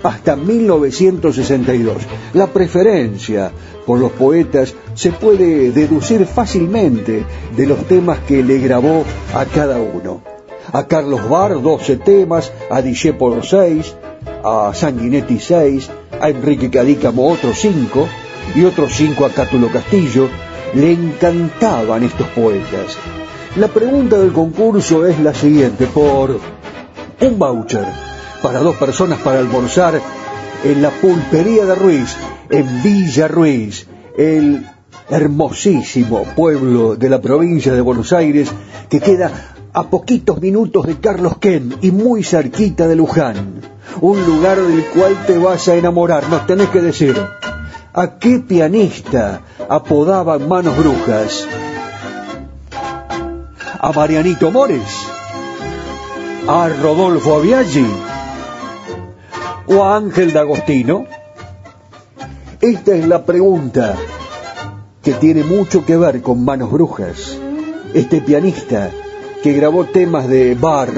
hasta 0.02 0.36
1962. 0.36 1.96
La 2.32 2.46
preferencia 2.46 3.52
por 3.84 3.98
los 3.98 4.12
poetas 4.12 4.74
se 4.94 5.12
puede 5.12 5.70
deducir 5.70 6.24
fácilmente 6.24 7.26
de 7.54 7.66
los 7.66 7.86
temas 7.86 8.20
que 8.20 8.42
le 8.42 8.56
grabó 8.58 9.04
a 9.34 9.44
cada 9.44 9.76
uno 9.76 10.37
a 10.72 10.86
Carlos 10.86 11.28
Bar 11.28 11.60
12 11.60 11.96
temas, 11.96 12.52
a 12.70 12.82
Discepolo 12.82 13.42
6, 13.42 13.96
a 14.44 14.72
Sanguinetti 14.74 15.38
6, 15.38 15.90
a 16.20 16.28
Enrique 16.28 16.70
Cadícamo 16.70 17.28
otros 17.28 17.58
5 17.58 18.08
y 18.54 18.64
otros 18.64 18.92
5 18.94 19.26
a 19.26 19.30
Cátulo 19.30 19.68
Castillo. 19.68 20.28
Le 20.74 20.92
encantaban 20.92 22.02
estos 22.02 22.26
poetas. 22.28 22.96
La 23.56 23.68
pregunta 23.68 24.18
del 24.18 24.32
concurso 24.32 25.06
es 25.06 25.18
la 25.20 25.32
siguiente, 25.32 25.86
por 25.86 26.38
un 27.20 27.38
voucher 27.38 27.86
para 28.42 28.60
dos 28.60 28.76
personas 28.76 29.18
para 29.20 29.40
almorzar 29.40 30.00
en 30.64 30.82
la 30.82 30.90
pulpería 30.90 31.64
de 31.64 31.74
Ruiz, 31.74 32.16
en 32.50 32.82
Villa 32.82 33.28
Ruiz, 33.28 33.86
el 34.16 34.66
hermosísimo 35.08 36.24
pueblo 36.36 36.96
de 36.96 37.08
la 37.08 37.20
provincia 37.20 37.72
de 37.72 37.80
Buenos 37.80 38.12
Aires 38.12 38.50
que 38.88 39.00
queda 39.00 39.56
a 39.78 39.84
poquitos 39.84 40.40
minutos 40.40 40.86
de 40.86 40.98
Carlos 40.98 41.38
Ken 41.38 41.76
y 41.80 41.92
muy 41.92 42.24
cerquita 42.24 42.88
de 42.88 42.96
Luján. 42.96 43.60
Un 44.00 44.26
lugar 44.26 44.60
del 44.60 44.84
cual 44.86 45.16
te 45.24 45.38
vas 45.38 45.68
a 45.68 45.76
enamorar, 45.76 46.28
nos 46.28 46.48
tenés 46.48 46.68
que 46.70 46.80
decir. 46.80 47.16
¿A 47.92 48.18
qué 48.18 48.40
pianista 48.40 49.42
apodaban 49.68 50.48
manos 50.48 50.76
brujas? 50.76 51.46
¿A 53.78 53.92
Marianito 53.92 54.50
Mores? 54.50 54.82
¿A 56.48 56.68
Rodolfo 56.70 57.36
Aviaggi? 57.36 57.86
¿O 59.68 59.84
a 59.84 59.96
Ángel 59.96 60.32
D'Agostino? 60.32 61.06
Esta 62.60 62.96
es 62.96 63.06
la 63.06 63.24
pregunta 63.24 63.94
que 65.04 65.12
tiene 65.12 65.44
mucho 65.44 65.86
que 65.86 65.96
ver 65.96 66.20
con 66.20 66.44
Manos 66.44 66.72
Brujas. 66.72 67.38
Este 67.94 68.20
pianista 68.20 68.90
que 69.42 69.52
grabó 69.52 69.84
temas 69.84 70.28
de 70.28 70.54
Bar, 70.54 70.90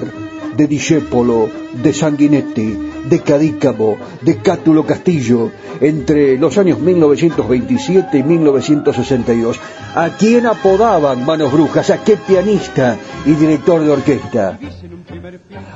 de 0.56 0.66
Discepolo, 0.66 1.48
de 1.72 1.92
Sanguinetti, 1.92 2.76
de 3.08 3.20
Cadícamo, 3.20 3.96
de 4.20 4.38
Cátulo 4.38 4.84
Castillo, 4.84 5.50
entre 5.80 6.38
los 6.38 6.56
años 6.58 6.78
1927 6.78 8.18
y 8.18 8.22
1962. 8.22 9.58
¿A 9.94 10.10
quién 10.18 10.46
apodaban 10.46 11.24
Manos 11.24 11.52
Brujas? 11.52 11.90
¿A 11.90 12.02
qué 12.02 12.16
pianista 12.16 12.98
y 13.24 13.32
director 13.32 13.82
de 13.82 13.90
orquesta? 13.90 14.58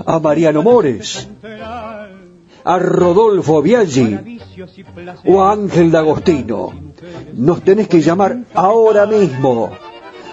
¿A 0.05 0.19
Mariano 0.19 0.63
Mores? 0.63 1.29
¿A 2.65 2.79
Rodolfo 2.79 3.63
Biaggi? 3.63 4.39
¿O 5.27 5.43
a 5.43 5.53
Ángel 5.53 5.91
D'Agostino? 5.91 6.73
Nos 7.35 7.63
tenés 7.63 7.89
que 7.89 8.01
llamar 8.01 8.39
ahora 8.55 9.07
mismo 9.07 9.71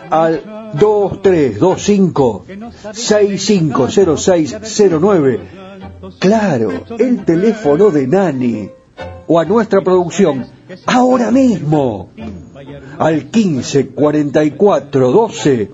al 0.09 0.60
2325 0.73 2.45
650609. 2.93 5.39
Claro, 6.19 6.71
el 6.97 7.25
teléfono 7.25 7.89
de 7.89 8.07
Nani. 8.07 8.69
O 9.27 9.39
a 9.39 9.45
nuestra 9.45 9.81
producción, 9.81 10.45
ahora 10.85 11.31
mismo. 11.31 12.09
Al 12.97 13.29
15 13.29 13.89
44 13.89 15.11
12 15.11 15.71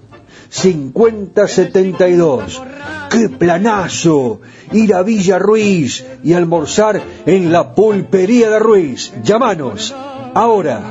50 0.50 1.48
72. 1.48 2.62
¡Qué 3.10 3.30
planazo! 3.30 4.42
Ir 4.72 4.94
a 4.94 5.02
Villa 5.02 5.40
Ruiz 5.40 6.06
y 6.24 6.34
almorzar 6.34 7.02
en 7.26 7.52
la 7.52 7.74
pulpería 7.74 8.50
de 8.50 8.60
Ruiz. 8.60 9.14
Llámanos, 9.24 9.96
ahora. 10.34 10.84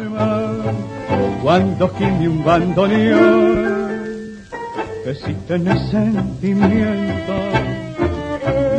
Que 5.07 5.15
si 5.15 5.35
tenés 5.47 5.81
sentimiento, 5.89 7.35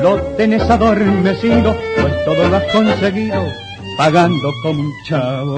lo 0.04 0.18
tenés 0.36 0.62
adormecido, 0.64 1.74
pues 2.02 2.26
todo 2.26 2.50
lo 2.50 2.58
has 2.58 2.66
conseguido 2.74 3.42
pagando 3.98 4.52
como 4.62 4.82
un 4.82 4.92
chavo. 5.08 5.58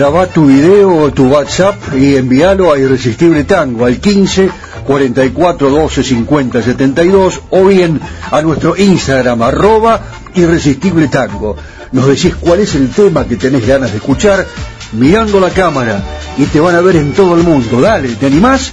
Graba 0.00 0.26
tu 0.28 0.46
video 0.46 0.96
o 0.96 1.12
tu 1.12 1.28
WhatsApp 1.28 1.76
y 1.94 2.16
envíalo 2.16 2.72
a 2.72 2.78
Irresistible 2.78 3.44
Tango 3.44 3.84
al 3.84 4.00
15 4.00 4.50
44 4.86 5.68
12 5.68 6.02
50 6.02 6.62
72 6.62 7.40
o 7.50 7.66
bien 7.66 8.00
a 8.30 8.40
nuestro 8.40 8.78
Instagram 8.78 9.42
arroba 9.42 10.00
Irresistible 10.36 11.08
Tango. 11.08 11.54
Nos 11.92 12.06
decís 12.06 12.34
cuál 12.40 12.60
es 12.60 12.74
el 12.76 12.88
tema 12.88 13.26
que 13.26 13.36
tenés 13.36 13.66
ganas 13.66 13.90
de 13.90 13.98
escuchar 13.98 14.46
mirando 14.92 15.38
la 15.38 15.50
cámara 15.50 16.02
y 16.38 16.46
te 16.46 16.60
van 16.60 16.76
a 16.76 16.80
ver 16.80 16.96
en 16.96 17.12
todo 17.12 17.34
el 17.34 17.42
mundo. 17.42 17.82
Dale, 17.82 18.08
¿te 18.14 18.24
animás? 18.24 18.72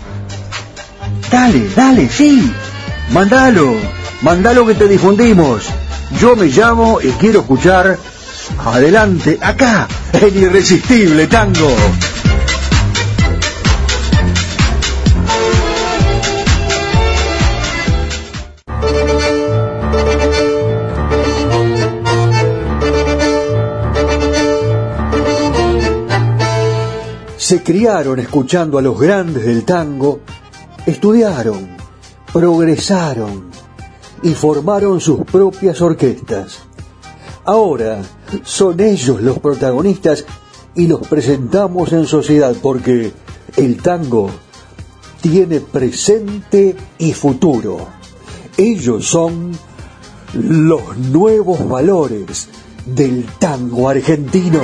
Dale, 1.29 1.67
dale, 1.75 2.07
sí. 2.07 2.49
Mandalo, 3.11 3.75
mandalo 4.21 4.65
que 4.65 4.75
te 4.75 4.87
difundimos. 4.87 5.63
Yo 6.21 6.37
me 6.37 6.45
llamo 6.45 7.01
y 7.01 7.09
quiero 7.19 7.41
escuchar 7.41 7.97
Adelante, 8.65 9.37
acá, 9.41 9.87
el 10.23 10.35
irresistible 10.35 11.27
tango. 11.27 11.69
Se 27.37 27.63
criaron 27.63 28.19
escuchando 28.19 28.77
a 28.77 28.81
los 28.81 28.99
grandes 28.99 29.45
del 29.45 29.63
tango, 29.63 30.21
estudiaron, 30.85 31.69
progresaron 32.33 33.51
y 34.23 34.33
formaron 34.33 34.99
sus 34.99 35.19
propias 35.25 35.79
orquestas. 35.81 36.59
Ahora, 37.45 38.01
son 38.43 38.79
ellos 38.79 39.21
los 39.21 39.39
protagonistas 39.39 40.25
y 40.75 40.87
los 40.87 41.07
presentamos 41.07 41.91
en 41.93 42.05
sociedad 42.05 42.55
porque 42.61 43.11
el 43.55 43.81
tango 43.81 44.29
tiene 45.21 45.59
presente 45.59 46.75
y 46.99 47.13
futuro. 47.13 47.87
Ellos 48.57 49.05
son 49.05 49.51
los 50.33 50.97
nuevos 50.97 51.67
valores 51.67 52.47
del 52.85 53.25
tango 53.39 53.89
argentino. 53.89 54.61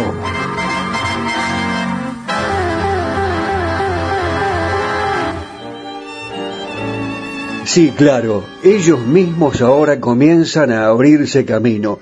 Sí, 7.66 7.92
claro, 7.96 8.44
ellos 8.64 9.00
mismos 9.00 9.62
ahora 9.62 10.00
comienzan 10.00 10.72
a 10.72 10.86
abrirse 10.88 11.44
camino, 11.44 11.98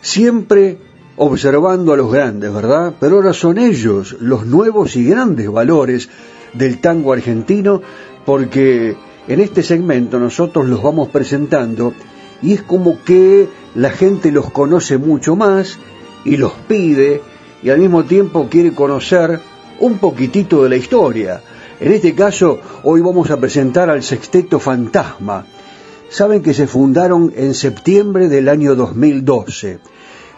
siempre 0.00 0.78
observando 1.18 1.92
a 1.92 1.96
los 1.96 2.12
grandes, 2.12 2.52
¿verdad? 2.52 2.94
Pero 2.98 3.16
ahora 3.16 3.32
son 3.32 3.58
ellos 3.58 4.16
los 4.20 4.46
nuevos 4.46 4.96
y 4.96 5.04
grandes 5.04 5.50
valores 5.50 6.08
del 6.54 6.80
tango 6.80 7.12
argentino, 7.12 7.82
porque 8.24 8.96
en 9.26 9.40
este 9.40 9.62
segmento 9.62 10.18
nosotros 10.18 10.66
los 10.66 10.82
vamos 10.82 11.08
presentando 11.08 11.92
y 12.40 12.52
es 12.52 12.62
como 12.62 13.02
que 13.02 13.48
la 13.74 13.90
gente 13.90 14.30
los 14.30 14.50
conoce 14.50 14.96
mucho 14.96 15.36
más 15.36 15.78
y 16.24 16.36
los 16.36 16.52
pide 16.66 17.20
y 17.62 17.70
al 17.70 17.78
mismo 17.78 18.04
tiempo 18.04 18.48
quiere 18.48 18.72
conocer 18.72 19.40
un 19.80 19.98
poquitito 19.98 20.62
de 20.62 20.68
la 20.68 20.76
historia. 20.76 21.42
En 21.80 21.92
este 21.92 22.14
caso, 22.14 22.60
hoy 22.82 23.00
vamos 23.00 23.30
a 23.30 23.38
presentar 23.38 23.90
al 23.90 24.02
Sexteto 24.02 24.58
Fantasma. 24.58 25.46
Saben 26.08 26.42
que 26.42 26.54
se 26.54 26.66
fundaron 26.66 27.32
en 27.36 27.54
septiembre 27.54 28.28
del 28.28 28.48
año 28.48 28.74
2012. 28.74 29.78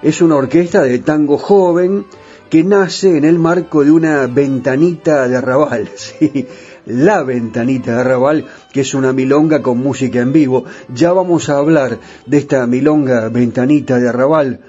Es 0.03 0.23
una 0.23 0.37
orquesta 0.37 0.83
de 0.83 0.99
tango 0.99 1.39
joven 1.39 2.07
que 2.49 2.65
nace 2.65 3.17
en 3.17 3.25
el 3.25 3.39
marco 3.39 3.85
de 3.85 3.91
una 3.91 4.27
ventanita 4.27 5.29
de 5.29 5.37
arrabal, 5.37 5.89
la 6.87 7.23
ventanita 7.23 7.95
de 7.95 8.01
arrabal, 8.01 8.47
que 8.73 8.81
es 8.81 8.95
una 8.95 9.13
milonga 9.13 9.63
con 9.63 9.79
música 9.79 10.21
en 10.21 10.33
vivo. 10.33 10.65
Ya 10.93 11.13
vamos 11.13 11.49
a 11.49 11.59
hablar 11.59 11.99
de 12.27 12.39
esta 12.39 12.67
milonga 12.67 13.29
ventanita 13.29 13.99
de 13.99 14.09
arrabal. 14.09 14.61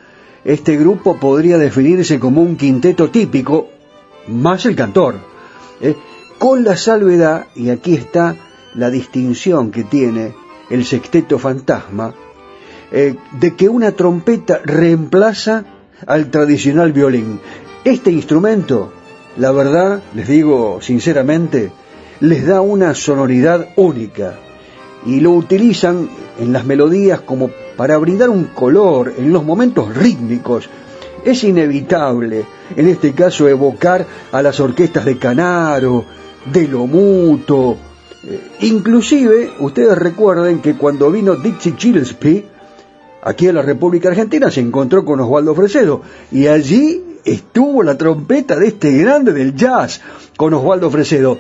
Este 0.43 0.77
grupo 0.77 1.19
podría 1.19 1.57
definirse 1.57 2.19
como 2.19 2.41
un 2.41 2.55
quinteto 2.55 3.09
típico, 3.09 3.69
más 4.27 4.65
el 4.65 4.75
cantor. 4.75 5.15
¿eh? 5.81 5.95
con 6.41 6.63
la 6.63 6.75
salvedad, 6.75 7.45
y 7.55 7.69
aquí 7.69 7.93
está 7.93 8.35
la 8.73 8.89
distinción 8.89 9.69
que 9.69 9.83
tiene 9.83 10.33
el 10.71 10.85
sexteto 10.85 11.37
fantasma, 11.37 12.15
eh, 12.91 13.15
de 13.39 13.55
que 13.55 13.69
una 13.69 13.93
trompeta 13.93 14.59
reemplaza 14.63 15.63
al 16.05 16.29
tradicional 16.29 16.91
violín. 16.91 17.39
Este 17.83 18.11
instrumento, 18.11 18.91
la 19.37 19.51
verdad, 19.51 20.01
les 20.13 20.27
digo 20.27 20.79
sinceramente, 20.81 21.71
les 22.19 22.45
da 22.45 22.61
una 22.61 22.93
sonoridad 22.93 23.69
única 23.77 24.35
y 25.05 25.19
lo 25.19 25.31
utilizan 25.31 26.09
en 26.37 26.53
las 26.53 26.65
melodías 26.65 27.21
como 27.21 27.49
para 27.77 27.97
brindar 27.97 28.29
un 28.29 28.45
color 28.45 29.13
en 29.17 29.31
los 29.31 29.43
momentos 29.43 29.95
rítmicos. 29.95 30.69
Es 31.23 31.43
inevitable, 31.43 32.45
en 32.75 32.87
este 32.87 33.13
caso, 33.13 33.47
evocar 33.47 34.05
a 34.31 34.41
las 34.41 34.59
orquestas 34.59 35.05
de 35.05 35.17
Canaro, 35.17 36.05
de 36.51 36.67
lo 36.67 36.87
mutuo. 36.87 37.77
Eh, 38.23 38.39
inclusive, 38.61 39.51
ustedes 39.59 39.97
recuerden 39.97 40.59
que 40.59 40.75
cuando 40.75 41.09
vino 41.09 41.35
Dixie 41.35 41.75
Gillespie, 41.77 42.50
aquí 43.23 43.47
a 43.47 43.53
la 43.53 43.61
República 43.61 44.09
Argentina, 44.09 44.49
se 44.49 44.61
encontró 44.61 45.05
con 45.05 45.19
Osvaldo 45.19 45.55
Fresedo, 45.55 46.01
y 46.31 46.47
allí 46.47 47.19
estuvo 47.23 47.83
la 47.83 47.97
trompeta 47.97 48.57
de 48.57 48.67
este 48.67 48.91
grande 48.97 49.33
del 49.33 49.55
jazz, 49.55 50.01
con 50.37 50.53
Osvaldo 50.53 50.89
Fresedo, 50.89 51.37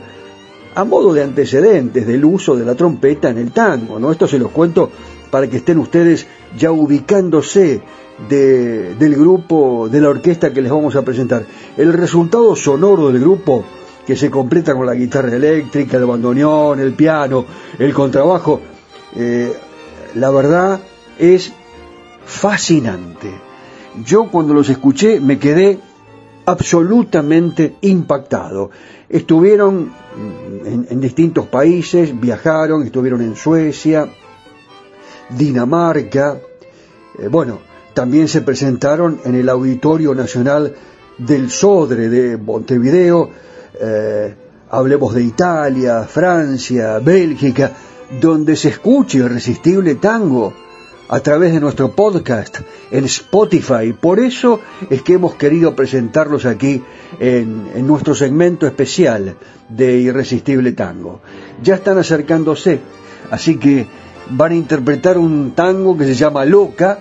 a 0.75 0.83
modo 0.83 1.13
de 1.13 1.23
antecedentes 1.23 2.07
del 2.07 2.23
uso 2.23 2.55
de 2.55 2.65
la 2.65 2.75
trompeta 2.75 3.29
en 3.29 3.37
el 3.37 3.51
tango, 3.51 3.99
¿no? 3.99 4.11
Esto 4.11 4.27
se 4.27 4.39
los 4.39 4.51
cuento 4.51 4.89
para 5.29 5.47
que 5.49 5.57
estén 5.57 5.77
ustedes 5.79 6.27
ya 6.57 6.71
ubicándose 6.71 7.81
del 8.29 9.15
grupo, 9.15 9.89
de 9.89 9.99
la 9.99 10.09
orquesta 10.09 10.53
que 10.53 10.61
les 10.61 10.71
vamos 10.71 10.95
a 10.95 11.01
presentar. 11.01 11.45
El 11.75 11.93
resultado 11.93 12.55
sonoro 12.55 13.09
del 13.11 13.19
grupo 13.19 13.65
que 14.05 14.15
se 14.15 14.29
completa 14.29 14.75
con 14.75 14.85
la 14.85 14.93
guitarra 14.93 15.35
eléctrica, 15.35 15.97
el 15.97 16.05
bandoneón, 16.05 16.79
el 16.79 16.93
piano, 16.93 17.45
el 17.79 17.93
contrabajo. 17.93 18.59
Eh, 19.15 19.51
la 20.15 20.29
verdad 20.29 20.79
es 21.17 21.53
fascinante. 22.25 23.31
Yo 24.05 24.29
cuando 24.29 24.53
los 24.53 24.69
escuché 24.69 25.19
me 25.19 25.37
quedé 25.37 25.79
absolutamente 26.45 27.75
impactado. 27.81 28.71
Estuvieron 29.09 29.91
en, 30.65 31.01
distintos 31.01 31.47
países, 31.47 32.19
viajaron, 32.19 32.83
estuvieron 32.83 33.21
en 33.21 33.35
Suecia, 33.35 34.07
Dinamarca, 35.29 36.37
eh, 37.19 37.27
bueno, 37.27 37.59
también 37.93 38.27
se 38.27 38.41
presentaron 38.41 39.19
en 39.25 39.35
el 39.35 39.49
Auditorio 39.49 40.15
Nacional 40.15 40.73
del 41.17 41.49
Sodre 41.49 42.09
de 42.09 42.37
Montevideo, 42.37 43.29
eh, 43.79 44.33
hablemos 44.69 45.13
de 45.13 45.23
Italia, 45.23 46.03
Francia, 46.03 46.99
Bélgica, 46.99 47.71
donde 48.19 48.55
se 48.55 48.69
escuche 48.69 49.19
irresistible 49.19 49.95
tango 49.95 50.53
a 51.11 51.19
través 51.19 51.51
de 51.53 51.59
nuestro 51.59 51.91
podcast 51.91 52.61
en 52.89 53.03
Spotify. 53.03 53.93
Por 53.93 54.19
eso 54.19 54.61
es 54.89 55.01
que 55.01 55.13
hemos 55.13 55.35
querido 55.35 55.75
presentarlos 55.75 56.45
aquí 56.45 56.81
en, 57.19 57.67
en, 57.75 57.85
nuestro 57.85 58.15
segmento 58.15 58.65
especial 58.65 59.35
de 59.67 59.97
Irresistible 59.97 60.71
Tango. 60.71 61.19
Ya 61.61 61.75
están 61.75 61.97
acercándose, 61.97 62.79
así 63.29 63.57
que 63.57 63.85
van 64.29 64.53
a 64.53 64.55
interpretar 64.55 65.17
un 65.17 65.51
tango 65.51 65.97
que 65.97 66.05
se 66.05 66.15
llama 66.15 66.45
Loca, 66.45 66.99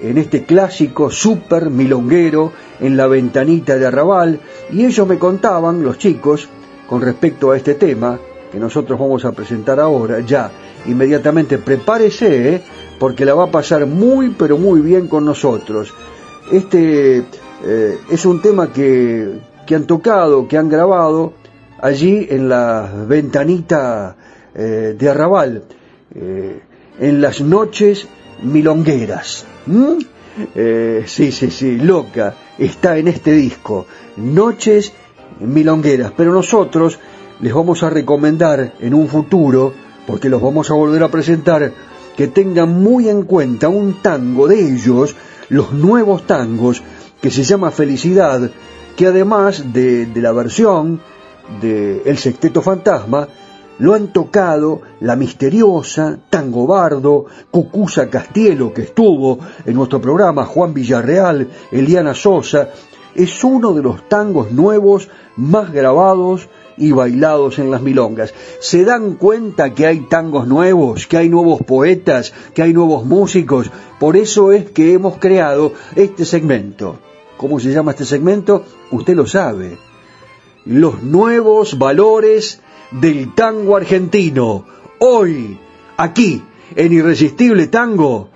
en 0.00 0.18
este 0.18 0.44
clásico 0.44 1.10
super 1.10 1.70
milonguero 1.70 2.52
en 2.80 2.96
la 2.96 3.06
ventanita 3.06 3.76
de 3.76 3.86
Arrabal 3.86 4.40
y 4.70 4.84
ellos 4.84 5.08
me 5.08 5.18
contaban, 5.18 5.82
los 5.82 5.98
chicos, 5.98 6.48
con 6.86 7.00
respecto 7.00 7.50
a 7.50 7.56
este 7.56 7.74
tema 7.74 8.18
que 8.52 8.58
nosotros 8.58 8.98
vamos 8.98 9.24
a 9.24 9.32
presentar 9.32 9.80
ahora, 9.80 10.20
ya 10.20 10.50
inmediatamente 10.86 11.58
prepárese, 11.58 12.54
¿eh? 12.54 12.62
Porque 12.98 13.24
la 13.24 13.34
va 13.34 13.44
a 13.44 13.50
pasar 13.50 13.86
muy 13.86 14.30
pero 14.30 14.58
muy 14.58 14.80
bien 14.80 15.08
con 15.08 15.24
nosotros. 15.24 15.92
Este 16.50 17.24
eh, 17.64 17.98
es 18.10 18.26
un 18.26 18.40
tema 18.40 18.72
que, 18.72 19.38
que, 19.66 19.74
han 19.74 19.86
tocado, 19.86 20.48
que 20.48 20.56
han 20.56 20.68
grabado 20.68 21.34
allí 21.80 22.26
en 22.30 22.48
la 22.48 22.90
ventanita 23.06 24.16
eh, 24.54 24.96
de 24.98 25.08
Arrabal, 25.08 25.64
en 26.14 27.20
las 27.20 27.40
noches 27.40 28.08
milongueras. 28.42 29.44
¿Mm? 29.66 29.98
Eh, 30.54 31.04
sí, 31.06 31.32
sí, 31.32 31.50
sí, 31.50 31.78
loca, 31.78 32.34
está 32.58 32.96
en 32.96 33.08
este 33.08 33.32
disco, 33.32 33.86
Noches 34.16 34.92
Milongueras, 35.40 36.12
pero 36.16 36.32
nosotros 36.32 36.98
les 37.40 37.52
vamos 37.52 37.82
a 37.82 37.90
recomendar 37.90 38.74
en 38.78 38.94
un 38.94 39.08
futuro, 39.08 39.72
porque 40.06 40.28
los 40.28 40.40
vamos 40.40 40.70
a 40.70 40.74
volver 40.74 41.02
a 41.02 41.08
presentar, 41.08 41.72
que 42.18 42.26
tengan 42.26 42.82
muy 42.82 43.08
en 43.08 43.22
cuenta 43.22 43.68
un 43.68 44.02
tango 44.02 44.48
de 44.48 44.58
ellos, 44.60 45.14
los 45.50 45.72
nuevos 45.72 46.26
tangos, 46.26 46.82
que 47.20 47.30
se 47.30 47.44
llama 47.44 47.70
Felicidad, 47.70 48.50
que 48.96 49.06
además 49.06 49.72
de, 49.72 50.10
la 50.16 50.32
versión 50.32 51.00
de 51.60 52.02
El 52.04 52.18
Sexteto 52.18 52.60
Fantasma, 52.60 53.28
lo 53.78 53.94
han 53.94 54.12
tocado 54.12 54.82
la 54.98 55.14
misteriosa 55.14 56.18
Tango 56.28 56.66
Bardo, 56.66 57.26
Cucusa 57.52 58.10
Castielo, 58.10 58.74
que 58.74 58.82
estuvo 58.82 59.38
en 59.64 59.76
nuestro 59.76 60.00
programa, 60.00 60.44
Juan 60.44 60.74
Villarreal, 60.74 61.48
Eliana 61.70 62.14
Sosa. 62.14 62.70
Es 63.14 63.44
uno 63.44 63.72
de 63.74 63.82
los 63.84 64.08
tangos 64.08 64.50
nuevos 64.50 65.08
más 65.36 65.70
grabados 65.72 66.48
y 66.78 66.92
bailados 66.92 67.58
en 67.58 67.70
las 67.70 67.82
milongas. 67.82 68.32
¿Se 68.60 68.84
dan 68.84 69.14
cuenta 69.14 69.74
que 69.74 69.86
hay 69.86 70.00
tangos 70.00 70.46
nuevos, 70.46 71.06
que 71.06 71.16
hay 71.16 71.28
nuevos 71.28 71.62
poetas, 71.62 72.32
que 72.54 72.62
hay 72.62 72.72
nuevos 72.72 73.04
músicos? 73.04 73.70
Por 73.98 74.16
eso 74.16 74.52
es 74.52 74.70
que 74.70 74.92
hemos 74.92 75.18
creado 75.18 75.72
este 75.96 76.24
segmento. 76.24 76.98
¿Cómo 77.36 77.60
se 77.60 77.70
llama 77.72 77.92
este 77.92 78.04
segmento? 78.04 78.64
Usted 78.90 79.14
lo 79.14 79.26
sabe. 79.26 79.78
Los 80.64 81.02
nuevos 81.02 81.78
valores 81.78 82.60
del 82.90 83.34
tango 83.34 83.76
argentino. 83.76 84.64
Hoy, 84.98 85.58
aquí, 85.96 86.42
en 86.74 86.92
Irresistible 86.92 87.68
Tango, 87.68 88.30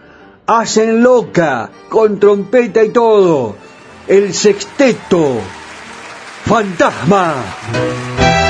hacen 0.46 1.02
loca, 1.02 1.70
con 1.88 2.18
trompeta 2.18 2.84
y 2.84 2.90
todo, 2.90 3.56
el 4.06 4.34
sexteto 4.34 5.38
Fantasma. 6.44 8.41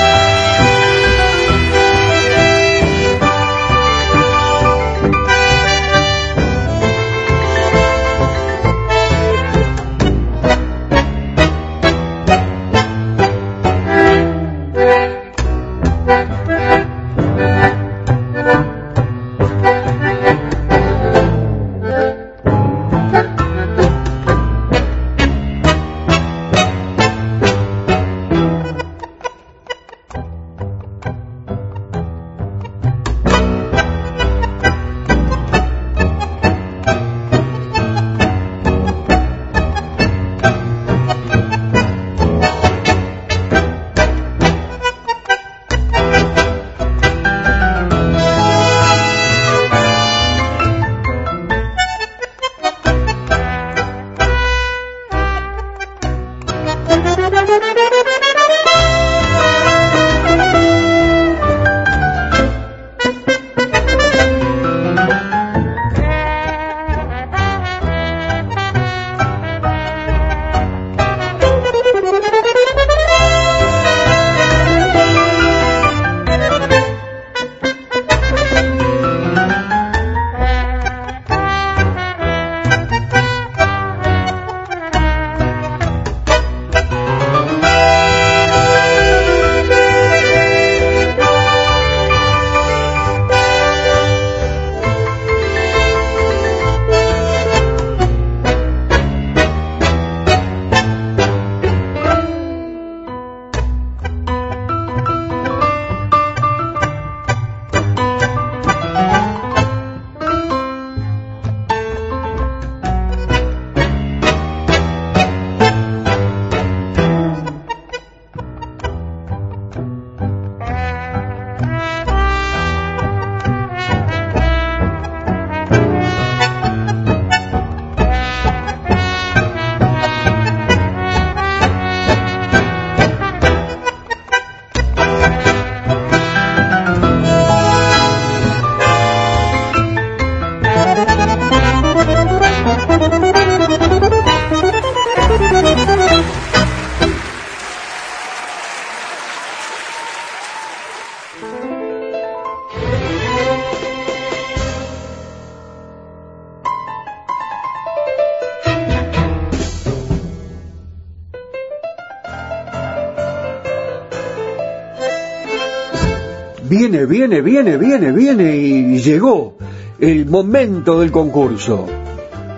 Viene, 167.22 167.40
viene, 167.40 167.76
viene, 167.76 168.10
viene, 168.10 168.56
y 168.56 168.98
llegó 168.98 169.54
el 170.00 170.26
momento 170.26 170.98
del 170.98 171.12
concurso. 171.12 171.86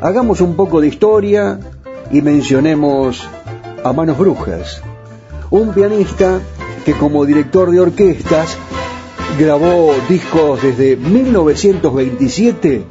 Hagamos 0.00 0.40
un 0.40 0.56
poco 0.56 0.80
de 0.80 0.88
historia 0.88 1.60
y 2.10 2.22
mencionemos 2.22 3.28
a 3.84 3.92
Manos 3.92 4.16
Brujas, 4.16 4.80
un 5.50 5.74
pianista 5.74 6.40
que 6.82 6.94
como 6.94 7.26
director 7.26 7.70
de 7.70 7.80
orquestas 7.80 8.56
grabó 9.38 9.92
discos 10.08 10.62
desde 10.62 10.96
1927 10.96 12.84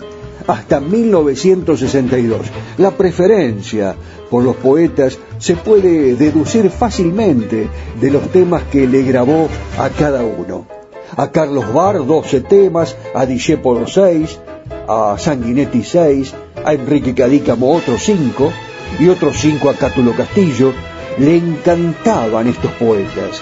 hasta 0.45 0.79
1962. 0.79 2.41
La 2.77 2.91
preferencia 2.91 3.95
por 4.29 4.43
los 4.43 4.57
poetas 4.57 5.17
se 5.39 5.55
puede 5.55 6.15
deducir 6.17 6.69
fácilmente 6.69 7.67
de 7.99 8.11
los 8.11 8.31
temas 8.31 8.61
que 8.71 8.85
le 8.87 9.01
grabó 9.01 9.49
a 9.79 9.89
cada 9.89 10.23
uno 10.23 10.82
a 11.15 11.31
Carlos 11.31 11.71
Bar 11.73 12.05
12 12.05 12.41
temas, 12.41 12.95
a 13.13 13.25
Discepolo 13.25 13.87
6, 13.87 14.39
a 14.87 15.15
Sanguinetti 15.17 15.83
6, 15.83 16.33
a 16.65 16.73
Enrique 16.73 17.13
Cadícamo 17.13 17.71
otros 17.73 18.03
5 18.03 18.51
y 18.99 19.09
otros 19.09 19.37
5 19.39 19.69
a 19.69 19.73
Cátulo 19.73 20.13
Castillo. 20.15 20.73
Le 21.17 21.37
encantaban 21.37 22.47
estos 22.47 22.71
poetas. 22.73 23.41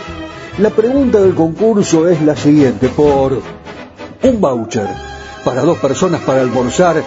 La 0.57 0.69
pregunta 0.69 1.19
del 1.21 1.33
concurso 1.33 2.09
es 2.09 2.21
la 2.21 2.35
siguiente, 2.35 2.89
por 2.89 3.41
un 4.23 4.41
voucher 4.41 4.87
para 5.45 5.61
dos 5.61 5.77
personas 5.79 6.21
para 6.21 6.41
almorzar 6.41 7.01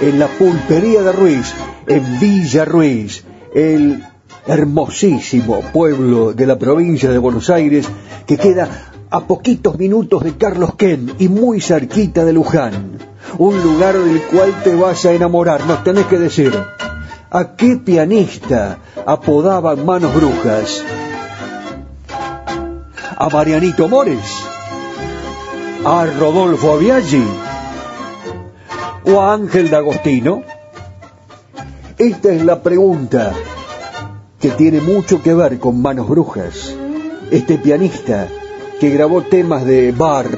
en 0.00 0.18
la 0.18 0.28
pulpería 0.28 1.02
de 1.02 1.12
Ruiz, 1.12 1.52
en 1.86 2.20
Villa 2.20 2.64
Ruiz, 2.64 3.24
el 3.54 4.02
hermosísimo 4.46 5.60
pueblo 5.72 6.32
de 6.32 6.46
la 6.46 6.56
provincia 6.56 7.10
de 7.10 7.18
Buenos 7.18 7.50
Aires 7.50 7.86
que 8.26 8.36
queda 8.36 8.68
a 9.10 9.20
poquitos 9.20 9.78
minutos 9.78 10.24
de 10.24 10.36
Carlos 10.36 10.74
Ken 10.74 11.14
y 11.18 11.28
muy 11.28 11.60
cerquita 11.60 12.24
de 12.24 12.32
Luján, 12.32 12.98
un 13.38 13.62
lugar 13.62 13.96
del 13.98 14.22
cual 14.22 14.54
te 14.64 14.74
vas 14.74 15.04
a 15.04 15.12
enamorar, 15.12 15.64
nos 15.66 15.84
tenés 15.84 16.06
que 16.06 16.18
decir. 16.18 16.52
¿A 17.30 17.56
qué 17.56 17.76
pianista 17.76 18.78
apodaban 19.04 19.84
manos 19.84 20.14
brujas? 20.14 20.82
¿A 23.16 23.28
Marianito 23.28 23.88
Mores? 23.88 24.24
¿A 25.84 26.06
Rodolfo 26.06 26.72
Aviaggi? 26.72 27.24
¿O 29.04 29.20
a 29.20 29.34
Ángel 29.34 29.70
D'Agostino? 29.70 30.42
Esta 31.98 32.32
es 32.32 32.44
la 32.44 32.62
pregunta 32.62 33.32
que 34.40 34.50
tiene 34.50 34.80
mucho 34.80 35.22
que 35.22 35.34
ver 35.34 35.58
con 35.58 35.80
manos 35.80 36.08
brujas. 36.08 36.74
Este 37.30 37.58
pianista 37.58 38.28
que 38.80 38.90
grabó 38.90 39.22
temas 39.22 39.64
de 39.64 39.92
Bar, 39.92 40.28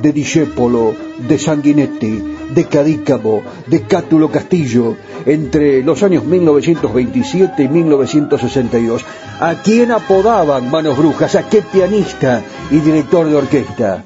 de 0.00 0.12
Discepolo, 0.12 0.94
de 1.18 1.38
Sanguinetti, 1.38 2.22
de 2.54 2.64
Cadícamo, 2.64 3.42
de 3.66 3.82
Cátulo 3.82 4.30
Castillo, 4.30 4.96
entre 5.24 5.82
los 5.82 6.02
años 6.02 6.24
1927 6.24 7.62
y 7.62 7.68
1962. 7.68 9.04
¿A 9.40 9.54
quién 9.62 9.92
apodaban 9.92 10.70
Manos 10.70 10.96
Brujas? 10.96 11.34
¿A 11.34 11.48
qué 11.48 11.62
pianista 11.62 12.42
y 12.70 12.78
director 12.78 13.28
de 13.28 13.36
orquesta? 13.36 14.04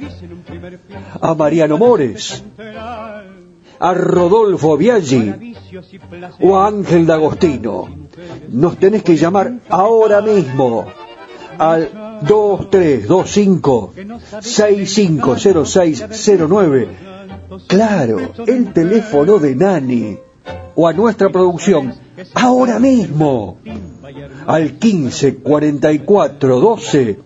¿A 1.21 1.35
Mariano 1.35 1.79
Mores? 1.79 2.43
¿A 3.79 3.95
Rodolfo 3.95 4.77
Biaggi? 4.77 5.55
¿O 6.41 6.59
a 6.59 6.69
Ángel 6.69 7.07
D'Agostino? 7.07 7.89
Nos 8.51 8.77
tenés 8.79 9.03
que 9.03 9.17
llamar 9.17 9.61
ahora 9.69 10.21
mismo 10.21 10.87
al 11.59 12.10
2325 12.23 13.93
650609. 14.41 16.89
Claro, 17.67 18.31
el 18.47 18.73
teléfono 18.73 19.39
de 19.39 19.57
Nani. 19.57 20.19
O 20.75 20.89
a 20.89 20.93
nuestra 20.93 21.31
producción 21.31 21.95
ahora 22.35 22.79
mismo, 22.79 23.57
al 24.47 24.79
15 24.79 25.37
44 25.37 26.61
12 26.61 27.19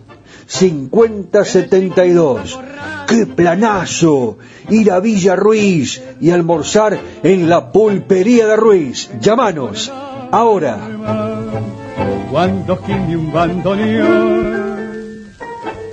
50 0.47 1.43
72. 1.43 2.59
¡Qué 3.07 3.25
planazo! 3.25 4.37
Ir 4.69 4.91
a 4.91 4.99
Villa 4.99 5.35
Ruiz 5.35 6.01
y 6.19 6.31
almorzar 6.31 6.99
en 7.23 7.49
la 7.49 7.71
pulpería 7.71 8.47
de 8.47 8.55
Ruiz. 8.55 9.09
Llámanos, 9.19 9.91
ahora. 10.31 10.79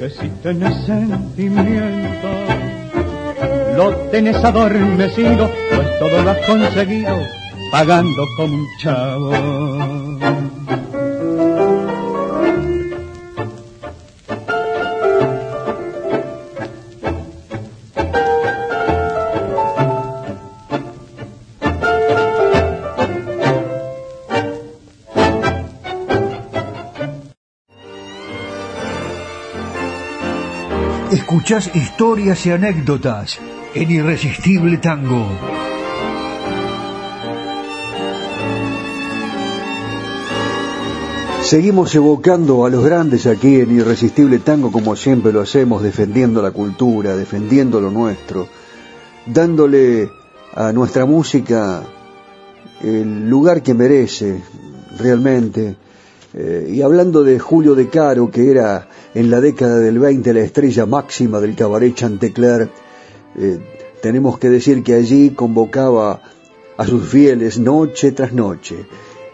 Que 0.03 0.11
si 0.11 0.28
tenés 0.42 0.74
sentimiento, 0.84 2.28
lo 3.76 3.94
tenés 4.11 4.34
adormecido, 4.44 5.48
pues 5.70 5.98
todo 6.00 6.22
lo 6.24 6.30
has 6.32 6.38
conseguido 6.38 7.16
pagando 7.70 8.26
como 8.36 8.53
un 8.53 8.66
chavo. 8.80 9.30
Escuchás 31.33 31.74
historias 31.74 32.45
y 32.45 32.51
anécdotas 32.51 33.41
en 33.72 33.91
Irresistible 33.91 34.76
Tango. 34.76 35.26
Seguimos 41.43 41.95
evocando 41.95 42.66
a 42.66 42.68
los 42.68 42.85
grandes 42.85 43.26
aquí 43.26 43.61
en 43.61 43.74
Irresistible 43.74 44.41
Tango 44.41 44.70
como 44.70 44.95
siempre 44.95 45.33
lo 45.33 45.41
hacemos, 45.41 45.83
defendiendo 45.83 46.43
la 46.43 46.51
cultura, 46.51 47.16
defendiendo 47.16 47.80
lo 47.80 47.91
nuestro, 47.91 48.47
dándole 49.24 50.11
a 50.55 50.70
nuestra 50.72 51.07
música 51.07 51.83
el 52.83 53.30
lugar 53.30 53.62
que 53.62 53.72
merece 53.72 54.43
realmente. 54.99 55.76
Eh, 56.35 56.70
y 56.74 56.83
hablando 56.83 57.22
de 57.22 57.39
Julio 57.39 57.74
De 57.74 57.89
Caro, 57.89 58.30
que 58.30 58.51
era 58.51 58.89
en 59.14 59.30
la 59.30 59.41
década 59.41 59.78
del 59.78 59.99
20 59.99 60.33
la 60.33 60.41
estrella 60.41 60.87
máxima 60.87 61.41
del 61.41 61.55
cabaret 61.55 61.95
Chantecler, 61.95 62.70
eh, 63.37 63.59
tenemos 64.01 64.39
que 64.39 64.49
decir 64.49 64.83
que 64.83 64.95
allí 64.95 65.30
convocaba 65.30 66.22
a 66.76 66.87
sus 66.87 67.07
fieles 67.07 67.59
noche 67.59 68.12
tras 68.12 68.33
noche. 68.33 68.87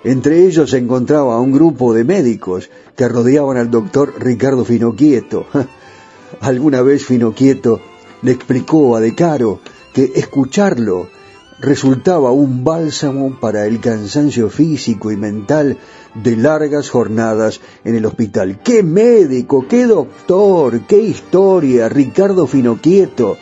Entre 0.04 0.44
ellos 0.46 0.70
se 0.70 0.78
encontraba 0.78 1.40
un 1.40 1.52
grupo 1.52 1.94
de 1.94 2.04
médicos 2.04 2.68
que 2.96 3.08
rodeaban 3.08 3.56
al 3.56 3.70
doctor 3.70 4.14
Ricardo 4.18 4.64
Finoquieto. 4.64 5.46
Alguna 6.40 6.82
vez 6.82 7.04
Finoquieto 7.04 7.80
le 8.22 8.32
explicó 8.32 8.96
a 8.96 9.00
De 9.00 9.14
Caro 9.14 9.60
que 9.92 10.12
escucharlo 10.14 11.08
resultaba 11.60 12.30
un 12.30 12.62
bálsamo 12.64 13.38
para 13.40 13.66
el 13.66 13.80
cansancio 13.80 14.48
físico 14.48 15.10
y 15.10 15.16
mental 15.16 15.76
de 16.14 16.36
largas 16.36 16.88
jornadas 16.90 17.60
en 17.84 17.96
el 17.96 18.06
hospital. 18.06 18.60
¡Qué 18.62 18.82
médico! 18.82 19.66
¡Qué 19.68 19.86
doctor! 19.86 20.80
¡Qué 20.86 20.98
historia! 20.98 21.88
Ricardo 21.88 22.46
Finoquieto. 22.46 23.36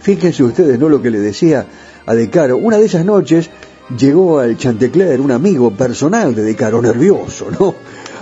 Fíjense 0.00 0.44
ustedes, 0.44 0.78
¿no? 0.78 0.88
Lo 0.88 1.02
que 1.02 1.10
le 1.10 1.20
decía 1.20 1.66
a 2.06 2.14
De 2.14 2.30
Caro. 2.30 2.56
Una 2.56 2.78
de 2.78 2.86
esas 2.86 3.04
noches 3.04 3.50
llegó 3.96 4.38
al 4.38 4.56
Chantecler 4.56 5.20
un 5.20 5.30
amigo 5.30 5.70
personal 5.70 6.34
de 6.34 6.42
De 6.42 6.56
Caro, 6.56 6.80
nervioso, 6.80 7.48
¿no? 7.58 7.74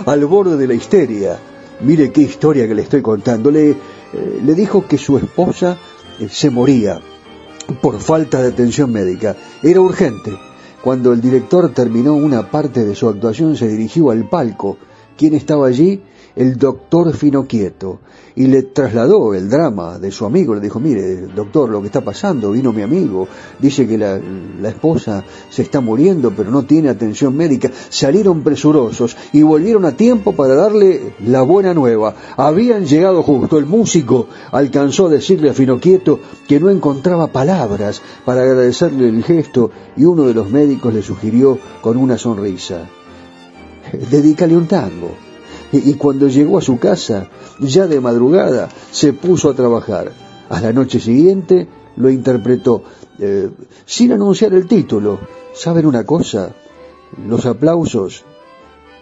Al 0.05 0.25
borde 0.25 0.57
de 0.57 0.67
la 0.67 0.73
histeria. 0.73 1.37
Mire 1.81 2.11
qué 2.11 2.21
historia 2.21 2.67
que 2.67 2.75
le 2.75 2.81
estoy 2.81 3.01
contando. 3.01 3.51
Le, 3.51 3.69
eh, 3.69 3.75
le 4.43 4.53
dijo 4.55 4.85
que 4.87 4.97
su 4.97 5.17
esposa 5.17 5.77
eh, 6.19 6.27
se 6.29 6.49
moría 6.49 6.99
por 7.81 7.99
falta 7.99 8.41
de 8.41 8.49
atención 8.49 8.91
médica. 8.91 9.35
Era 9.63 9.81
urgente. 9.81 10.37
Cuando 10.83 11.11
el 11.11 11.21
director 11.21 11.73
terminó 11.73 12.13
una 12.13 12.49
parte 12.49 12.85
de 12.85 12.95
su 12.95 13.09
actuación 13.09 13.55
se 13.55 13.67
dirigió 13.67 14.11
al 14.11 14.29
palco. 14.29 14.77
¿Quién 15.17 15.33
estaba 15.33 15.67
allí? 15.67 16.01
El 16.37 16.57
doctor 16.57 17.13
Finoquieto. 17.13 17.99
Y 18.35 18.45
le 18.45 18.61
trasladó 18.61 19.33
el 19.33 19.49
drama 19.49 19.97
de 19.97 20.11
su 20.11 20.23
amigo. 20.23 20.53
Le 20.53 20.61
dijo, 20.61 20.79
mire, 20.79 21.21
doctor, 21.35 21.69
lo 21.69 21.81
que 21.81 21.87
está 21.87 22.01
pasando, 22.01 22.51
vino 22.51 22.71
mi 22.71 22.83
amigo. 22.83 23.27
Dice 23.57 23.87
que 23.87 23.97
la, 23.97 24.21
la 24.61 24.69
esposa 24.69 25.23
se 25.49 25.63
está 25.63 25.81
muriendo, 25.81 26.31
pero 26.37 26.51
no 26.51 26.63
tiene 26.63 26.89
atención 26.89 27.35
médica. 27.35 27.71
Salieron 27.89 28.43
presurosos 28.43 29.17
y 29.33 29.41
volvieron 29.41 29.85
a 29.85 29.97
tiempo 29.97 30.33
para 30.33 30.53
darle 30.53 31.15
la 31.25 31.41
buena 31.41 31.73
nueva. 31.73 32.13
Habían 32.37 32.85
llegado 32.85 33.23
justo. 33.23 33.57
El 33.57 33.65
músico 33.65 34.27
alcanzó 34.51 35.07
a 35.07 35.09
decirle 35.09 35.49
a 35.49 35.55
Finoquieto 35.55 36.19
que 36.47 36.59
no 36.59 36.69
encontraba 36.69 37.27
palabras 37.27 38.03
para 38.23 38.43
agradecerle 38.43 39.09
el 39.09 39.23
gesto 39.23 39.71
y 39.95 40.05
uno 40.05 40.23
de 40.23 40.35
los 40.35 40.49
médicos 40.51 40.93
le 40.93 41.01
sugirió 41.01 41.57
con 41.81 41.97
una 41.97 42.17
sonrisa, 42.17 42.87
dedícale 44.11 44.55
un 44.55 44.67
tango. 44.67 45.26
Y, 45.71 45.95
cuando 45.95 46.27
llegó 46.27 46.57
a 46.57 46.61
su 46.61 46.79
casa, 46.79 47.29
ya 47.59 47.87
de 47.87 47.99
madrugada, 47.99 48.69
se 48.91 49.11
puso 49.13 49.49
a 49.49 49.53
trabajar. 49.53 50.11
A 50.49 50.61
la 50.61 50.71
noche 50.71 50.99
siguiente 50.99 51.67
lo 51.97 52.09
interpretó, 52.09 52.83
eh, 53.19 53.49
sin 53.85 54.13
anunciar 54.13 54.53
el 54.53 54.65
título. 54.65 55.19
¿Saben 55.53 55.85
una 55.85 56.05
cosa? 56.05 56.55
Los 57.27 57.45
aplausos 57.45 58.23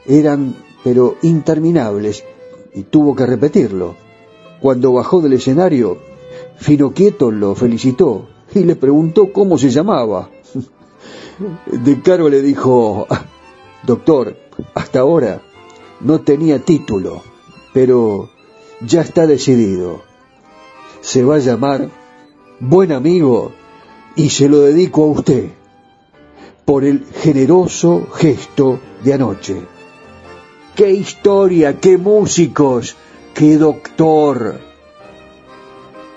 eran, 0.07 0.55
pero 0.83 1.17
interminables, 1.21 2.23
y 2.73 2.83
tuvo 2.83 3.15
que 3.15 3.25
repetirlo. 3.25 3.95
Cuando 4.59 4.93
bajó 4.93 5.21
del 5.21 5.33
escenario, 5.33 5.99
Finoquieto 6.57 7.31
lo 7.31 7.53
felicitó 7.53 8.27
y 8.53 8.63
le 8.63 8.75
preguntó 8.75 9.31
cómo 9.31 9.57
se 9.57 9.69
llamaba. 9.69 10.29
De 11.71 12.01
Caro 12.01 12.29
le 12.29 12.41
dijo, 12.41 13.07
doctor, 13.85 14.35
hasta 14.73 15.01
ahora 15.01 15.41
no 15.99 16.21
tenía 16.21 16.59
título, 16.59 17.23
pero 17.73 18.29
ya 18.81 19.01
está 19.01 19.27
decidido. 19.27 20.03
Se 21.01 21.23
va 21.23 21.35
a 21.35 21.39
llamar 21.39 21.89
Buen 22.59 22.91
Amigo 22.91 23.51
y 24.15 24.29
se 24.29 24.49
lo 24.49 24.61
dedico 24.61 25.03
a 25.03 25.11
usted 25.11 25.49
por 26.65 26.83
el 26.83 27.05
generoso 27.21 28.07
gesto 28.13 28.79
de 29.03 29.13
anoche. 29.13 29.61
¡Qué 30.75 30.91
historia! 30.91 31.79
¡Qué 31.79 31.97
músicos! 31.97 32.95
¡Qué 33.33 33.57
doctor! 33.57 34.59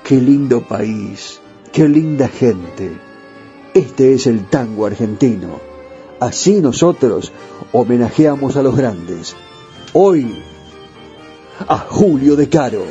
¡Qué 0.03 0.17
lindo 0.17 0.63
país! 0.63 1.41
¡Qué 1.73 1.89
linda 1.89 2.29
gente! 2.29 2.97
Este 3.75 4.15
es 4.15 4.27
el 4.27 4.47
tango 4.47 4.87
argentino. 4.87 5.61
Así 6.19 6.61
nosotros 6.61 7.31
homenajeamos 7.73 8.57
a 8.57 8.63
los 8.63 8.77
grandes. 8.77 9.37
Hoy 10.01 10.33
a 11.67 11.77
Julio 11.77 12.37
de 12.37 12.49
Caro 12.49 12.87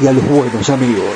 y 0.00 0.08
a 0.08 0.12
los 0.12 0.28
buenos 0.28 0.68
amigos. 0.68 1.14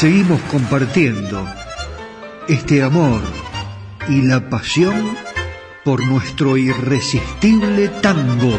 Seguimos 0.00 0.40
compartiendo 0.50 1.46
este 2.48 2.82
amor 2.82 3.20
y 4.08 4.22
la 4.22 4.48
pasión 4.48 5.14
por 5.84 6.02
nuestro 6.06 6.56
irresistible 6.56 7.88
tango. 8.00 8.58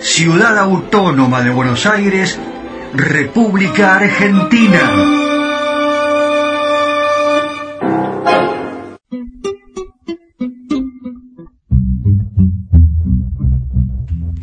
Ciudad 0.00 0.56
Autónoma 0.58 1.42
de 1.42 1.50
Buenos 1.50 1.84
Aires, 1.84 2.38
República 2.94 3.96
Argentina. 3.96 4.92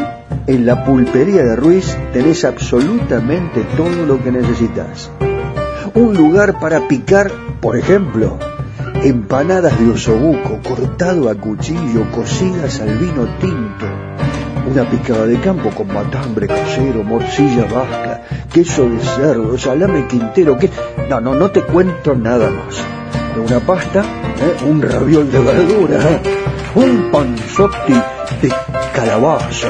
en 0.46 0.66
la 0.66 0.84
pulpería 0.84 1.44
de 1.44 1.56
Ruiz, 1.56 1.96
tenés 2.12 2.44
absolutamente 2.44 3.64
todo 3.76 4.06
lo 4.06 4.22
que 4.22 4.32
necesitas. 4.32 5.10
Un 5.94 6.14
lugar 6.14 6.58
para 6.58 6.88
picar, 6.88 7.30
por 7.60 7.76
ejemplo, 7.76 8.38
empanadas 9.02 9.78
de 9.78 9.90
osobuco 9.90 10.60
cortado 10.66 11.30
a 11.30 11.34
cuchillo, 11.34 12.10
cocidas 12.10 12.80
al 12.80 12.98
vino 12.98 13.26
tinto, 13.40 13.83
una 14.66 14.88
picada 14.88 15.26
de 15.26 15.38
campo 15.40 15.70
con 15.70 15.88
matambre 15.92 16.46
casero, 16.46 17.02
morcilla 17.02 17.64
vasca, 17.64 18.22
queso 18.52 18.88
de 18.88 18.98
cerdo, 19.00 19.58
salame 19.58 20.06
quintero, 20.06 20.58
que... 20.58 20.70
No, 21.08 21.20
no, 21.20 21.34
no 21.34 21.50
te 21.50 21.62
cuento 21.62 22.14
nada 22.14 22.50
más. 22.50 22.82
Una 23.36 23.60
pasta, 23.60 24.00
¿eh? 24.02 24.64
un 24.64 24.80
raviol 24.80 25.30
de 25.30 25.40
verdura, 25.40 26.10
¿eh? 26.10 26.20
un 26.76 27.10
panzotti 27.10 27.94
de 28.40 28.52
calabaza, 28.94 29.68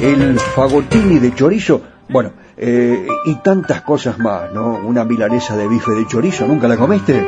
el 0.00 0.38
fagotini 0.38 1.18
de 1.18 1.34
chorizo, 1.34 1.82
bueno, 2.08 2.32
eh, 2.56 3.06
y 3.24 3.34
tantas 3.36 3.82
cosas 3.82 4.18
más, 4.18 4.52
¿no? 4.52 4.80
Una 4.84 5.04
milanesa 5.04 5.56
de 5.56 5.66
bife 5.66 5.92
de 5.92 6.06
chorizo, 6.06 6.46
¿nunca 6.46 6.68
la 6.68 6.76
comiste? 6.76 7.26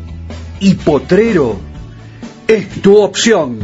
y 0.61 0.75
Potrero 0.75 1.57
es 2.47 2.69
tu 2.83 2.97
opción. 2.99 3.59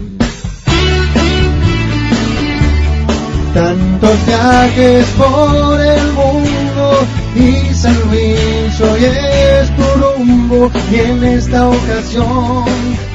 Tantos 3.54 4.26
viajes 4.26 5.06
por 5.18 5.80
el 5.80 6.12
mundo 6.12 7.06
y 7.36 7.74
San 7.74 7.96
Luis 8.10 8.80
hoy 8.80 9.04
es 9.04 9.76
tu 9.76 9.82
rumbo 10.00 10.70
y 10.90 10.94
en 10.96 11.24
esta 11.24 11.68
ocasión 11.68 13.11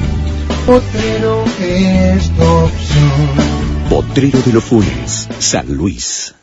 Potrero 0.68 1.46
es 1.60 2.30
tu 2.36 2.42
opción. 2.42 3.88
Potrero 3.88 4.38
de 4.42 4.52
los 4.52 4.62
Funes, 4.64 5.26
San 5.38 5.74
Luis. 5.74 6.34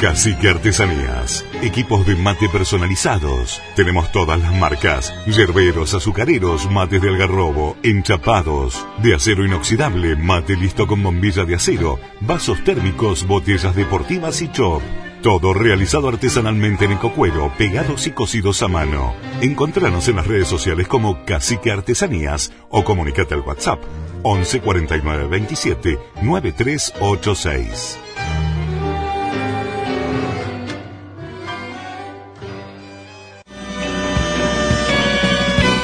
Cacique 0.00 0.48
Artesanías. 0.48 1.44
Equipos 1.62 2.04
de 2.08 2.16
mate 2.16 2.48
personalizados. 2.48 3.62
Tenemos 3.76 4.10
todas 4.10 4.40
las 4.40 4.52
marcas. 4.52 5.14
Yerberos, 5.28 5.94
azucareros, 5.94 6.68
mates 6.68 7.00
de 7.00 7.08
algarrobo, 7.08 7.76
enchapados. 7.84 8.84
De 9.00 9.14
acero 9.14 9.46
inoxidable, 9.46 10.16
mate 10.16 10.56
listo 10.56 10.88
con 10.88 11.04
bombilla 11.04 11.44
de 11.44 11.54
acero. 11.54 12.00
Vasos 12.20 12.64
térmicos, 12.64 13.28
botellas 13.28 13.76
deportivas 13.76 14.42
y 14.42 14.50
chop. 14.50 14.82
Todo 15.22 15.54
realizado 15.54 16.08
artesanalmente 16.08 16.84
en 16.84 16.92
ecocuero, 16.92 17.52
pegados 17.56 18.08
y 18.08 18.10
cosidos 18.10 18.60
a 18.62 18.66
mano. 18.68 19.14
Encontranos 19.40 20.08
en 20.08 20.16
las 20.16 20.26
redes 20.26 20.48
sociales 20.48 20.88
como 20.88 21.24
Cacique 21.24 21.70
Artesanías 21.70 22.52
o 22.70 22.82
comunicate 22.82 23.34
al 23.34 23.42
WhatsApp 23.42 23.80
11 24.24 24.60
49 24.60 25.28
27 25.28 25.98
9386. 26.22 27.98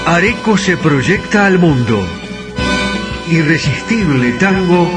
Areco 0.04 0.56
se 0.58 0.76
proyecta 0.76 1.46
al 1.46 1.60
mundo. 1.60 2.04
Irresistible 3.30 4.32
Tango 4.32 4.88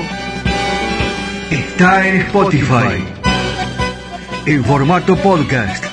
está 1.51 2.07
en 2.07 2.21
Spotify. 2.21 3.20
En 4.45 4.63
formato 4.65 5.15
podcast. 5.17 5.85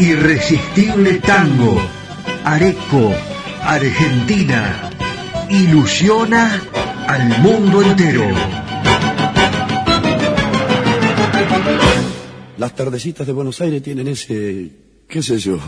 Irresistible 0.00 1.20
Tango. 1.20 1.80
Areco, 2.44 3.14
Argentina. 3.62 4.90
Ilusiona 5.48 6.60
al 7.06 7.40
mundo 7.42 7.82
entero. 7.82 8.24
Las 12.58 12.74
tardecitas 12.74 13.26
de 13.26 13.32
Buenos 13.32 13.60
Aires 13.60 13.82
tienen 13.82 14.08
ese, 14.08 14.70
qué 15.08 15.22
sé 15.22 15.38
yo, 15.38 15.58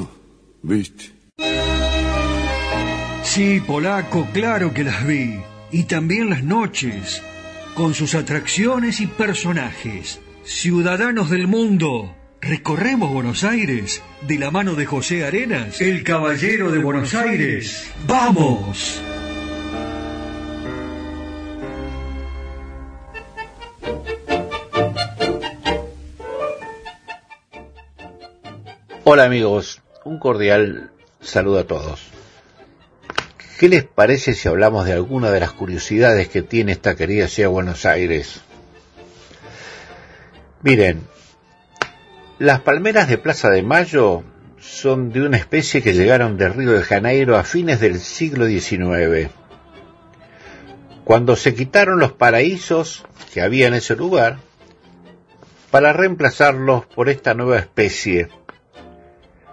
viste. 0.63 1.13
Sí, 3.23 3.63
polaco, 3.65 4.27
claro 4.33 4.75
que 4.75 4.85
las 4.85 5.07
vi. 5.07 5.37
Y 5.71 5.85
también 5.85 6.29
las 6.29 6.43
noches, 6.43 7.23
con 7.75 7.95
sus 7.95 8.15
atracciones 8.15 9.01
y 9.01 9.07
personajes. 9.07 10.21
Ciudadanos 10.45 11.31
del 11.31 11.47
mundo, 11.47 12.17
recorremos 12.41 13.13
Buenos 13.13 13.45
Aires 13.45 14.03
de 14.23 14.39
la 14.39 14.51
mano 14.51 14.75
de 14.75 14.87
José 14.87 15.25
Arenas, 15.25 15.81
el 15.81 16.03
caballero 16.03 16.73
de 16.73 16.79
Buenos 16.81 17.15
Aires. 17.15 17.89
¡Vamos! 18.09 19.01
Hola 29.05 29.25
amigos, 29.25 29.81
un 30.05 30.19
cordial 30.19 30.91
saludo 31.21 31.61
a 31.61 31.67
todos. 31.69 32.01
¿Qué 33.61 33.69
les 33.69 33.85
parece 33.85 34.35
si 34.35 34.49
hablamos 34.49 34.87
de 34.87 34.93
alguna 34.93 35.31
de 35.31 35.39
las 35.39 35.53
curiosidades 35.53 36.27
que 36.27 36.43
tiene 36.43 36.73
esta 36.73 36.97
querida 36.97 37.29
ciudad 37.29 37.49
de 37.49 37.53
Buenos 37.55 37.87
Aires? 37.87 38.41
Miren, 40.63 41.03
las 42.39 42.61
palmeras 42.61 43.09
de 43.09 43.19
Plaza 43.19 43.51
de 43.51 43.65
Mayo 43.65 44.23
son 44.61 45.11
de 45.11 45.23
una 45.23 45.37
especie 45.37 45.83
que 45.83 45.93
llegaron 45.93 46.37
de 46.37 46.49
Río 46.49 46.71
de 46.71 46.85
Janeiro 46.85 47.37
a 47.37 47.43
fines 47.43 47.81
del 47.81 47.99
siglo 47.99 48.47
XIX. 48.47 49.29
Cuando 51.03 51.35
se 51.35 51.55
quitaron 51.57 51.99
los 51.99 52.13
paraísos 52.13 53.05
que 53.35 53.41
había 53.41 53.67
en 53.67 53.75
ese 53.75 53.97
lugar, 53.97 54.39
para 55.73 55.93
reemplazarlos 55.93 56.87
por 56.87 57.09
esta 57.09 57.35
nueva 57.35 57.59
especie, 57.59 58.29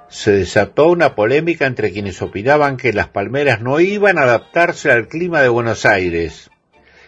se 0.09 0.31
desató 0.31 0.89
una 0.89 1.15
polémica 1.15 1.65
entre 1.65 1.91
quienes 1.91 2.21
opinaban 2.21 2.77
que 2.77 2.93
las 2.93 3.07
palmeras 3.07 3.61
no 3.61 3.79
iban 3.79 4.19
a 4.19 4.23
adaptarse 4.23 4.91
al 4.91 5.07
clima 5.07 5.41
de 5.41 5.49
Buenos 5.49 5.87
Aires 5.87 6.51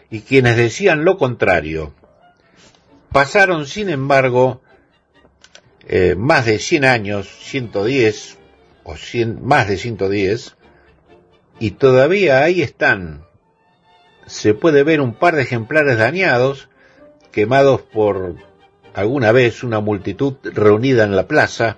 y 0.10 0.22
quienes 0.22 0.58
decían 0.58 1.06
lo 1.06 1.20
contrario. 1.20 1.94
Pasaron, 3.12 3.66
sin 3.66 3.90
embargo, 3.90 4.62
eh, 5.88 6.16
más 6.18 6.46
de 6.46 6.60
100 6.60 6.86
años, 6.86 7.28
110 7.42 8.38
o 8.84 8.96
100, 8.96 9.46
más 9.46 9.68
de 9.68 9.78
110, 9.78 10.56
y 11.60 11.72
todavía 11.72 12.42
ahí 12.42 12.62
están. 12.62 13.26
Se 14.28 14.54
puede 14.54 14.84
ver 14.84 15.02
un 15.02 15.14
par 15.14 15.36
de 15.36 15.42
ejemplares 15.42 15.98
dañados, 15.98 16.70
quemados 17.32 17.82
por 17.82 18.36
alguna 18.94 19.34
vez 19.34 19.64
una 19.64 19.82
multitud 19.82 20.36
reunida 20.44 21.04
en 21.04 21.16
la 21.18 21.28
plaza, 21.28 21.76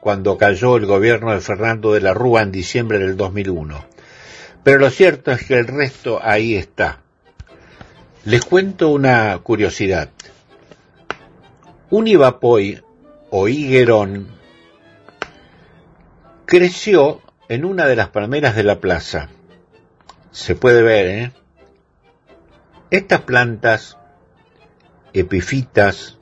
cuando 0.00 0.38
cayó 0.38 0.76
el 0.76 0.86
gobierno 0.86 1.32
de 1.32 1.40
Fernando 1.40 1.92
de 1.92 2.00
la 2.00 2.14
Rúa 2.14 2.40
en 2.40 2.52
diciembre 2.52 2.98
del 2.98 3.18
2001. 3.18 3.84
Pero 4.62 4.78
lo 4.78 4.88
cierto 4.88 5.30
es 5.30 5.44
que 5.44 5.58
el 5.58 5.66
resto 5.66 6.20
ahí 6.22 6.54
está. 6.54 7.00
Les 8.24 8.42
cuento 8.46 8.88
una 8.88 9.38
curiosidad. 9.42 10.08
Un 11.96 12.08
Ivapoy 12.08 12.82
o 13.30 13.46
higuerón 13.46 14.26
creció 16.44 17.22
en 17.48 17.64
una 17.64 17.86
de 17.86 17.94
las 17.94 18.08
palmeras 18.08 18.56
de 18.56 18.64
la 18.64 18.80
plaza. 18.80 19.28
Se 20.32 20.56
puede 20.56 20.82
ver, 20.82 21.06
¿eh? 21.06 21.32
Estas 22.90 23.20
plantas, 23.20 23.96
epifitas, 25.12 26.18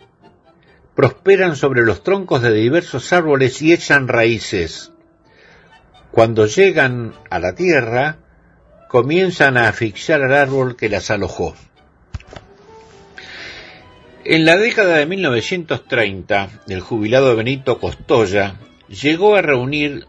prosperan 0.94 1.56
sobre 1.56 1.80
los 1.80 2.02
troncos 2.02 2.42
de 2.42 2.52
diversos 2.52 3.10
árboles 3.14 3.62
y 3.62 3.72
echan 3.72 4.08
raíces. 4.08 4.92
Cuando 6.10 6.44
llegan 6.44 7.14
a 7.30 7.38
la 7.38 7.54
tierra, 7.54 8.18
comienzan 8.90 9.56
a 9.56 9.68
asfixiar 9.68 10.20
al 10.20 10.34
árbol 10.34 10.76
que 10.76 10.90
las 10.90 11.10
alojó. 11.10 11.54
En 14.24 14.44
la 14.44 14.56
década 14.56 14.98
de 14.98 15.06
1930, 15.06 16.62
el 16.68 16.80
jubilado 16.80 17.34
Benito 17.34 17.80
Costoya 17.80 18.54
llegó 18.88 19.34
a 19.34 19.42
reunir 19.42 20.06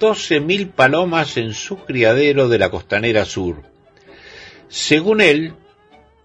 12.000 0.00 0.72
palomas 0.72 1.36
en 1.36 1.54
su 1.54 1.76
criadero 1.84 2.48
de 2.48 2.58
la 2.58 2.70
costanera 2.70 3.24
sur. 3.24 3.62
Según 4.68 5.20
él, 5.20 5.54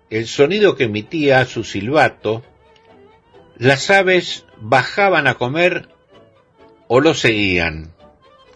el 0.10 0.26
sonido 0.26 0.76
que 0.76 0.86
emitía 0.86 1.46
su 1.46 1.64
silbato 1.64 2.44
las 3.58 3.92
aves 3.92 4.46
bajaban 4.60 5.28
a 5.28 5.36
comer 5.36 5.90
o 6.88 7.02
lo 7.02 7.14
seguían. 7.14 7.94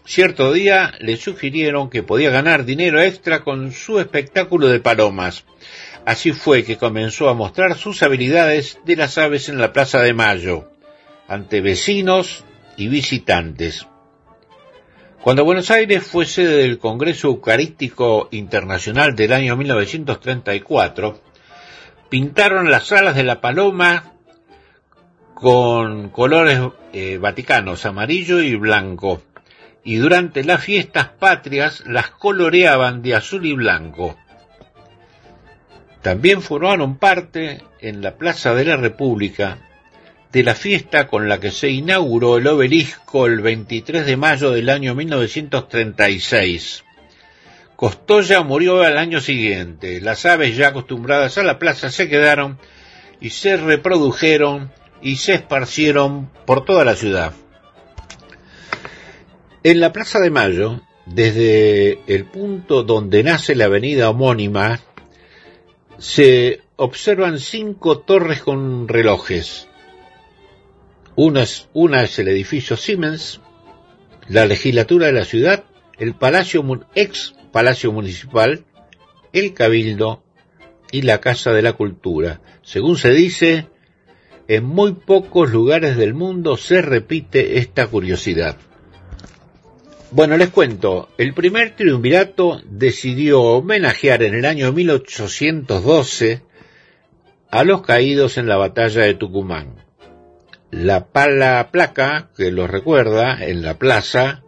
Cierto 0.05 0.51
día 0.53 0.93
le 0.99 1.17
sugirieron 1.17 1.91
que 1.91 2.01
podía 2.01 2.31
ganar 2.31 2.65
dinero 2.65 2.99
extra 2.99 3.43
con 3.43 3.71
su 3.73 3.99
espectáculo 3.99 4.69
de 4.69 4.79
palomas. 4.79 5.45
Así 6.05 6.31
fue 6.31 6.63
que 6.63 6.77
comenzó 6.77 7.29
a 7.29 7.33
mostrar 7.33 7.75
sus 7.75 8.01
habilidades 8.01 8.79
de 8.85 8.95
las 8.95 9.17
aves 9.17 9.49
en 9.49 9.59
la 9.59 9.71
Plaza 9.71 10.01
de 10.01 10.13
Mayo, 10.13 10.71
ante 11.27 11.61
vecinos 11.61 12.43
y 12.75 12.87
visitantes. 12.87 13.87
Cuando 15.21 15.45
Buenos 15.45 15.69
Aires 15.69 16.03
fue 16.03 16.25
sede 16.25 16.63
del 16.63 16.79
Congreso 16.79 17.27
Eucarístico 17.27 18.27
Internacional 18.31 19.15
del 19.15 19.33
año 19.33 19.55
1934, 19.55 21.21
pintaron 22.09 22.71
las 22.71 22.91
alas 22.91 23.15
de 23.15 23.23
la 23.23 23.39
paloma 23.39 24.13
con 25.35 26.09
colores 26.09 26.59
eh, 26.93 27.19
vaticanos, 27.19 27.85
amarillo 27.85 28.41
y 28.41 28.55
blanco, 28.55 29.21
y 29.83 29.97
durante 29.97 30.43
las 30.43 30.63
fiestas 30.63 31.09
patrias 31.09 31.83
las 31.85 32.09
coloreaban 32.09 33.03
de 33.03 33.15
azul 33.15 33.45
y 33.45 33.53
blanco. 33.53 34.17
También 36.01 36.41
formaron 36.41 36.97
parte 36.97 37.61
en 37.79 38.01
la 38.01 38.15
Plaza 38.15 38.55
de 38.55 38.65
la 38.65 38.77
República 38.77 39.59
de 40.31 40.43
la 40.43 40.55
fiesta 40.55 41.07
con 41.07 41.27
la 41.27 41.39
que 41.39 41.51
se 41.51 41.69
inauguró 41.69 42.37
el 42.37 42.47
obelisco 42.47 43.25
el 43.25 43.41
23 43.41 44.05
de 44.05 44.17
mayo 44.17 44.51
del 44.51 44.69
año 44.69 44.95
1936. 44.95 46.83
Costoya 47.75 48.41
murió 48.41 48.81
al 48.81 48.97
año 48.97 49.19
siguiente. 49.19 49.99
Las 50.01 50.25
aves 50.25 50.55
ya 50.55 50.69
acostumbradas 50.69 51.37
a 51.37 51.43
la 51.43 51.59
plaza 51.59 51.91
se 51.91 52.07
quedaron 52.07 52.59
y 53.19 53.31
se 53.31 53.57
reprodujeron 53.57 54.71
y 55.01 55.17
se 55.17 55.33
esparcieron 55.33 56.29
por 56.45 56.63
toda 56.63 56.85
la 56.85 56.95
ciudad. 56.95 57.33
En 59.63 59.79
la 59.79 59.91
Plaza 59.93 60.19
de 60.19 60.31
Mayo, 60.31 60.81
desde 61.05 61.99
el 62.07 62.25
punto 62.25 62.83
donde 62.83 63.23
nace 63.23 63.55
la 63.55 63.65
avenida 63.65 64.09
homónima, 64.09 64.79
se 66.01 66.61
observan 66.77 67.39
cinco 67.39 67.99
torres 67.99 68.41
con 68.41 68.87
relojes. 68.87 69.67
Una 71.15 71.43
es, 71.43 72.19
el 72.19 72.27
edificio 72.27 72.75
Siemens, 72.75 73.39
la 74.27 74.47
legislatura 74.47 75.05
de 75.05 75.13
la 75.13 75.25
ciudad, 75.25 75.63
el 75.99 76.15
palacio 76.15 76.65
ex 76.95 77.35
palacio 77.51 77.91
municipal, 77.91 78.65
el 79.31 79.53
cabildo 79.53 80.23
y 80.91 81.03
la 81.03 81.21
casa 81.21 81.53
de 81.53 81.61
la 81.61 81.73
cultura. 81.73 82.41
Según 82.63 82.97
se 82.97 83.11
dice, 83.11 83.67
en 84.47 84.65
muy 84.65 84.93
pocos 84.93 85.51
lugares 85.51 85.97
del 85.97 86.15
mundo 86.15 86.57
se 86.57 86.81
repite 86.81 87.59
esta 87.59 87.85
curiosidad. 87.85 88.57
Bueno, 90.13 90.35
les 90.35 90.49
cuento, 90.49 91.07
el 91.17 91.33
primer 91.33 91.73
triunvirato 91.77 92.61
decidió 92.65 93.41
homenajear 93.41 94.23
en 94.23 94.33
el 94.35 94.45
año 94.45 94.73
1812 94.73 96.41
a 97.49 97.63
los 97.63 97.81
caídos 97.81 98.37
en 98.37 98.49
la 98.49 98.57
batalla 98.57 99.03
de 99.03 99.13
Tucumán. 99.13 99.75
La 100.69 101.05
pala 101.05 101.69
placa, 101.71 102.29
que 102.35 102.51
los 102.51 102.69
recuerda, 102.69 103.37
en 103.45 103.61
la 103.61 103.77
plaza, 103.77 104.43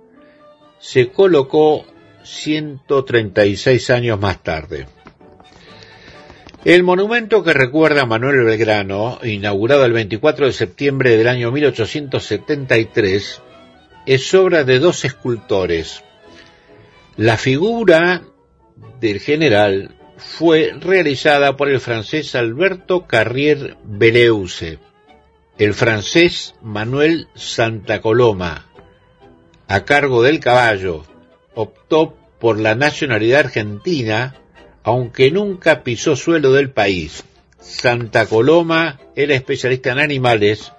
se 0.79 1.11
colocó 1.11 1.85
136 2.23 3.89
años 3.89 4.19
más 4.19 4.43
tarde. 4.43 4.87
El 6.65 6.83
monumento 6.83 7.41
que 7.41 7.53
recuerda 7.53 8.01
a 8.01 8.05
Manuel 8.05 8.43
Belgrano, 8.43 9.19
inaugurado 9.23 9.85
el 9.85 9.93
24 9.93 10.47
de 10.47 10.51
septiembre 10.51 11.15
del 11.15 11.29
año 11.29 11.51
1873, 11.51 13.42
es 14.05 14.33
obra 14.33 14.63
de 14.63 14.79
dos 14.79 15.05
escultores. 15.05 16.03
La 17.15 17.37
figura 17.37 18.23
del 18.99 19.19
general 19.19 19.95
fue 20.17 20.73
realizada 20.79 21.55
por 21.57 21.69
el 21.69 21.79
francés 21.79 22.35
Alberto 22.35 23.07
Carrier 23.07 23.77
Beleuse, 23.83 24.79
el 25.57 25.73
francés 25.73 26.55
Manuel 26.61 27.27
Santa 27.35 28.01
Coloma, 28.01 28.67
a 29.67 29.85
cargo 29.85 30.23
del 30.23 30.39
caballo, 30.39 31.05
optó 31.53 32.17
por 32.39 32.59
la 32.59 32.75
nacionalidad 32.75 33.41
argentina 33.41 34.35
aunque 34.83 35.31
nunca 35.31 35.83
pisó 35.83 36.15
suelo 36.15 36.51
del 36.51 36.69
país. 36.69 37.23
Santa 37.59 38.25
Coloma 38.25 38.99
era 39.15 39.33
especialista 39.33 39.91
en 39.91 39.99
animales, 39.99 40.73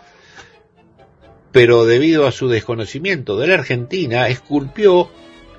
pero 1.55 1.85
debido 1.85 2.27
a 2.27 2.33
su 2.33 2.49
desconocimiento 2.49 3.39
de 3.39 3.47
la 3.47 3.55
Argentina, 3.55 4.27
esculpió 4.27 5.09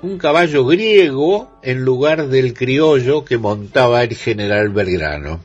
un 0.02 0.18
caballo 0.18 0.66
griego 0.66 1.58
en 1.62 1.86
lugar 1.86 2.28
del 2.28 2.52
criollo 2.52 3.24
que 3.24 3.38
montaba 3.38 4.04
el 4.04 4.14
general 4.14 4.68
Belgrano. 4.68 5.40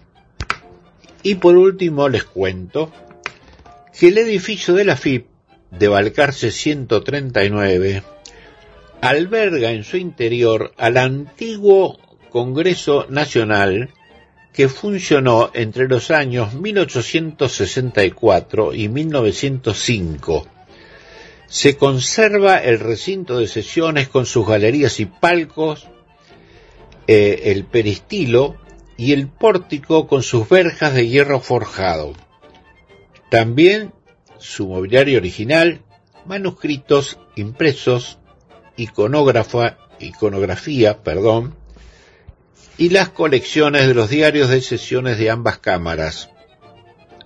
Y 1.23 1.35
por 1.35 1.55
último 1.55 2.09
les 2.09 2.25
cuento 2.25 2.91
que 3.97 4.09
el 4.09 4.17
edificio 4.17 4.73
de 4.73 4.83
la 4.83 4.97
FIP 4.97 5.27
de 5.71 5.87
Balcarce 5.87 6.51
139 6.51 8.03
alberga 8.99 9.71
en 9.71 9.85
su 9.85 9.95
interior 9.95 10.73
al 10.75 10.97
antiguo 10.97 11.97
Congreso 12.29 13.05
Nacional 13.09 13.93
que 14.53 14.67
funcionó 14.67 15.49
entre 15.53 15.87
los 15.87 16.11
años 16.11 16.53
1864 16.53 18.73
y 18.73 18.89
1905. 18.89 20.45
Se 21.47 21.77
conserva 21.77 22.57
el 22.57 22.79
recinto 22.79 23.37
de 23.37 23.47
sesiones 23.47 24.09
con 24.09 24.25
sus 24.25 24.45
galerías 24.47 24.99
y 24.99 25.05
palcos, 25.05 25.87
eh, 27.07 27.43
el 27.45 27.63
peristilo 27.65 28.57
y 28.97 29.13
el 29.13 29.27
pórtico 29.27 30.07
con 30.07 30.21
sus 30.23 30.47
verjas 30.47 30.93
de 30.93 31.07
hierro 31.07 31.39
forjado. 31.39 32.13
También 33.29 33.93
su 34.37 34.67
mobiliario 34.67 35.17
original, 35.17 35.81
manuscritos 36.25 37.17
impresos, 37.35 38.19
iconógrafa, 38.75 39.77
iconografía, 39.99 41.03
perdón, 41.03 41.55
y 42.77 42.89
las 42.89 43.09
colecciones 43.09 43.87
de 43.87 43.93
los 43.93 44.09
diarios 44.09 44.49
de 44.49 44.61
sesiones 44.61 45.17
de 45.17 45.29
ambas 45.29 45.59
cámaras. 45.59 46.29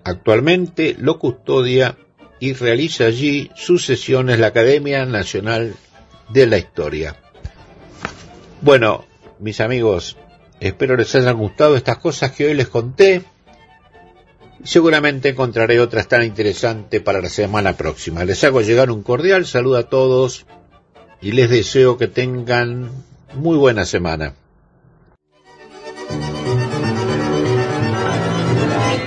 Actualmente 0.03 0.95
lo 0.99 1.17
custodia 1.17 1.97
y 2.39 2.53
realiza 2.53 3.05
allí 3.05 3.49
sus 3.55 3.85
sesiones 3.85 4.39
la 4.39 4.47
Academia 4.47 5.05
Nacional 5.05 5.75
de 6.29 6.47
la 6.47 6.57
Historia. 6.57 7.15
Bueno, 8.61 9.05
mis 9.39 9.59
amigos, 9.61 10.17
espero 10.59 10.95
les 10.95 11.13
hayan 11.15 11.37
gustado 11.37 11.75
estas 11.75 11.97
cosas 11.97 12.31
que 12.31 12.45
hoy 12.45 12.53
les 12.53 12.67
conté. 12.67 13.23
Seguramente 14.63 15.29
encontraré 15.29 15.79
otras 15.79 16.07
tan 16.07 16.23
interesantes 16.23 17.01
para 17.01 17.21
la 17.21 17.29
semana 17.29 17.77
próxima. 17.77 18.25
Les 18.25 18.43
hago 18.43 18.61
llegar 18.61 18.89
un 18.89 19.03
cordial 19.03 19.45
saludo 19.45 19.77
a 19.77 19.89
todos 19.89 20.45
y 21.21 21.31
les 21.31 21.49
deseo 21.49 21.97
que 21.97 22.07
tengan 22.07 22.91
muy 23.35 23.57
buena 23.57 23.85
semana. 23.85 24.33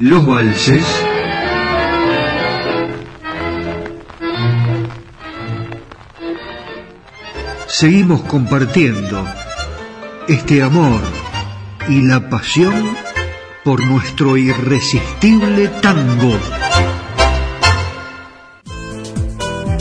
Los 0.00 0.24
valses, 0.24 0.82
seguimos 7.66 8.22
compartiendo 8.22 9.26
este 10.26 10.62
amor 10.62 11.02
y 11.90 12.00
la 12.00 12.30
pasión 12.30 12.96
por 13.62 13.84
nuestro 13.84 14.38
irresistible 14.38 15.68
tango. 15.82 16.32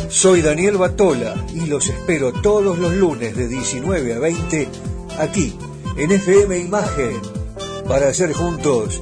Soy 0.10 0.42
Daniel 0.42 0.76
Batola 0.76 1.34
y 1.54 1.68
los 1.68 1.88
espero 1.88 2.34
todos 2.34 2.78
los 2.78 2.94
lunes 2.94 3.38
de 3.38 3.48
19 3.48 4.16
a 4.16 4.20
20 4.20 4.68
aquí 5.18 5.56
en 5.96 6.12
FM 6.12 6.60
Imagen 6.60 7.22
para 7.88 8.10
hacer 8.10 8.34
juntos 8.34 9.02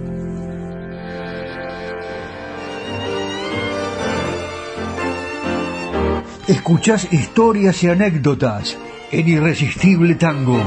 Escuchás 6.51 7.07
historias 7.13 7.81
y 7.81 7.87
anécdotas 7.87 8.77
en 9.09 9.25
Irresistible 9.25 10.15
Tango. 10.15 10.61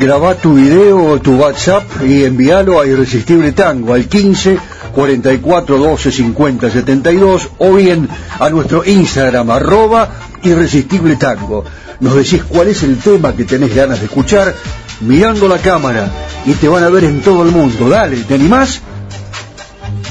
Graba 0.00 0.34
tu 0.34 0.54
video 0.54 1.04
o 1.12 1.20
tu 1.20 1.36
WhatsApp 1.36 1.84
y 2.04 2.24
envíalo 2.24 2.80
a 2.80 2.86
Irresistible 2.88 3.52
Tango 3.52 3.94
al 3.94 4.08
15 4.08 4.58
44 4.92 5.78
12 5.78 6.12
50 6.12 6.70
72 6.70 7.48
o 7.58 7.74
bien 7.74 8.08
a 8.38 8.50
nuestro 8.50 8.84
Instagram 8.84 9.50
arroba 9.50 10.08
Irresistible 10.42 11.16
Tango. 11.16 11.64
Nos 12.00 12.14
decís 12.14 12.42
cuál 12.48 12.68
es 12.68 12.82
el 12.82 12.98
tema 12.98 13.32
que 13.34 13.44
tenés 13.44 13.74
ganas 13.74 14.00
de 14.00 14.06
escuchar 14.06 14.54
mirando 15.00 15.48
la 15.48 15.58
cámara 15.58 16.10
y 16.44 16.52
te 16.52 16.68
van 16.68 16.84
a 16.84 16.88
ver 16.88 17.04
en 17.04 17.20
todo 17.20 17.42
el 17.42 17.50
mundo. 17.50 17.88
Dale, 17.88 18.16
¿te 18.18 18.34
animás? 18.34 18.80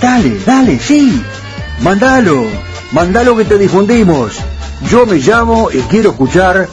Dale, 0.01 0.39
dale, 0.45 0.79
sí. 0.79 1.21
Mandalo, 1.81 2.45
mandalo 2.91 3.35
que 3.35 3.45
te 3.45 3.57
difundimos. 3.57 4.33
Yo 4.89 5.05
me 5.05 5.17
llamo 5.17 5.69
y 5.71 5.79
quiero 5.81 6.11
escuchar 6.11 6.67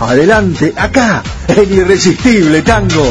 adelante, 0.00 0.72
acá, 0.76 1.22
en 1.48 1.72
Irresistible 1.72 2.62
Tango. 2.62 3.10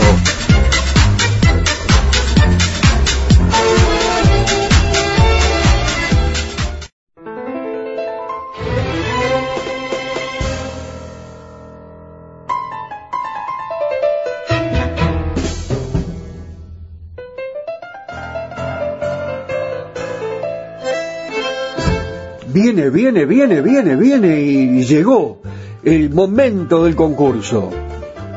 Viene, 22.89 23.25
viene, 23.25 23.61
viene, 23.61 23.95
viene, 23.95 24.41
y 24.41 24.83
llegó 24.83 25.39
el 25.83 26.11
momento 26.11 26.83
del 26.83 26.95
concurso. 26.95 27.71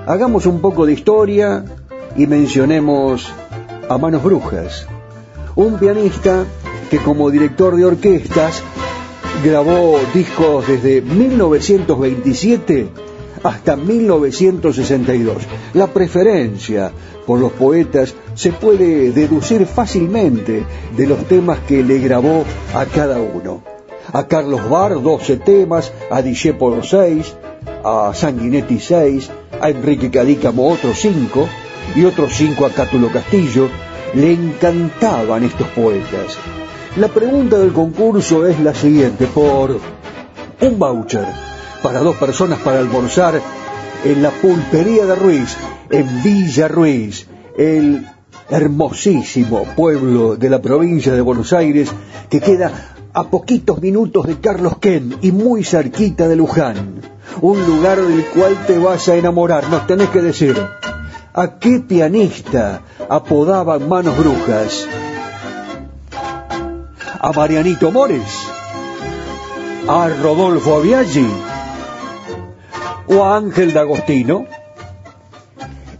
Hagamos 0.07 0.47
un 0.47 0.61
poco 0.61 0.87
de 0.87 0.93
historia 0.95 1.65
y 2.17 2.27
mencionemos 2.27 3.31
a 3.89 3.99
Manos 3.99 4.23
Brujas, 4.23 4.87
un 5.55 5.79
pianista 5.79 6.45
que 6.91 6.99
como 6.99 7.31
director 7.31 7.77
de 7.77 7.85
orquestas 7.85 8.63
grabó 9.45 9.99
discos 10.15 10.67
desde 10.67 11.03
1927 11.03 12.89
hasta 13.43 13.77
1962. 13.77 15.37
La 15.75 15.89
preferencia 15.89 16.91
por 17.27 17.39
los 17.39 17.53
poetas 17.53 18.15
se 18.35 18.53
puede 18.53 19.13
deducir 19.13 19.67
fácilmente 19.67 20.65
de 20.97 21.07
los 21.07 21.25
temas 21.27 21.59
que 21.61 21.83
le 21.83 21.99
grabó 21.99 22.45
a 22.75 22.87
cada 22.87 23.21
uno 23.21 23.78
a 24.13 24.27
Carlos 24.27 24.69
Bar 24.69 25.01
12 25.03 25.37
temas, 25.39 25.93
a 26.11 26.23
Discepolo 26.23 26.83
6, 26.83 27.37
a 27.85 28.13
Sanguinetti 28.15 28.81
6, 28.81 29.31
a 29.61 29.71
Enrique 29.71 30.11
Cadícamo 30.11 30.69
otros 30.69 30.99
5 30.99 31.49
y 31.97 32.05
otros 32.05 32.33
5 32.35 32.67
a 32.67 32.71
Cátulo 32.71 33.09
Castillo. 33.11 33.69
Le 34.15 34.33
encantaban 34.33 35.45
estos 35.45 35.69
poetas. 35.69 36.39
La 36.97 37.09
pregunta 37.09 37.59
del 37.59 37.73
concurso 37.73 38.47
es 38.47 38.59
la 38.61 38.75
siguiente, 38.75 39.27
por 39.27 39.79
un 40.61 40.79
voucher 40.79 41.27
para 41.83 42.01
dos 42.01 42.17
personas 42.17 42.59
para 42.61 42.81
almorzar 42.81 43.41
en 44.05 44.23
la 44.23 44.31
pulpería 44.31 45.07
de 45.07 45.15
Ruiz, 45.15 45.57
en 45.91 46.23
Villa 46.23 46.69
Ruiz, 46.69 47.27
el 47.57 48.07
hermosísimo 48.49 49.65
pueblo 49.77 50.37
de 50.37 50.51
la 50.51 50.61
provincia 50.61 51.13
de 51.13 51.21
Buenos 51.21 51.53
Aires 51.53 51.91
que 52.31 52.41
queda 52.41 52.97
a 53.19 53.25
poquitos 53.25 53.83
minutos 53.83 54.29
de 54.29 54.39
Carlos 54.39 54.79
Ken 54.79 55.17
y 55.23 55.33
muy 55.33 55.65
cerquita 55.65 56.29
de 56.29 56.37
Luján. 56.37 57.01
Un 57.41 57.67
lugar 57.67 58.01
del 58.01 58.25
cual 58.27 58.57
te 58.65 58.79
vas 58.79 59.09
a 59.09 59.17
enamorar, 59.17 59.69
nos 59.71 59.89
tenés 59.89 60.09
que 60.11 60.23
decir. 60.23 60.57
¿A 61.35 61.59
qué 61.59 61.81
pianista 61.81 62.83
apodaban 63.09 63.89
manos 63.89 64.17
brujas? 64.17 64.87
¿A 67.19 67.33
Marianito 67.33 67.91
Mores? 67.91 68.23
¿A 69.89 70.09
Rodolfo 70.23 70.77
Aviaggi? 70.77 71.27
¿O 73.09 73.25
a 73.25 73.37
Ángel 73.37 73.73
D'Agostino? 73.73 74.47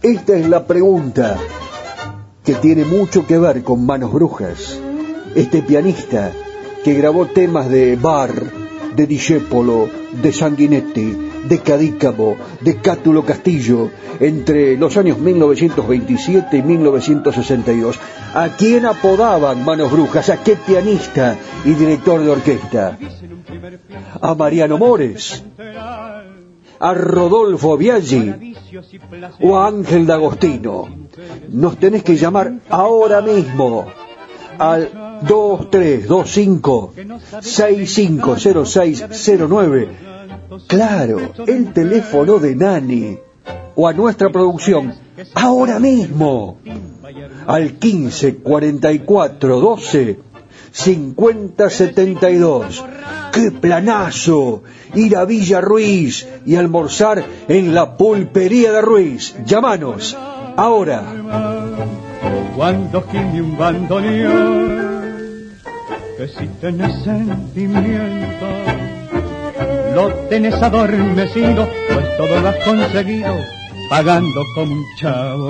Esta 0.01 0.37
es 0.37 0.47
la 0.47 0.65
pregunta 0.65 1.37
que 2.45 2.55
tiene 2.55 2.85
mucho 2.85 3.27
que 3.27 3.37
ver 3.37 3.61
con 3.61 3.85
manos 3.85 4.13
brujas. 4.13 4.79
Este 5.35 5.61
pianista 5.61 6.31
que 6.83 6.93
grabó 6.93 7.25
temas 7.27 7.69
de 7.69 7.95
Bar, 7.95 8.33
de 8.95 9.07
Discepolo, 9.07 9.89
de 10.21 10.31
Sanguinetti, 10.33 11.15
de 11.47 11.59
Cadícamo, 11.59 12.35
de 12.61 12.77
Cátulo 12.77 13.23
Castillo, 13.25 13.89
entre 14.19 14.77
los 14.77 14.95
años 14.97 15.17
1927 15.19 16.57
y 16.57 16.61
1962. 16.61 17.99
¿A 18.33 18.49
quién 18.57 18.85
apodaban 18.85 19.63
Manos 19.63 19.91
Brujas? 19.91 20.29
¿A 20.29 20.43
qué 20.43 20.55
pianista 20.55 21.37
y 21.65 21.71
director 21.73 22.21
de 22.21 22.29
orquesta? 22.29 22.97
¿A 24.21 24.35
Mariano 24.35 24.77
Mores? 24.77 25.43
¿A 26.79 26.93
Rodolfo 26.93 27.77
Biaggi? 27.77 28.55
¿O 29.41 29.57
a 29.57 29.67
Ángel 29.67 30.05
D'Agostino? 30.05 30.87
Nos 31.49 31.77
tenés 31.77 32.03
que 32.03 32.15
llamar 32.15 32.53
ahora 32.69 33.21
mismo 33.21 33.87
al 34.59 35.19
2325 35.27 36.93
650609. 37.41 39.89
Claro, 40.67 41.31
el 41.47 41.73
teléfono 41.73 42.37
de 42.39 42.55
Nani. 42.55 43.17
O 43.75 43.87
a 43.87 43.93
nuestra 43.93 44.29
producción, 44.29 44.93
ahora 45.35 45.79
mismo. 45.79 46.57
Al 47.47 47.79
15 47.79 48.37
44 48.37 49.59
12 49.59 50.19
50 50.71 51.69
72. 51.69 52.85
¡Qué 53.31 53.51
planazo! 53.51 54.63
Ir 54.93 55.17
a 55.17 55.25
Villa 55.25 55.61
Ruiz 55.61 56.27
y 56.45 56.55
almorzar 56.55 57.23
en 57.47 57.73
la 57.73 57.97
pulpería 57.97 58.71
de 58.71 58.81
Ruiz. 58.81 59.35
Llámanos, 59.45 60.15
ahora. 60.55 61.58
Cuando 62.59 63.01
gime 63.03 63.41
un 63.41 63.57
bandoneón 63.57 65.49
que 66.17 66.27
si 66.27 66.45
tenés 66.59 66.93
sentimiento, 67.05 68.47
lo 69.95 70.09
tenés 70.27 70.55
adormecido, 70.55 71.69
pues 71.93 72.17
todo 72.17 72.41
lo 72.41 72.49
has 72.49 72.57
conseguido 72.65 73.33
pagando 73.89 74.43
como 74.55 74.73
un 74.73 74.83
chavo. 74.99 75.49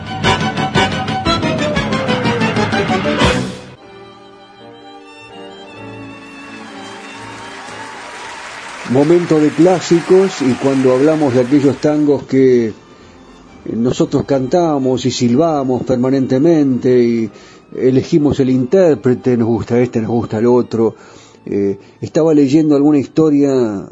Momento 8.91 9.39
de 9.39 9.51
clásicos 9.51 10.41
y 10.41 10.51
cuando 10.55 10.91
hablamos 10.91 11.33
de 11.33 11.39
aquellos 11.39 11.79
tangos 11.79 12.23
que 12.23 12.73
nosotros 13.73 14.25
cantamos 14.25 15.05
y 15.05 15.11
silbamos 15.11 15.83
permanentemente 15.83 17.01
y 17.01 17.29
elegimos 17.73 18.41
el 18.41 18.49
intérprete, 18.49 19.37
nos 19.37 19.47
gusta 19.47 19.79
este, 19.79 20.01
nos 20.01 20.11
gusta 20.11 20.39
el 20.39 20.45
otro. 20.45 20.93
Eh, 21.45 21.77
estaba 22.01 22.33
leyendo 22.33 22.75
alguna 22.75 22.99
historia 22.99 23.87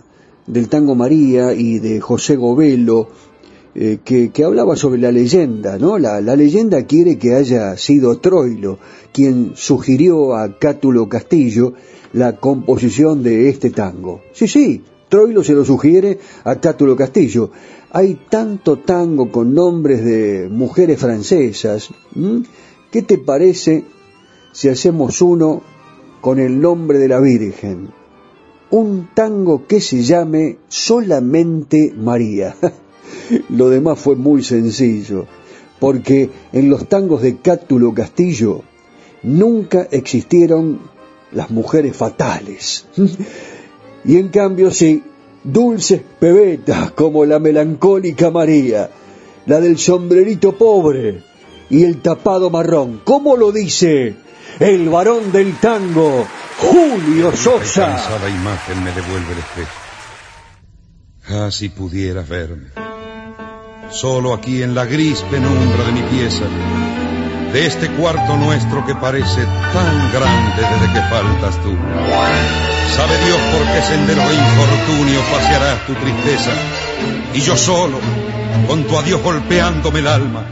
del 0.46 0.68
tango 0.68 0.96
María 0.96 1.54
y 1.54 1.80
de 1.80 2.02
José 2.02 2.36
Govelo, 2.36 3.08
eh, 3.76 4.00
que, 4.04 4.44
hablaba 4.44 4.76
sobre 4.76 5.00
la 5.00 5.14
leyenda, 5.14 5.78
¿no? 5.78 5.98
La, 5.98 6.20
la, 6.20 6.36
leyenda 6.36 6.84
quiere 6.86 7.18
que 7.18 7.36
haya 7.36 7.78
sido 7.78 8.18
Troilo 8.18 8.80
quien 9.14 9.54
sugirió 9.56 10.36
a 10.36 10.60
Cátulo 10.60 11.08
Castillo 11.08 11.74
la 12.14 12.38
composición 12.38 13.24
de 13.24 13.50
este 13.50 13.70
tango. 13.70 14.22
Sí, 14.34 14.48
sí, 14.48 14.84
Troilo 15.10 15.44
se 15.44 15.54
lo 15.54 15.66
sugiere 15.66 16.20
a 16.44 16.56
Cátulo 16.56 16.96
Castillo. 16.96 17.52
Hay 17.92 18.20
tanto 18.30 18.78
tango 18.80 19.32
con 19.32 19.54
nombres 19.54 20.06
de 20.06 20.48
mujeres 20.50 21.00
francesas. 21.00 21.90
¿Qué 22.92 23.02
te 23.02 23.18
parece 23.18 23.86
si 24.52 24.70
hacemos 24.70 25.22
uno 25.22 25.62
con 26.22 26.40
el 26.40 26.62
nombre 26.62 27.00
de 27.00 27.08
la 27.08 27.20
Virgen? 27.20 27.90
Un 28.70 29.10
tango 29.16 29.66
que 29.66 29.82
se 29.82 30.04
llame 30.04 30.60
solamente 30.68 31.92
María. 31.98 32.56
Lo 33.50 33.70
demás 33.70 34.00
fue 34.00 34.16
muy 34.16 34.44
sencillo, 34.44 35.26
porque 35.80 36.30
en 36.54 36.70
los 36.70 36.88
tangos 36.88 37.24
de 37.24 37.38
Cátulo 37.38 37.94
Castillo 37.94 38.62
nunca 39.24 39.88
existieron 39.90 40.80
las 41.32 41.50
mujeres 41.50 41.96
fatales. 41.96 42.86
y 44.06 44.18
en 44.18 44.30
cambio 44.30 44.72
sí, 44.72 45.04
dulces 45.44 46.02
pebetas 46.20 46.92
como 46.92 47.26
la 47.26 47.40
melancólica 47.40 48.32
María, 48.32 48.90
la 49.46 49.60
del 49.60 49.78
sombrerito 49.78 50.58
pobre 50.58 51.24
y 51.70 51.84
el 51.84 52.02
tapado 52.02 52.50
marrón. 52.50 53.02
¿Cómo 53.04 53.38
lo 53.38 53.52
dice 53.52 54.16
el 54.60 54.90
varón 54.90 55.32
del 55.32 55.58
tango, 55.58 56.26
Julio 56.60 57.36
Sosa? 57.36 58.20
La 58.22 58.30
imagen 58.30 58.84
me 58.84 58.92
devuelve 58.92 59.34
el 59.34 59.40
espejo. 59.40 59.72
Ah, 61.30 61.52
si 61.52 61.70
pudieras 61.70 62.28
verme. 62.28 62.70
Solo 63.92 64.34
aquí 64.34 64.62
en 64.62 64.76
la 64.76 64.86
gris 64.86 65.22
penumbra 65.32 65.84
de 65.86 65.92
mi 65.92 66.02
pieza 66.04 66.46
de 67.54 67.66
este 67.66 67.90
cuarto 67.90 68.38
nuestro 68.38 68.86
que 68.86 68.96
parece 68.96 69.44
tan 69.74 70.12
grande 70.12 70.62
desde 70.62 70.94
que 70.94 71.02
faltas 71.10 71.56
tú. 71.64 71.76
Sabe 72.96 73.18
Dios 73.26 73.40
por 73.52 73.66
qué 73.74 73.82
sendero 73.82 74.22
de 74.28 74.36
infortunio 74.36 75.22
pasearás 75.32 75.86
tu 75.88 75.94
tristeza. 75.96 76.52
Y 77.34 77.42
yo 77.42 77.56
solo, 77.56 78.00
con 78.68 78.84
tu 78.84 78.98
adiós 78.98 79.22
golpeándome 79.24 80.00
el 80.00 80.08
alma, 80.08 80.44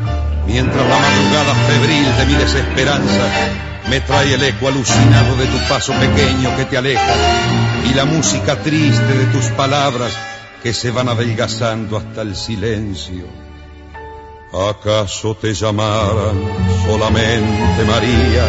mientras 0.47 0.87
la 0.87 0.97
madrugada 0.97 1.55
febril 1.67 2.05
de 2.17 2.25
mi 2.25 2.33
desesperanza 2.33 3.25
me 3.89 4.01
trae 4.01 4.33
el 4.33 4.43
eco 4.43 4.67
alucinado 4.67 5.35
de 5.37 5.45
tu 5.45 5.57
paso 5.69 5.93
pequeño 5.93 6.55
que 6.57 6.65
te 6.65 6.77
aleja 6.77 7.13
y 7.89 7.93
la 7.93 8.05
música 8.05 8.57
triste 8.57 9.13
de 9.13 9.25
tus 9.27 9.45
palabras 9.51 10.13
que 10.61 10.73
se 10.73 10.91
van 10.91 11.09
adelgazando 11.09 11.97
hasta 11.97 12.21
el 12.23 12.35
silencio 12.35 13.46
¿Acaso 14.57 15.35
te 15.35 15.53
llamaran 15.53 16.41
solamente 16.83 17.85
María? 17.85 18.43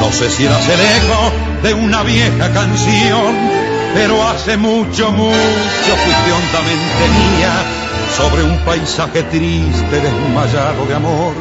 No 0.00 0.12
sé 0.12 0.30
si 0.30 0.44
eras 0.44 0.68
el 0.68 0.80
eco 0.80 1.32
de 1.60 1.74
una 1.74 2.04
vieja 2.04 2.52
canción, 2.52 3.34
pero 3.94 4.22
hace 4.28 4.56
mucho, 4.56 5.10
mucho 5.10 5.96
fuiste 6.04 7.08
mía 7.08 7.52
sobre 8.16 8.44
un 8.44 8.58
paisaje 8.64 9.24
triste 9.24 10.00
desmayado 10.00 10.86
de 10.86 10.94
amor. 10.94 11.34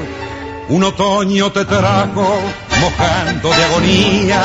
Un 0.69 0.83
otoño 0.85 1.51
te 1.51 1.63
trajo 1.65 2.39
mojando 2.81 3.49
de 3.49 3.63
agonía 3.63 4.41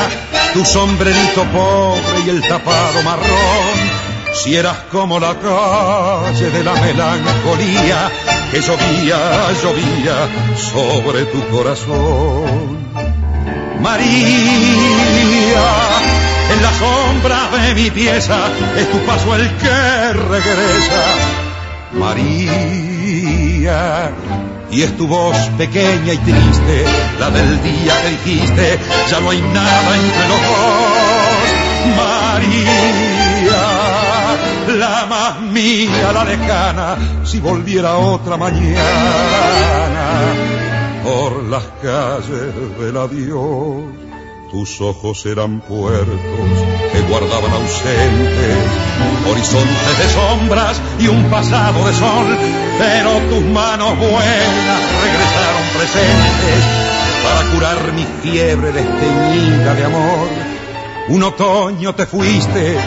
tu 0.53 0.63
sombrerito 0.63 1.43
pobre 1.45 2.19
y 2.23 2.29
el 2.29 2.41
tapado 2.41 3.01
marrón 3.03 4.08
si 4.33 4.55
eras 4.55 4.77
como 4.91 5.19
la 5.19 5.35
calle 5.35 6.49
de 6.49 6.63
la 6.63 6.73
melancolía 6.73 8.09
que 8.51 8.61
llovía, 8.61 9.51
llovía 9.61 10.27
sobre 10.55 11.25
tu 11.25 11.47
corazón. 11.49 12.79
María, 13.81 15.67
en 16.53 16.61
la 16.61 16.73
sombra 16.73 17.49
de 17.51 17.75
mi 17.75 17.91
pieza 17.91 18.37
es 18.77 18.89
tu 18.91 18.99
paso 18.99 19.35
el 19.35 19.53
que 19.55 20.13
regresa. 20.13 21.03
María, 21.93 24.11
y 24.71 24.83
es 24.83 24.95
tu 24.97 25.07
voz 25.07 25.35
pequeña 25.57 26.13
y 26.13 26.17
triste, 26.17 26.85
la 27.19 27.31
del 27.31 27.63
día 27.63 27.99
que 28.01 28.09
dijiste, 28.09 28.79
ya 29.09 29.19
no 29.19 29.31
hay 29.31 29.41
nada 29.41 29.95
entre 29.95 30.27
los 30.27 30.41
dos. 30.41 30.59
María, 31.97 33.08
la 34.79 35.05
más 35.05 35.41
mía, 35.41 36.11
la 36.13 36.23
lejana, 36.23 36.97
si 37.25 37.39
volviera 37.39 37.97
otra 37.97 38.37
mañana 38.37 38.79
por 41.03 41.43
las 41.43 41.65
calles 41.81 42.79
del 42.79 42.97
adiós. 42.97 43.83
Tus 44.51 44.81
ojos 44.81 45.25
eran 45.27 45.59
puertos 45.61 46.55
que 46.91 47.01
guardaban 47.01 47.51
ausentes, 47.51 48.57
horizontes 49.29 49.97
de 49.99 50.09
sombras 50.09 50.81
y 50.97 51.07
un 51.07 51.29
pasado 51.29 51.85
de 51.85 51.93
sol, 51.93 52.37
pero 52.79 53.19
tus 53.29 53.45
manos 53.45 53.95
buenas 53.97 54.81
regresaron 55.03 55.65
presentes 55.77 56.63
para 57.23 57.51
curar 57.51 57.93
mi 57.93 58.05
fiebre 58.23 58.71
desteñida 58.71 59.75
de 59.75 59.85
amor. 59.85 60.27
Un 61.09 61.23
otoño 61.23 61.93
te 61.93 62.05
fuiste 62.07 62.77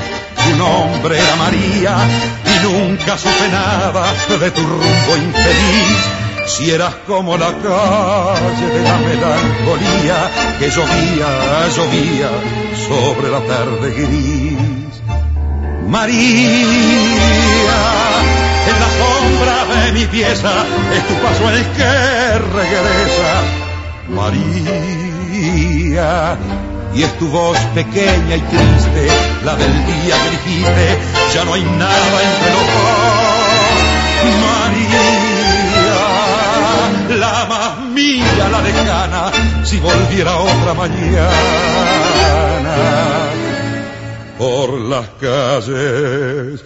tu 0.53 0.59
nombre 0.59 1.19
era 1.19 1.37
María 1.37 1.97
y 2.45 2.59
nunca 2.65 3.17
supe 3.19 3.49
nada 3.51 4.13
de 4.39 4.51
tu 4.51 4.61
rumbo 4.61 5.17
infeliz. 5.17 6.11
Si 6.47 6.71
eras 6.71 6.95
como 7.07 7.39
la 7.39 7.53
calle 7.53 8.67
de 8.67 8.83
la 8.83 8.99
melancolía 8.99 10.31
que 10.59 10.71
llovía, 10.71 11.69
llovía 11.77 12.31
sobre 12.89 13.31
la 13.31 13.41
tarde 13.41 13.91
gris. 13.93 15.03
María, 15.87 16.21
en 18.67 18.81
la 18.81 18.91
sombra 19.01 19.65
de 19.75 19.93
mi 19.93 20.07
pieza 20.07 20.53
es 20.97 21.07
tu 21.09 21.15
paso 21.23 21.51
el 21.51 21.65
que 21.77 22.39
regresa. 22.59 23.43
María, 24.09 24.79
y 26.95 27.03
es 27.03 27.19
tu 27.19 27.29
voz 27.29 27.59
pequeña 27.75 28.37
y 28.37 28.41
triste, 28.41 29.09
la 29.45 29.57
del 29.57 29.87
día 29.87 30.15
que 30.23 30.31
dijiste, 30.31 30.99
ya 31.35 31.45
no 31.45 31.55
hay 31.55 31.63
nada 31.63 32.23
entre 32.23 32.53
los 32.53 32.61
dos. 32.61 32.67
María, 34.45 35.01
la 37.19 37.47
más 37.49 37.81
mía, 37.91 38.49
la 38.51 38.63
lejana, 38.63 39.33
si 39.65 39.79
volviera 39.79 40.39
otra 40.39 40.75
mañana 40.75 41.33
por 44.39 44.81
las 44.81 45.09
calles 45.21 46.65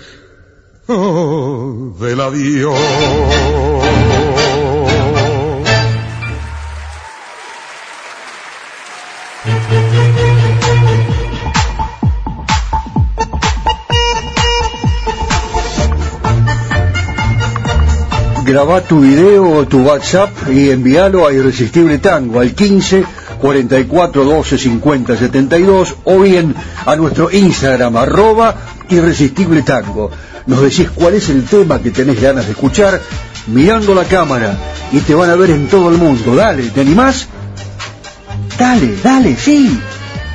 oh, 0.89 1.95
del 2.01 2.21
adiós. 2.21 2.79
Graba 18.47 18.81
tu 18.81 19.01
video 19.01 19.51
o 19.51 19.67
tu 19.67 19.83
WhatsApp 19.83 20.31
y 20.49 20.71
envíalo 20.71 21.27
a 21.27 21.33
Irresistible 21.33 21.99
Tango 21.99 22.39
al 22.39 22.55
15 22.55 23.05
44 23.41 24.25
12 24.25 24.59
50 24.59 25.17
72 25.17 25.97
o 26.05 26.21
bien 26.21 26.55
a 26.87 26.95
nuestro 26.95 27.29
Instagram 27.31 27.97
arroba 27.97 28.55
Irresistible 28.89 29.63
Tango. 29.63 30.13
Nos 30.47 30.63
decís 30.63 30.89
cuál 30.95 31.15
es 31.15 31.29
el 31.29 31.45
tema 31.45 31.83
que 31.83 31.91
tenés 31.91 32.21
ganas 32.21 32.47
de 32.47 32.53
escuchar 32.53 33.01
mirando 33.49 33.97
la 33.97 34.05
cámara 34.05 34.57
y 34.93 35.01
te 35.01 35.15
van 35.15 35.31
a 35.31 35.35
ver 35.35 35.51
en 35.51 35.67
todo 35.67 35.91
el 35.91 35.99
mundo. 35.99 36.37
Dale, 36.37 36.71
¿te 36.71 36.83
animás? 36.83 37.27
Dale, 38.57 38.95
dale, 39.03 39.37
sí. 39.37 39.77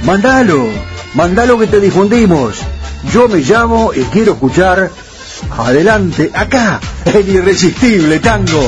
Mandalo, 0.03 0.67
mandalo 1.13 1.57
que 1.57 1.67
te 1.67 1.79
difundimos. 1.79 2.57
Yo 3.13 3.29
me 3.29 3.39
llamo 3.39 3.91
y 3.95 4.01
quiero 4.05 4.33
escuchar 4.33 4.91
Adelante, 5.49 6.31
acá, 6.33 6.79
el 7.05 7.27
irresistible 7.27 8.19
tango. 8.19 8.67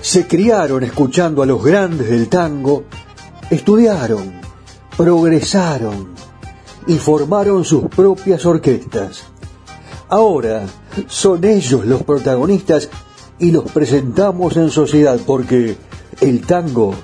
Se 0.00 0.26
criaron 0.28 0.84
escuchando 0.84 1.42
a 1.42 1.46
los 1.46 1.64
grandes 1.64 2.08
del 2.08 2.28
tango, 2.28 2.84
estudiaron, 3.50 4.40
progresaron 4.96 6.14
y 6.86 6.98
formaron 6.98 7.64
sus 7.64 7.86
propias 7.86 8.46
orquestas 8.46 9.33
Ahora 10.14 10.64
son 11.08 11.42
ellos 11.42 11.84
los 11.86 12.04
protagonistas 12.04 12.88
y 13.40 13.50
los 13.50 13.68
presentamos 13.72 14.56
en 14.56 14.70
sociedad 14.70 15.18
porque 15.26 15.76
el 16.20 16.46
tango 16.46 16.94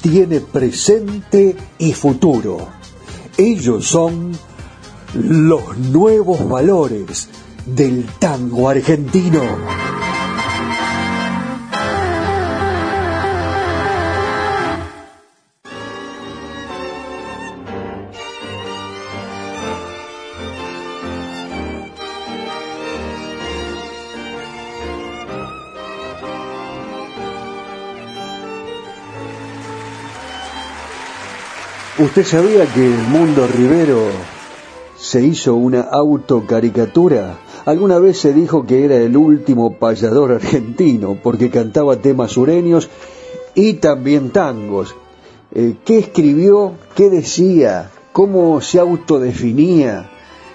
tiene 0.00 0.38
presente 0.38 1.56
y 1.78 1.92
futuro. 1.92 2.68
Ellos 3.36 3.84
son 3.84 4.30
los 5.12 5.76
nuevos 5.76 6.48
valores 6.48 7.28
del 7.66 8.04
tango 8.20 8.68
argentino. 8.68 9.42
¿Usted 32.00 32.24
sabía 32.24 32.64
que 32.64 32.86
el 32.86 32.96
mundo 33.08 33.46
Rivero 33.46 34.00
se 34.96 35.22
hizo 35.22 35.54
una 35.54 35.82
autocaricatura? 35.82 37.40
Alguna 37.66 37.98
vez 37.98 38.16
se 38.18 38.32
dijo 38.32 38.64
que 38.64 38.86
era 38.86 38.96
el 38.96 39.18
último 39.18 39.74
payador 39.74 40.32
argentino 40.32 41.18
porque 41.22 41.50
cantaba 41.50 41.96
temas 41.96 42.32
sureños 42.32 42.88
y 43.54 43.74
también 43.74 44.30
tangos. 44.30 44.96
Eh, 45.54 45.74
¿Qué 45.84 45.98
escribió? 45.98 46.72
¿Qué 46.94 47.10
decía? 47.10 47.90
¿Cómo 48.12 48.62
se 48.62 48.78
autodefinía? 48.78 50.10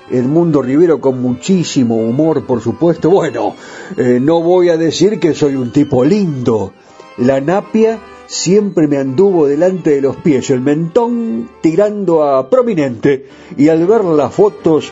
El 0.10 0.24
mundo 0.24 0.64
Rivero 0.64 1.00
con 1.00 1.22
muchísimo 1.22 1.98
humor, 1.98 2.48
por 2.48 2.60
supuesto. 2.60 3.12
Bueno, 3.12 3.54
eh, 3.98 4.20
no 4.20 4.42
voy 4.42 4.70
a 4.70 4.78
decir 4.78 5.20
que 5.20 5.36
soy 5.36 5.54
un 5.54 5.72
tipo 5.72 6.04
lindo. 6.04 6.74
La 7.18 7.40
napia 7.40 8.00
siempre 8.28 8.88
me 8.88 8.98
anduvo 8.98 9.48
delante 9.48 9.92
de 9.92 10.02
los 10.02 10.16
pies, 10.18 10.50
el 10.50 10.62
mentón 10.62 11.50
tirando 11.62 12.24
a 12.24 12.50
prominente, 12.50 13.28
y 13.58 13.70
al 13.70 13.86
ver 13.86 14.04
las 14.06 14.34
fotos 14.34 14.92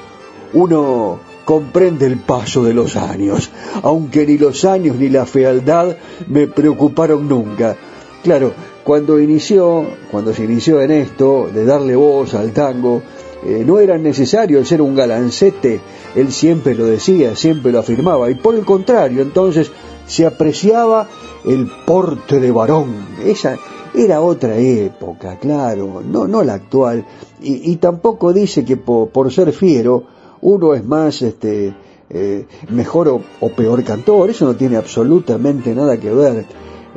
uno 0.53 1.19
comprende 1.45 2.05
el 2.05 2.17
paso 2.17 2.63
de 2.63 2.73
los 2.73 2.95
años, 2.95 3.49
aunque 3.81 4.25
ni 4.25 4.37
los 4.37 4.65
años 4.65 4.95
ni 4.97 5.09
la 5.09 5.25
fealdad 5.25 5.97
me 6.27 6.47
preocuparon 6.47 7.27
nunca. 7.27 7.75
Claro, 8.23 8.53
cuando 8.83 9.19
inició, 9.19 9.85
cuando 10.11 10.33
se 10.33 10.45
inició 10.45 10.81
en 10.81 10.91
esto 10.91 11.49
de 11.53 11.65
darle 11.65 11.95
voz 11.95 12.33
al 12.33 12.51
tango, 12.51 13.01
eh, 13.45 13.63
no 13.65 13.79
era 13.79 13.97
necesario 13.97 14.63
ser 14.63 14.81
un 14.81 14.95
galancete, 14.95 15.81
él 16.15 16.31
siempre 16.31 16.75
lo 16.75 16.85
decía, 16.85 17.35
siempre 17.35 17.73
lo 17.73 17.79
afirmaba, 17.79 18.29
y 18.29 18.35
por 18.35 18.55
el 18.55 18.63
contrario, 18.63 19.21
entonces 19.21 19.71
se 20.07 20.25
apreciaba 20.25 21.07
el 21.45 21.69
porte 21.85 22.39
de 22.39 22.51
varón. 22.51 23.05
Esa 23.23 23.57
era 23.93 24.21
otra 24.21 24.57
época, 24.57 25.37
claro, 25.37 26.01
no, 26.05 26.27
no 26.27 26.43
la 26.43 26.55
actual. 26.55 27.05
Y, 27.41 27.75
tampoco 27.75 28.31
dice 28.31 28.63
que 28.63 28.77
por, 28.77 29.31
ser 29.31 29.51
fiero 29.51 30.05
uno 30.41 30.73
es 30.73 30.85
más, 30.85 31.21
este, 31.21 31.73
eh, 32.09 32.45
mejor 32.69 33.21
o, 33.39 33.49
peor 33.49 33.83
cantor. 33.83 34.29
Eso 34.29 34.45
no 34.45 34.55
tiene 34.55 34.77
absolutamente 34.77 35.75
nada 35.75 35.97
que 35.97 36.09
ver. 36.09 36.45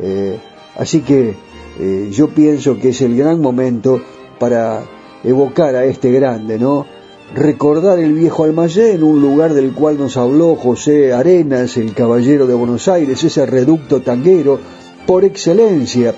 Eh, 0.01 0.39
así 0.77 1.01
que 1.01 1.35
eh, 1.81 2.11
yo 2.13 2.29
pienso 2.29 2.79
que 2.79 2.91
es 2.91 3.01
el 3.03 3.17
gran 3.17 3.41
momento 3.41 4.01
para 4.39 4.85
evocar 5.25 5.75
a 5.75 5.85
este 5.85 6.13
grande, 6.13 6.59
¿no? 6.59 6.87
Recordar 7.37 7.99
el 7.99 8.15
viejo 8.15 8.45
Almayé 8.45 8.95
un 9.03 9.21
lugar 9.21 9.53
del 9.53 9.75
cual 9.75 9.99
nos 9.99 10.17
habló 10.17 10.57
José 10.57 11.13
Arenas, 11.13 11.77
el 11.77 11.93
caballero 11.93 12.47
de 12.47 12.55
Buenos 12.55 12.89
Aires, 12.89 13.23
ese 13.23 13.45
reducto 13.45 14.01
tanguero 14.01 14.59
por 15.07 15.23
excelencia 15.23 16.15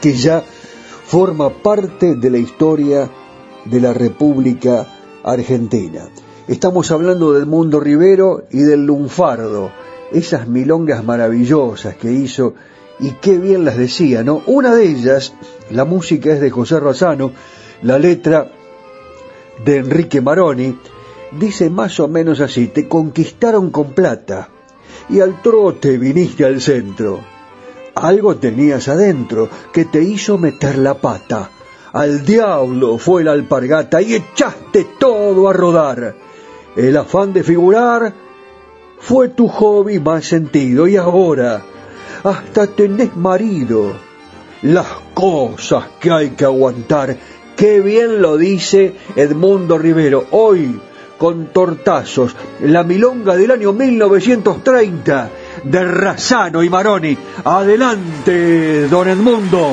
que 0.00 0.14
ya 0.14 0.42
forma 1.04 1.50
parte 1.50 2.16
de 2.16 2.30
la 2.30 2.38
historia 2.38 3.10
de 3.66 3.80
la 3.80 3.92
República 3.92 4.86
Argentina. 5.22 6.08
Estamos 6.48 6.90
hablando 6.92 7.34
del 7.34 7.44
Mundo 7.44 7.78
Rivero 7.78 8.44
y 8.50 8.60
del 8.60 8.86
Lunfardo, 8.86 9.70
esas 10.12 10.48
milongas 10.48 11.04
maravillosas 11.04 11.96
que 11.96 12.10
hizo 12.10 12.54
y 12.98 13.10
qué 13.20 13.36
bien 13.36 13.66
las 13.66 13.76
decía, 13.76 14.24
¿no? 14.24 14.40
Una 14.46 14.74
de 14.74 14.86
ellas, 14.86 15.34
la 15.70 15.84
música 15.84 16.32
es 16.32 16.40
de 16.40 16.48
José 16.48 16.80
Razano, 16.80 17.32
la 17.82 17.98
letra 17.98 18.50
de 19.64 19.76
Enrique 19.76 20.20
Maroni, 20.20 20.78
dice 21.32 21.70
más 21.70 22.00
o 22.00 22.08
menos 22.08 22.40
así, 22.40 22.68
te 22.68 22.88
conquistaron 22.88 23.70
con 23.70 23.92
plata 23.92 24.48
y 25.08 25.20
al 25.20 25.40
trote 25.42 25.98
viniste 25.98 26.44
al 26.44 26.60
centro. 26.60 27.20
Algo 27.94 28.36
tenías 28.36 28.88
adentro 28.88 29.48
que 29.72 29.84
te 29.86 30.02
hizo 30.02 30.38
meter 30.38 30.78
la 30.78 30.94
pata. 30.94 31.50
Al 31.92 32.24
diablo 32.24 32.98
fue 32.98 33.24
la 33.24 33.32
alpargata 33.32 34.00
y 34.00 34.14
echaste 34.14 34.86
todo 34.98 35.48
a 35.48 35.52
rodar. 35.52 36.14
El 36.76 36.96
afán 36.96 37.32
de 37.32 37.42
figurar 37.42 38.14
fue 39.00 39.28
tu 39.28 39.48
hobby 39.48 39.98
más 39.98 40.26
sentido 40.26 40.86
y 40.86 40.96
ahora 40.96 41.62
hasta 42.22 42.66
tenés 42.66 43.16
marido. 43.16 43.92
Las 44.62 44.86
cosas 45.14 45.84
que 46.00 46.10
hay 46.10 46.30
que 46.30 46.44
aguantar 46.44 47.16
Qué 47.58 47.80
bien 47.80 48.22
lo 48.22 48.36
dice 48.36 48.94
Edmundo 49.16 49.78
Rivero. 49.78 50.26
Hoy, 50.30 50.78
con 51.18 51.46
tortazos, 51.46 52.36
la 52.60 52.84
milonga 52.84 53.34
del 53.34 53.50
año 53.50 53.72
1930 53.72 55.30
de 55.64 55.84
Razano 55.84 56.62
y 56.62 56.70
Maroni. 56.70 57.18
Adelante, 57.42 58.86
don 58.86 59.08
Edmundo. 59.08 59.72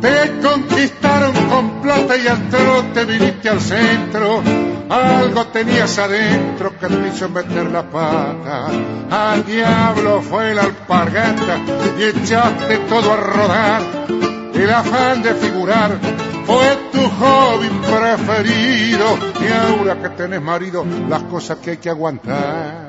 Te 0.00 0.32
conquistaron 0.42 1.32
con 1.48 1.80
plata 1.80 2.16
y 2.16 2.26
al 2.26 2.50
trote 2.94 3.12
viniste 3.12 3.48
al 3.48 3.60
centro 3.60 4.42
algo 4.88 5.46
tenías 5.46 5.98
adentro 5.98 6.78
que 6.78 6.86
te 6.86 7.08
hizo 7.08 7.28
meter 7.28 7.70
la 7.70 7.82
pata. 7.82 8.66
Al 9.10 9.44
diablo 9.44 10.22
fue 10.22 10.54
la 10.54 10.62
alpargata 10.62 11.58
y 11.98 12.02
echaste 12.04 12.78
todo 12.88 13.12
a 13.12 13.16
rodar. 13.16 13.82
El 14.54 14.70
afán 14.70 15.22
de 15.22 15.34
figurar 15.34 15.98
fue 16.46 16.78
tu 16.92 17.00
hobby 17.00 17.68
preferido. 17.68 19.18
Y 19.40 19.52
ahora 19.52 20.00
que 20.00 20.10
tenés 20.10 20.42
marido, 20.42 20.84
las 21.08 21.22
cosas 21.24 21.58
que 21.58 21.70
hay 21.72 21.76
que 21.78 21.90
aguantar. 21.90 22.83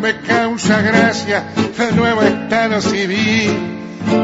Me 0.00 0.20
causa 0.20 0.82
gracia 0.82 1.44
el 1.78 1.96
nuevo 1.96 2.22
estado 2.22 2.80
civil 2.80 3.74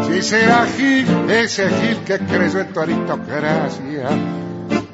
si 0.07 0.23
será 0.23 0.67
Gil, 0.67 1.07
ese 1.31 1.69
Gil 1.69 1.99
que 2.05 2.19
creyó 2.19 2.61
en 2.61 2.73
tu 2.73 2.81
aristocracia. 2.81 4.09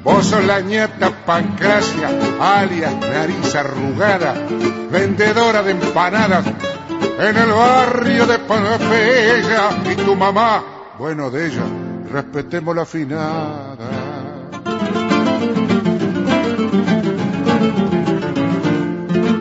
Vos 0.03 0.25
sos 0.25 0.43
la 0.45 0.61
nieta 0.61 1.11
Pancracia, 1.25 2.09
alias 2.39 2.93
nariz 2.99 3.55
arrugada, 3.55 4.33
vendedora 4.91 5.61
de 5.63 5.71
empanadas 5.71 6.45
en 6.47 7.37
el 7.37 7.51
barrio 7.51 8.25
de 8.25 8.39
Pompeya. 8.39 9.69
Y 9.91 9.95
tu 9.95 10.15
mamá, 10.15 10.63
bueno 10.97 11.29
de 11.29 11.47
ella, 11.47 11.63
respetemos 12.11 12.75
la 12.75 12.85
finada. 12.85 13.75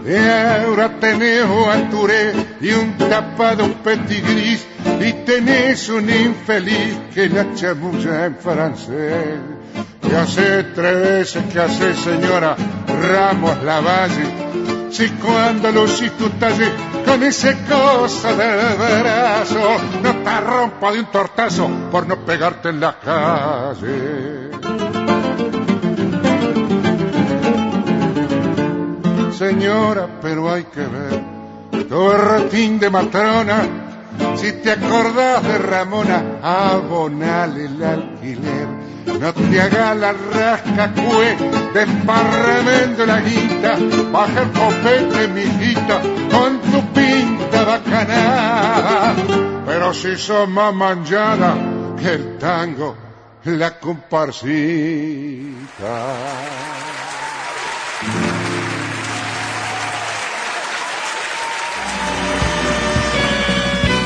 Y 0.07 0.15
ahora 0.15 1.01
tenés 1.01 1.45
un 1.45 1.91
Touré 1.91 2.33
y 2.61 2.71
un 2.71 2.97
tapado 2.97 3.73
petigris 3.83 4.65
y 5.01 5.13
tenés 5.25 5.89
un 5.89 6.09
infeliz 6.09 6.97
que 7.13 7.29
la 7.29 7.53
chamulla 7.55 8.27
en 8.27 8.37
francés. 8.37 9.41
Y 10.09 10.15
hace 10.15 10.63
tres 10.75 11.03
veces 11.03 11.45
que 11.53 11.59
hace 11.59 11.95
señora 11.95 12.55
Ramos 12.87 13.63
Lavalle, 13.65 14.27
si 14.91 15.09
cuando 15.09 15.73
lo 15.73 15.87
tu 15.87 16.31
talle 16.39 16.71
con 17.05 17.23
ese 17.25 17.57
cosa 17.69 18.33
del 18.35 18.77
brazo, 18.77 19.79
no 20.05 20.17
te 20.23 20.41
rompa 20.41 20.93
de 20.93 21.01
un 21.01 21.07
tortazo 21.07 21.69
por 21.91 22.07
no 22.07 22.25
pegarte 22.25 22.69
en 22.69 22.81
la 22.81 22.97
calle. 23.01 24.51
Señora, 29.39 30.09
pero 30.23 30.51
hay 30.51 30.65
que 30.65 30.81
ver 30.81 31.37
tu 31.89 32.11
rotín 32.11 32.79
de 32.79 32.89
matrona, 32.89 33.69
si 34.37 34.53
te 34.53 34.73
acordás 34.73 35.43
de 35.43 35.59
Ramona, 35.59 36.23
abonale 36.43 37.67
el 37.67 37.85
alquiler. 37.85 38.67
No 39.21 39.35
te 39.35 39.61
haga 39.61 39.95
la 39.95 40.13
rasca 40.13 40.93
cue, 40.95 41.37
desparramendo 41.75 43.05
la 43.05 43.21
guita, 43.21 43.77
baja 44.11 44.43
el 44.43 44.51
copete, 44.53 45.29
mijita, 45.29 46.01
con 46.31 46.61
tu 46.63 46.81
pinta 46.95 47.65
bacana. 47.65 49.15
Pero 49.67 49.93
si 49.93 50.17
sos 50.17 50.49
más 50.49 50.73
manchada 50.75 51.57
que 52.01 52.15
el 52.15 52.39
tango, 52.39 52.97
la 53.45 53.79
comparsita. 53.79 54.47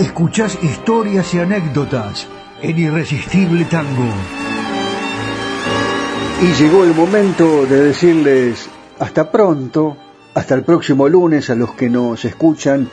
Escuchás 0.00 0.58
historias 0.62 1.34
y 1.34 1.40
anécdotas 1.40 2.26
en 2.62 2.78
Irresistible 2.78 3.66
Tango. 3.66 4.06
Y 6.40 6.46
llegó 6.54 6.84
el 6.84 6.94
momento 6.94 7.66
de 7.66 7.82
decirles 7.82 8.70
hasta 8.98 9.30
pronto, 9.30 9.98
hasta 10.32 10.54
el 10.54 10.62
próximo 10.62 11.06
lunes 11.06 11.50
a 11.50 11.54
los 11.54 11.74
que 11.74 11.90
nos 11.90 12.24
escuchan 12.24 12.88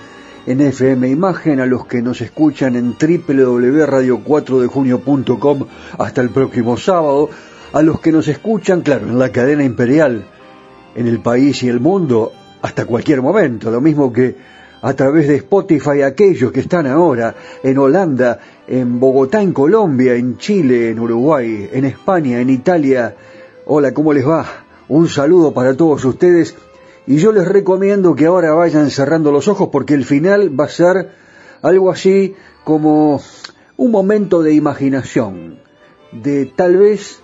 en 0.46 0.60
FM 0.60 1.08
Imagen, 1.08 1.62
a 1.62 1.66
los 1.66 1.86
que 1.86 2.02
nos 2.02 2.20
escuchan 2.20 2.76
en 2.76 2.98
www.radio4dejunio.com 3.00 5.66
hasta 5.98 6.20
el 6.20 6.32
próximo 6.32 6.76
sábado, 6.76 7.30
a 7.72 7.82
los 7.84 8.02
que 8.02 8.12
nos 8.12 8.28
escuchan, 8.28 8.82
claro, 8.82 9.08
en 9.08 9.18
la 9.18 9.32
cadena 9.32 9.64
imperial, 9.64 10.26
en 10.94 11.08
el 11.08 11.22
país 11.22 11.64
y 11.64 11.70
el 11.70 11.80
mundo, 11.80 12.34
hasta 12.62 12.84
cualquier 12.84 13.22
momento, 13.22 13.72
lo 13.72 13.80
mismo 13.80 14.12
que 14.12 14.57
a 14.82 14.94
través 14.94 15.28
de 15.28 15.36
Spotify 15.36 16.02
aquellos 16.02 16.52
que 16.52 16.60
están 16.62 16.88
ahora 16.88 17.36
en 17.64 17.78
Holanda, 17.78 18.40
en 18.68 19.00
Bogotá, 19.00 19.42
en 19.42 19.54
Colombia, 19.54 20.16
en 20.16 20.38
Chile, 20.38 20.90
en 20.90 21.00
Uruguay, 21.00 21.70
en 21.72 21.86
España, 21.86 22.40
en 22.40 22.50
Italia. 22.50 23.16
Hola, 23.66 23.94
¿cómo 23.94 24.14
les 24.14 24.28
va? 24.28 24.46
Un 24.88 25.08
saludo 25.08 25.54
para 25.54 25.76
todos 25.76 26.06
ustedes 26.06 26.56
y 27.06 27.18
yo 27.18 27.32
les 27.32 27.48
recomiendo 27.48 28.16
que 28.16 28.26
ahora 28.26 28.54
vayan 28.54 28.90
cerrando 28.90 29.32
los 29.32 29.48
ojos 29.48 29.70
porque 29.72 29.94
el 29.94 30.06
final 30.06 30.58
va 30.60 30.66
a 30.66 30.70
ser 30.70 31.12
algo 31.62 31.90
así 31.90 32.36
como 32.64 33.22
un 33.78 33.92
momento 33.92 34.44
de 34.44 34.54
imaginación, 34.54 35.60
de 36.12 36.46
tal 36.46 36.78
vez 36.78 37.22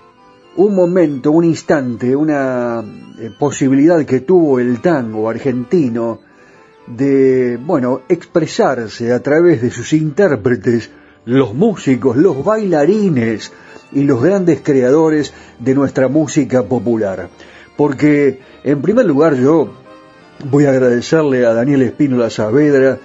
un 0.55 0.75
momento, 0.75 1.31
un 1.31 1.43
instante, 1.45 2.15
una 2.15 2.83
eh, 3.19 3.31
posibilidad 3.37 4.05
que 4.05 4.21
tuvo 4.21 4.59
el 4.59 4.81
tango 4.81 5.29
argentino 5.29 6.19
de, 6.87 7.57
bueno, 7.57 8.01
expresarse 8.09 9.13
a 9.13 9.21
través 9.21 9.61
de 9.61 9.71
sus 9.71 9.93
intérpretes, 9.93 10.89
los 11.25 11.53
músicos, 11.53 12.17
los 12.17 12.43
bailarines 12.43 13.51
y 13.91 14.03
los 14.03 14.21
grandes 14.21 14.61
creadores 14.61 15.33
de 15.59 15.75
nuestra 15.75 16.07
música 16.07 16.63
popular. 16.63 17.29
Porque, 17.77 18.39
en 18.63 18.81
primer 18.81 19.05
lugar, 19.05 19.35
yo 19.35 19.73
voy 20.49 20.65
a 20.65 20.71
agradecerle 20.71 21.45
a 21.45 21.53
Daniel 21.53 21.83
Espínola 21.83 22.29
Saavedra 22.29 22.99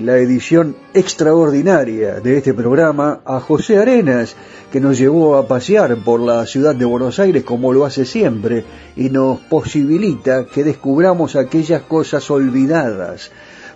la 0.00 0.16
edición 0.16 0.76
extraordinaria 0.92 2.20
de 2.20 2.38
este 2.38 2.54
programa, 2.54 3.20
a 3.24 3.40
José 3.40 3.78
Arenas, 3.78 4.34
que 4.72 4.80
nos 4.80 4.98
llevó 4.98 5.36
a 5.36 5.46
pasear 5.46 5.96
por 5.98 6.20
la 6.20 6.46
ciudad 6.46 6.74
de 6.74 6.84
Buenos 6.84 7.18
Aires 7.18 7.44
como 7.44 7.72
lo 7.72 7.84
hace 7.84 8.04
siempre 8.04 8.64
y 8.96 9.10
nos 9.10 9.40
posibilita 9.40 10.46
que 10.46 10.64
descubramos 10.64 11.36
aquellas 11.36 11.82
cosas 11.82 12.30
olvidadas, 12.30 13.30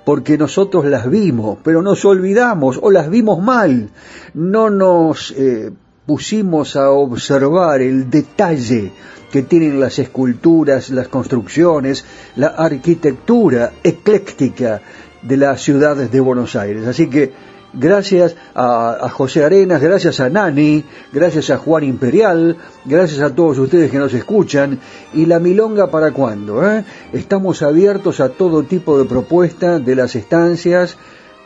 porque 0.05 0.39
nosotros 0.39 0.87
las 0.87 1.09
vimos, 1.09 1.59
pero 1.63 1.83
nos 1.83 2.05
olvidamos 2.05 2.79
o 2.83 2.91
las 2.91 3.11
vimos 3.11 3.41
mal, 3.43 3.91
no 4.35 4.71
nos 4.71 5.33
eh, 5.33 5.71
pusimos 6.07 6.75
a 6.77 6.91
observar 6.91 7.83
el 7.83 8.11
detalle 8.11 8.93
que 9.31 9.43
tienen 9.43 9.79
las 9.79 9.99
esculturas, 9.99 10.91
las 10.91 11.09
construcciones, 11.09 12.05
la 12.37 12.49
arquitectura 12.49 13.73
ecléctica 13.83 14.81
de 15.23 15.37
las 15.37 15.63
ciudades 15.63 16.11
de 16.11 16.21
Buenos 16.21 16.57
Aires. 16.57 16.87
Así 16.87 17.09
que 17.09 17.33
gracias 17.73 18.37
a, 18.55 19.09
José 19.13 19.45
Arenas, 19.45 19.81
gracias 19.81 20.21
a 20.21 20.31
Nani, 20.31 20.85
gracias 21.13 21.51
a 21.51 21.59
Juan 21.59 21.85
Imperial, 21.85 22.57
gracias 22.85 23.21
a 23.21 23.35
todos 23.35 23.59
ustedes 23.59 23.91
que 23.91 23.99
nos 23.99 24.15
escuchan. 24.15 24.79
¿Y 25.15 25.27
la 25.27 25.39
milonga 25.39 25.89
para 25.89 26.13
cuándo? 26.13 26.69
Eh? 26.69 26.85
Estamos 27.13 27.63
abiertos 27.63 28.21
a 28.21 28.31
todo 28.31 28.63
tipo 28.63 28.99
de 28.99 29.05
propuesta 29.05 29.79
de 29.79 29.95
las 29.95 30.15
estancias, 30.17 30.97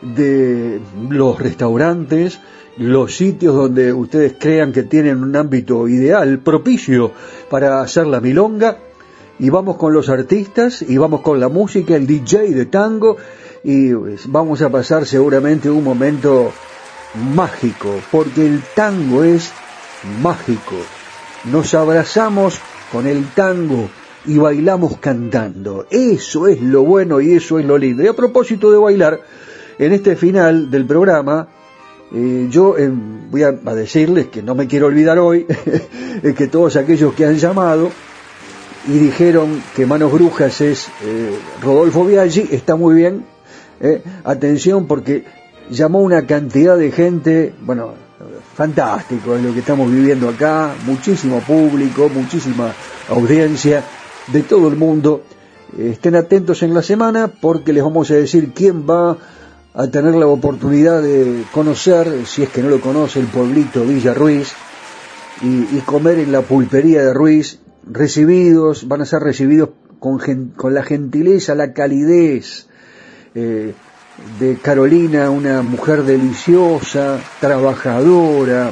de 0.01 0.79
los 1.09 1.39
restaurantes, 1.39 2.39
los 2.77 3.15
sitios 3.15 3.55
donde 3.55 3.93
ustedes 3.93 4.35
crean 4.39 4.71
que 4.71 4.83
tienen 4.83 5.23
un 5.23 5.35
ámbito 5.35 5.87
ideal, 5.87 6.39
propicio 6.39 7.11
para 7.49 7.81
hacer 7.81 8.07
la 8.07 8.19
milonga. 8.19 8.77
Y 9.39 9.49
vamos 9.49 9.77
con 9.77 9.93
los 9.93 10.09
artistas, 10.09 10.83
y 10.83 10.97
vamos 10.97 11.21
con 11.21 11.39
la 11.39 11.49
música, 11.49 11.95
el 11.95 12.05
DJ 12.05 12.51
de 12.51 12.65
tango, 12.67 13.17
y 13.63 13.93
pues, 13.93 14.31
vamos 14.31 14.61
a 14.61 14.69
pasar 14.69 15.05
seguramente 15.05 15.69
un 15.69 15.83
momento 15.83 16.51
mágico, 17.35 17.99
porque 18.11 18.45
el 18.45 18.61
tango 18.75 19.23
es 19.23 19.51
mágico. 20.21 20.75
Nos 21.45 21.73
abrazamos 21.73 22.59
con 22.91 23.07
el 23.07 23.25
tango 23.33 23.89
y 24.25 24.37
bailamos 24.37 24.97
cantando. 24.97 25.85
Eso 25.89 26.47
es 26.47 26.61
lo 26.61 26.83
bueno 26.83 27.21
y 27.21 27.33
eso 27.33 27.59
es 27.59 27.65
lo 27.65 27.77
lindo. 27.77 28.03
Y 28.03 28.07
a 28.07 28.13
propósito 28.13 28.71
de 28.71 28.77
bailar, 28.77 29.21
en 29.79 29.93
este 29.93 30.15
final 30.15 30.69
del 30.69 30.85
programa, 30.85 31.47
eh, 32.13 32.47
yo 32.49 32.77
eh, 32.77 32.91
voy 32.91 33.43
a, 33.43 33.51
decirles 33.51 34.27
que 34.27 34.43
no 34.43 34.55
me 34.55 34.67
quiero 34.67 34.87
olvidar 34.87 35.19
hoy, 35.19 35.45
que 36.37 36.47
todos 36.47 36.75
aquellos 36.75 37.13
que 37.13 37.25
han 37.25 37.37
llamado 37.37 37.91
y 38.87 38.97
dijeron 38.97 39.63
que 39.75 39.85
Manos 39.85 40.11
Brujas 40.11 40.59
es 40.61 40.89
eh, 41.03 41.31
Rodolfo 41.61 42.05
Biaggi, 42.05 42.49
está 42.51 42.75
muy 42.75 42.95
bien, 42.95 43.25
eh, 43.79 44.01
atención 44.23 44.87
porque 44.87 45.25
llamó 45.69 46.01
una 46.01 46.25
cantidad 46.25 46.77
de 46.77 46.91
gente, 46.91 47.53
bueno, 47.61 47.93
fantástico 48.55 49.35
es 49.35 49.43
lo 49.43 49.53
que 49.53 49.59
estamos 49.59 49.91
viviendo 49.91 50.29
acá, 50.29 50.73
muchísimo 50.85 51.39
público, 51.39 52.09
muchísima 52.09 52.73
audiencia 53.09 53.83
de 54.27 54.43
todo 54.43 54.67
el 54.67 54.75
mundo. 54.75 55.23
Estén 55.77 56.15
atentos 56.15 56.61
en 56.63 56.73
la 56.73 56.83
semana 56.83 57.27
porque 57.27 57.73
les 57.73 57.83
vamos 57.83 58.11
a 58.11 58.15
decir 58.15 58.51
quién 58.53 58.87
va 58.87 59.17
a 59.73 59.87
tener 59.87 60.13
la 60.13 60.27
oportunidad 60.27 61.01
de 61.01 61.43
conocer, 61.51 62.27
si 62.27 62.43
es 62.43 62.49
que 62.49 62.61
no 62.61 62.69
lo 62.69 62.79
conoce, 62.79 63.19
el 63.19 63.25
pueblito 63.25 63.83
Villa 63.83 64.13
Ruiz 64.13 64.53
y, 65.41 65.79
comer 65.79 66.19
en 66.19 66.31
la 66.31 66.41
pulpería 66.41 67.03
de 67.03 67.13
Ruiz, 67.13 67.59
recibidos, 67.89 68.87
van 68.87 69.01
a 69.01 69.05
ser 69.05 69.23
recibidos 69.23 69.69
con, 69.99 70.19
con 70.55 70.73
la 70.75 70.83
gentileza, 70.83 71.55
la 71.55 71.73
calidez, 71.73 72.67
eh, 73.35 73.73
de 74.39 74.57
Carolina, 74.57 75.29
una 75.29 75.61
mujer 75.61 76.03
deliciosa, 76.03 77.19
trabajadora, 77.39 78.71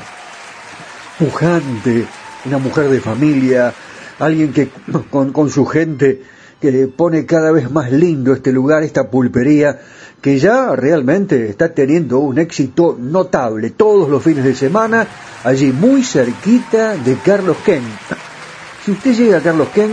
pujante, 1.18 2.06
una 2.46 2.58
mujer 2.58 2.90
de 2.90 3.00
familia, 3.00 3.74
alguien 4.20 4.54
que 4.54 4.70
con, 5.10 5.32
con 5.32 5.50
su 5.50 5.66
gente 5.66 6.22
que 6.60 6.88
pone 6.88 7.26
cada 7.26 7.52
vez 7.52 7.72
más 7.72 7.92
lindo 7.92 8.34
este 8.34 8.52
lugar, 8.52 8.84
esta 8.84 9.10
pulpería, 9.10 9.80
que 10.22 10.38
ya 10.38 10.76
realmente 10.76 11.50
está 11.50 11.74
teniendo 11.74 12.20
un 12.20 12.38
éxito 12.38 12.96
notable 13.00 13.72
todos 13.72 14.08
los 14.08 14.22
fines 14.24 14.44
de 14.44 14.54
semana, 14.54 15.08
allí 15.44 15.72
muy 15.72 16.04
cerquita 16.04 16.96
de 16.96 17.16
Carlos 17.16 17.58
Ken. 17.66 17.82
Si 18.86 18.92
usted 18.92 19.16
llega 19.16 19.40
a 19.40 19.42
Carlos 19.42 19.70
Ken, 19.74 19.92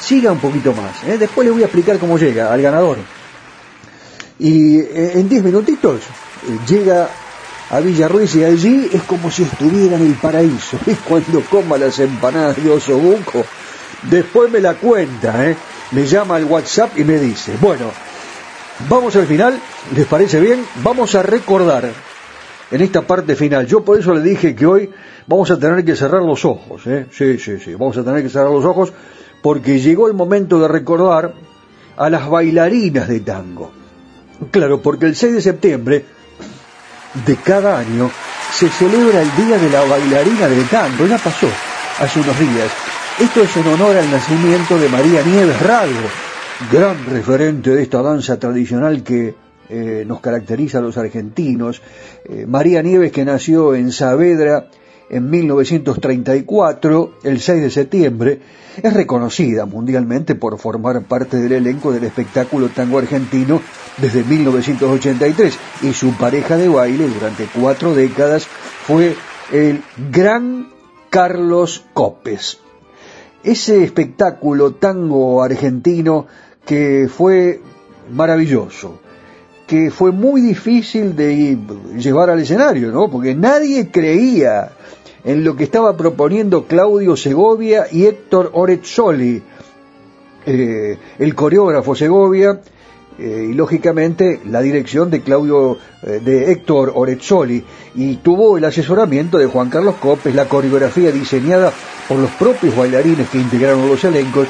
siga 0.00 0.32
un 0.32 0.38
poquito 0.38 0.72
más. 0.72 1.04
¿eh? 1.04 1.18
Después 1.18 1.46
le 1.46 1.52
voy 1.52 1.62
a 1.62 1.66
explicar 1.66 1.98
cómo 1.98 2.16
llega 2.16 2.50
al 2.50 2.62
ganador. 2.62 2.96
Y 4.42 4.78
eh, 4.78 5.12
en 5.14 5.28
10 5.28 5.44
minutitos 5.44 6.00
eh, 6.00 6.58
llega 6.68 7.08
a 7.70 7.80
Villarruiz 7.80 8.34
y 8.34 8.44
allí 8.44 8.90
es 8.92 9.02
como 9.04 9.30
si 9.30 9.44
estuviera 9.44 9.96
en 9.96 10.06
el 10.06 10.14
paraíso. 10.14 10.78
Es 10.86 10.98
cuando 10.98 11.40
coma 11.42 11.78
las 11.78 11.98
empanadas 11.98 12.62
de 12.62 12.70
osobuco 12.70 13.44
Después 14.10 14.50
me 14.50 14.60
la 14.60 14.74
cuenta, 14.74 15.48
¿eh? 15.48 15.56
Me 15.92 16.06
llama 16.06 16.36
al 16.36 16.44
WhatsApp 16.44 16.98
y 16.98 17.04
me 17.04 17.18
dice, 17.18 17.56
bueno, 17.60 17.86
vamos 18.88 19.14
al 19.14 19.26
final, 19.26 19.58
¿les 19.94 20.06
parece 20.06 20.40
bien? 20.40 20.64
Vamos 20.82 21.14
a 21.14 21.22
recordar 21.22 21.88
en 22.70 22.80
esta 22.80 23.02
parte 23.02 23.36
final. 23.36 23.66
Yo 23.66 23.84
por 23.84 23.98
eso 23.98 24.12
le 24.12 24.22
dije 24.22 24.56
que 24.56 24.66
hoy 24.66 24.90
vamos 25.26 25.50
a 25.50 25.58
tener 25.58 25.84
que 25.84 25.94
cerrar 25.94 26.22
los 26.22 26.44
ojos, 26.44 26.84
¿eh? 26.86 27.06
Sí, 27.12 27.38
sí, 27.38 27.58
sí, 27.60 27.74
vamos 27.74 27.96
a 27.96 28.02
tener 28.02 28.22
que 28.22 28.28
cerrar 28.28 28.50
los 28.50 28.64
ojos 28.64 28.92
porque 29.40 29.78
llegó 29.78 30.08
el 30.08 30.14
momento 30.14 30.58
de 30.58 30.66
recordar 30.66 31.34
a 31.96 32.10
las 32.10 32.28
bailarinas 32.28 33.06
de 33.06 33.20
tango. 33.20 33.81
Claro, 34.50 34.80
porque 34.82 35.06
el 35.06 35.16
6 35.16 35.34
de 35.34 35.40
septiembre 35.40 36.04
de 37.26 37.36
cada 37.36 37.78
año 37.78 38.10
se 38.52 38.68
celebra 38.68 39.22
el 39.22 39.36
Día 39.36 39.58
de 39.58 39.70
la 39.70 39.84
Bailarina 39.84 40.48
de 40.48 40.62
Tango. 40.64 41.06
Ya 41.06 41.18
pasó 41.18 41.48
hace 41.98 42.20
unos 42.20 42.38
días. 42.38 42.70
Esto 43.20 43.42
es 43.42 43.56
en 43.56 43.66
honor 43.68 43.96
al 43.96 44.10
nacimiento 44.10 44.78
de 44.78 44.88
María 44.88 45.22
Nieves 45.22 45.60
Ralgo, 45.60 46.08
gran 46.72 47.04
referente 47.06 47.70
de 47.70 47.82
esta 47.82 48.02
danza 48.02 48.38
tradicional 48.38 49.02
que 49.02 49.34
eh, 49.68 50.04
nos 50.06 50.20
caracteriza 50.20 50.78
a 50.78 50.80
los 50.80 50.96
argentinos. 50.98 51.82
Eh, 52.24 52.46
María 52.46 52.82
Nieves 52.82 53.12
que 53.12 53.24
nació 53.24 53.74
en 53.74 53.92
Saavedra 53.92 54.66
en 55.12 55.28
1934, 55.28 57.18
el 57.22 57.38
6 57.38 57.62
de 57.62 57.70
septiembre, 57.70 58.40
es 58.82 58.94
reconocida 58.94 59.66
mundialmente 59.66 60.34
por 60.34 60.58
formar 60.58 61.02
parte 61.02 61.36
del 61.36 61.52
elenco 61.52 61.92
del 61.92 62.04
espectáculo 62.04 62.70
tango 62.70 62.98
argentino 62.98 63.60
desde 63.98 64.24
1983 64.24 65.58
y 65.82 65.92
su 65.92 66.16
pareja 66.16 66.56
de 66.56 66.68
baile 66.68 67.08
durante 67.08 67.46
cuatro 67.46 67.94
décadas 67.94 68.46
fue 68.86 69.14
el 69.52 69.82
gran 70.10 70.70
Carlos 71.10 71.84
Copes. 71.92 72.58
Ese 73.44 73.84
espectáculo 73.84 74.76
tango 74.76 75.42
argentino 75.42 76.26
que 76.64 77.06
fue 77.14 77.60
maravilloso, 78.10 78.98
que 79.66 79.90
fue 79.90 80.10
muy 80.10 80.40
difícil 80.40 81.14
de 81.14 81.58
llevar 81.98 82.30
al 82.30 82.40
escenario, 82.40 82.90
¿no? 82.90 83.10
Porque 83.10 83.34
nadie 83.34 83.90
creía 83.90 84.72
en 85.24 85.44
lo 85.44 85.56
que 85.56 85.64
estaba 85.64 85.96
proponiendo 85.96 86.66
Claudio 86.66 87.16
Segovia 87.16 87.86
y 87.90 88.06
Héctor 88.06 88.50
Orezzoli, 88.54 89.42
eh, 90.44 90.98
el 91.18 91.34
coreógrafo 91.34 91.94
Segovia, 91.94 92.60
eh, 93.18 93.48
y 93.50 93.52
lógicamente 93.52 94.40
la 94.46 94.60
dirección 94.60 95.10
de 95.10 95.20
Claudio, 95.20 95.78
eh, 96.02 96.20
de 96.24 96.50
Héctor 96.50 96.92
Orezzoli, 96.94 97.62
y 97.94 98.16
tuvo 98.16 98.58
el 98.58 98.64
asesoramiento 98.64 99.38
de 99.38 99.46
Juan 99.46 99.70
Carlos 99.70 99.96
Copes, 100.00 100.34
la 100.34 100.48
coreografía 100.48 101.12
diseñada 101.12 101.72
por 102.08 102.18
los 102.18 102.30
propios 102.32 102.74
bailarines 102.74 103.28
que 103.28 103.38
integraron 103.38 103.88
los 103.88 104.02
elencos. 104.04 104.48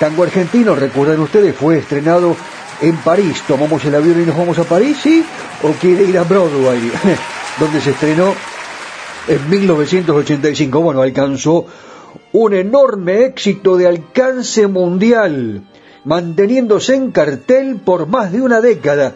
Tango 0.00 0.24
Argentino, 0.24 0.74
recuerdan 0.74 1.20
ustedes, 1.20 1.54
fue 1.54 1.78
estrenado 1.78 2.34
en 2.80 2.96
París. 2.96 3.40
¿Tomamos 3.46 3.84
el 3.84 3.94
avión 3.94 4.20
y 4.20 4.26
nos 4.26 4.36
vamos 4.36 4.58
a 4.58 4.64
París? 4.64 4.98
¿Sí? 5.00 5.24
¿O 5.62 5.70
quiere 5.80 6.02
ir 6.04 6.18
a 6.18 6.24
Broadway? 6.24 6.80
donde 7.60 7.80
se 7.80 7.90
estrenó 7.90 8.34
en 9.28 9.50
1985. 9.50 10.80
Bueno, 10.80 11.02
alcanzó 11.02 11.66
un 12.32 12.54
enorme 12.54 13.24
éxito 13.26 13.76
de 13.76 13.86
alcance 13.86 14.66
mundial, 14.66 15.62
manteniéndose 16.04 16.94
en 16.94 17.12
cartel 17.12 17.76
por 17.76 18.06
más 18.06 18.32
de 18.32 18.40
una 18.40 18.60
década. 18.60 19.14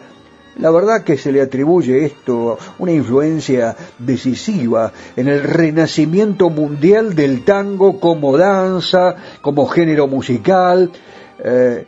La 0.59 0.69
verdad 0.69 1.03
que 1.03 1.17
se 1.17 1.31
le 1.31 1.41
atribuye 1.41 2.05
esto 2.05 2.59
una 2.77 2.91
influencia 2.91 3.75
decisiva 3.97 4.93
en 5.15 5.27
el 5.27 5.41
renacimiento 5.41 6.51
mundial 6.51 7.15
del 7.15 7.43
tango 7.43 7.99
como 7.99 8.37
danza, 8.37 9.15
como 9.41 9.65
género 9.65 10.07
musical. 10.07 10.91
Eh, 11.43 11.87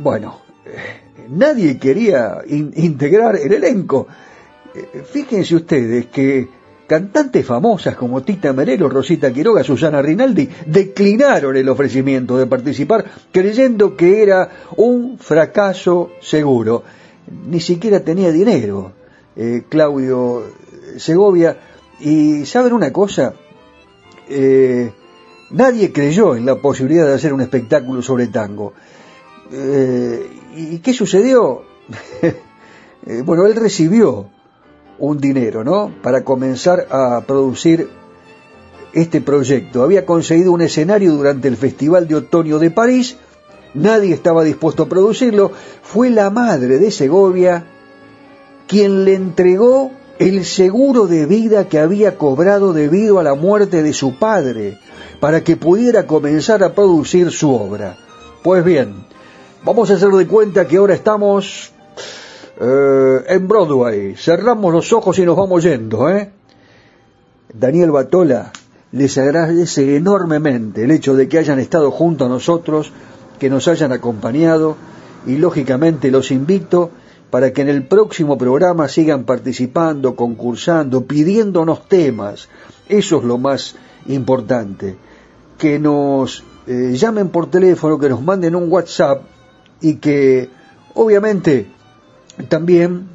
bueno, 0.00 0.42
eh, 0.64 1.26
nadie 1.28 1.76
quería 1.76 2.38
integrar 2.46 3.34
el 3.34 3.52
elenco. 3.52 4.06
Eh, 4.72 5.02
fíjense 5.04 5.56
ustedes 5.56 6.06
que 6.06 6.48
Cantantes 6.86 7.46
famosas 7.46 7.96
como 7.96 8.22
Tita 8.22 8.52
Merelo, 8.52 8.90
Rosita 8.90 9.32
Quiroga, 9.32 9.64
Susana 9.64 10.02
Rinaldi 10.02 10.48
declinaron 10.66 11.56
el 11.56 11.68
ofrecimiento 11.68 12.36
de 12.36 12.46
participar 12.46 13.04
creyendo 13.32 13.96
que 13.96 14.22
era 14.22 14.50
un 14.76 15.18
fracaso 15.18 16.10
seguro. 16.20 16.82
Ni 17.48 17.60
siquiera 17.60 18.00
tenía 18.00 18.30
dinero 18.30 18.92
eh, 19.34 19.64
Claudio 19.68 20.44
Segovia. 20.98 21.56
Y 22.00 22.44
saben 22.44 22.72
una 22.74 22.92
cosa, 22.92 23.34
eh, 24.28 24.92
nadie 25.50 25.92
creyó 25.92 26.36
en 26.36 26.44
la 26.44 26.56
posibilidad 26.56 27.06
de 27.06 27.14
hacer 27.14 27.32
un 27.32 27.40
espectáculo 27.40 28.02
sobre 28.02 28.26
tango. 28.26 28.74
Eh, 29.50 30.26
¿Y 30.54 30.78
qué 30.80 30.92
sucedió? 30.92 31.62
bueno, 33.24 33.46
él 33.46 33.54
recibió 33.54 34.28
un 34.98 35.18
dinero, 35.18 35.64
¿no? 35.64 35.92
Para 36.02 36.24
comenzar 36.24 36.86
a 36.90 37.22
producir 37.26 37.88
este 38.92 39.20
proyecto. 39.20 39.82
Había 39.82 40.06
conseguido 40.06 40.52
un 40.52 40.62
escenario 40.62 41.12
durante 41.12 41.48
el 41.48 41.56
Festival 41.56 42.06
de 42.06 42.16
Otoño 42.16 42.58
de 42.58 42.70
París, 42.70 43.16
nadie 43.74 44.14
estaba 44.14 44.44
dispuesto 44.44 44.84
a 44.84 44.88
producirlo, 44.88 45.50
fue 45.82 46.10
la 46.10 46.30
madre 46.30 46.78
de 46.78 46.90
Segovia 46.90 47.66
quien 48.66 49.04
le 49.04 49.14
entregó 49.14 49.90
el 50.18 50.44
seguro 50.44 51.06
de 51.06 51.26
vida 51.26 51.68
que 51.68 51.78
había 51.78 52.16
cobrado 52.16 52.72
debido 52.72 53.18
a 53.18 53.22
la 53.22 53.34
muerte 53.34 53.82
de 53.82 53.92
su 53.92 54.18
padre, 54.18 54.78
para 55.20 55.42
que 55.42 55.56
pudiera 55.56 56.06
comenzar 56.06 56.62
a 56.62 56.74
producir 56.74 57.30
su 57.30 57.52
obra. 57.54 57.96
Pues 58.42 58.64
bien, 58.64 58.94
vamos 59.64 59.90
a 59.90 59.94
hacer 59.94 60.10
de 60.10 60.26
cuenta 60.26 60.66
que 60.66 60.76
ahora 60.76 60.94
estamos 60.94 61.73
eh, 62.60 63.24
en 63.28 63.48
Broadway. 63.48 64.14
Cerramos 64.16 64.72
los 64.72 64.92
ojos 64.92 65.18
y 65.18 65.24
nos 65.24 65.36
vamos 65.36 65.62
yendo, 65.64 66.08
¿eh? 66.08 66.30
Daniel 67.52 67.90
Batola 67.90 68.52
les 68.92 69.18
agradece 69.18 69.96
enormemente 69.96 70.84
el 70.84 70.90
hecho 70.92 71.14
de 71.14 71.28
que 71.28 71.38
hayan 71.38 71.58
estado 71.58 71.90
junto 71.90 72.26
a 72.26 72.28
nosotros, 72.28 72.92
que 73.38 73.50
nos 73.50 73.66
hayan 73.66 73.92
acompañado 73.92 74.76
y 75.26 75.36
lógicamente 75.36 76.10
los 76.10 76.30
invito 76.30 76.90
para 77.30 77.52
que 77.52 77.62
en 77.62 77.68
el 77.68 77.84
próximo 77.86 78.38
programa 78.38 78.86
sigan 78.86 79.24
participando, 79.24 80.14
concursando, 80.14 81.04
pidiéndonos 81.06 81.88
temas. 81.88 82.48
Eso 82.88 83.18
es 83.18 83.24
lo 83.24 83.38
más 83.38 83.74
importante. 84.06 84.96
Que 85.58 85.80
nos 85.80 86.44
eh, 86.68 86.92
llamen 86.94 87.30
por 87.30 87.50
teléfono, 87.50 87.98
que 87.98 88.08
nos 88.08 88.22
manden 88.22 88.54
un 88.54 88.70
WhatsApp 88.70 89.22
y 89.80 89.96
que 89.96 90.48
obviamente 90.94 91.66
también 92.48 93.08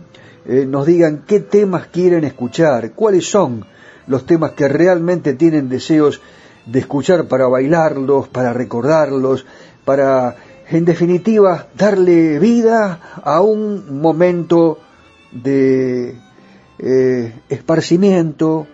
eh, 0.45 0.65
nos 0.65 0.85
digan 0.85 1.23
qué 1.27 1.39
temas 1.39 1.87
quieren 1.87 2.23
escuchar, 2.23 2.93
cuáles 2.93 3.29
son 3.29 3.65
los 4.07 4.25
temas 4.25 4.51
que 4.51 4.67
realmente 4.67 5.33
tienen 5.33 5.69
deseos 5.69 6.21
de 6.65 6.79
escuchar 6.79 7.27
para 7.27 7.47
bailarlos, 7.47 8.27
para 8.27 8.53
recordarlos, 8.53 9.45
para, 9.85 10.35
en 10.69 10.85
definitiva, 10.85 11.67
darle 11.77 12.39
vida 12.39 13.21
a 13.23 13.41
un 13.41 13.99
momento 14.01 14.79
de 15.31 16.15
eh, 16.79 17.33
esparcimiento, 17.49 18.67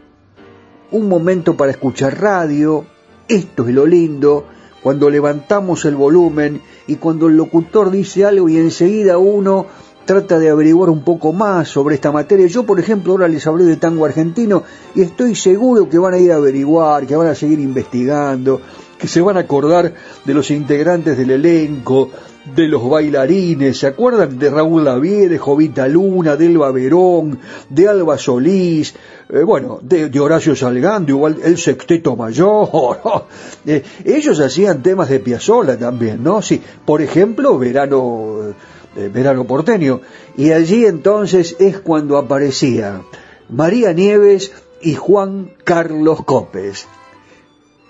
un 0.91 1.09
momento 1.09 1.57
para 1.57 1.71
escuchar 1.71 2.21
radio. 2.21 2.85
Esto 3.27 3.67
es 3.67 3.73
lo 3.73 3.85
lindo, 3.85 4.45
cuando 4.83 5.09
levantamos 5.09 5.83
el 5.85 5.95
volumen 5.95 6.61
y 6.85 6.97
cuando 6.97 7.27
el 7.27 7.35
locutor 7.35 7.89
dice 7.89 8.23
algo 8.23 8.47
y 8.49 8.57
enseguida 8.57 9.17
uno 9.17 9.65
trata 10.05 10.39
de 10.39 10.49
averiguar 10.49 10.89
un 10.89 11.01
poco 11.01 11.33
más 11.33 11.67
sobre 11.67 11.95
esta 11.95 12.11
materia. 12.11 12.47
Yo, 12.47 12.63
por 12.63 12.79
ejemplo, 12.79 13.13
ahora 13.13 13.27
les 13.27 13.45
hablé 13.47 13.65
de 13.65 13.77
tango 13.77 14.05
argentino 14.05 14.63
y 14.93 15.01
estoy 15.01 15.35
seguro 15.35 15.89
que 15.89 15.97
van 15.97 16.13
a 16.13 16.19
ir 16.19 16.31
a 16.31 16.35
averiguar, 16.35 17.05
que 17.05 17.15
van 17.15 17.27
a 17.27 17.35
seguir 17.35 17.59
investigando, 17.59 18.61
que 18.97 19.07
se 19.07 19.21
van 19.21 19.37
a 19.37 19.41
acordar 19.41 19.93
de 20.23 20.33
los 20.33 20.51
integrantes 20.51 21.17
del 21.17 21.31
elenco, 21.31 22.11
de 22.55 22.67
los 22.67 22.87
bailarines, 22.87 23.79
¿se 23.79 23.87
acuerdan 23.87 24.37
de 24.37 24.51
Raúl 24.51 24.85
Lavie, 24.85 25.27
de 25.27 25.39
Jovita 25.39 25.87
Luna, 25.87 26.35
de 26.35 26.45
Elba 26.45 26.71
Verón, 26.71 27.39
de 27.69 27.87
Alba 27.87 28.19
Solís, 28.19 28.93
eh, 29.29 29.41
bueno, 29.41 29.79
de, 29.81 30.19
Horacio 30.19 30.55
Salgando, 30.55 31.11
igual 31.11 31.37
el 31.43 31.57
sexteto 31.57 32.15
mayor, 32.15 32.99
eh, 33.65 33.81
ellos 34.03 34.39
hacían 34.39 34.83
temas 34.83 35.09
de 35.09 35.19
Piazzolla 35.19 35.77
también, 35.77 36.23
¿no? 36.23 36.41
Sí, 36.43 36.61
por 36.85 37.01
ejemplo, 37.01 37.57
Verano 37.57 38.53
verano 38.95 39.45
porteño, 39.45 40.01
y 40.37 40.51
allí 40.51 40.85
entonces 40.85 41.55
es 41.59 41.79
cuando 41.79 42.17
aparecía 42.17 43.01
María 43.49 43.93
Nieves 43.93 44.51
y 44.81 44.95
Juan 44.95 45.51
Carlos 45.63 46.23
Copes. 46.23 46.87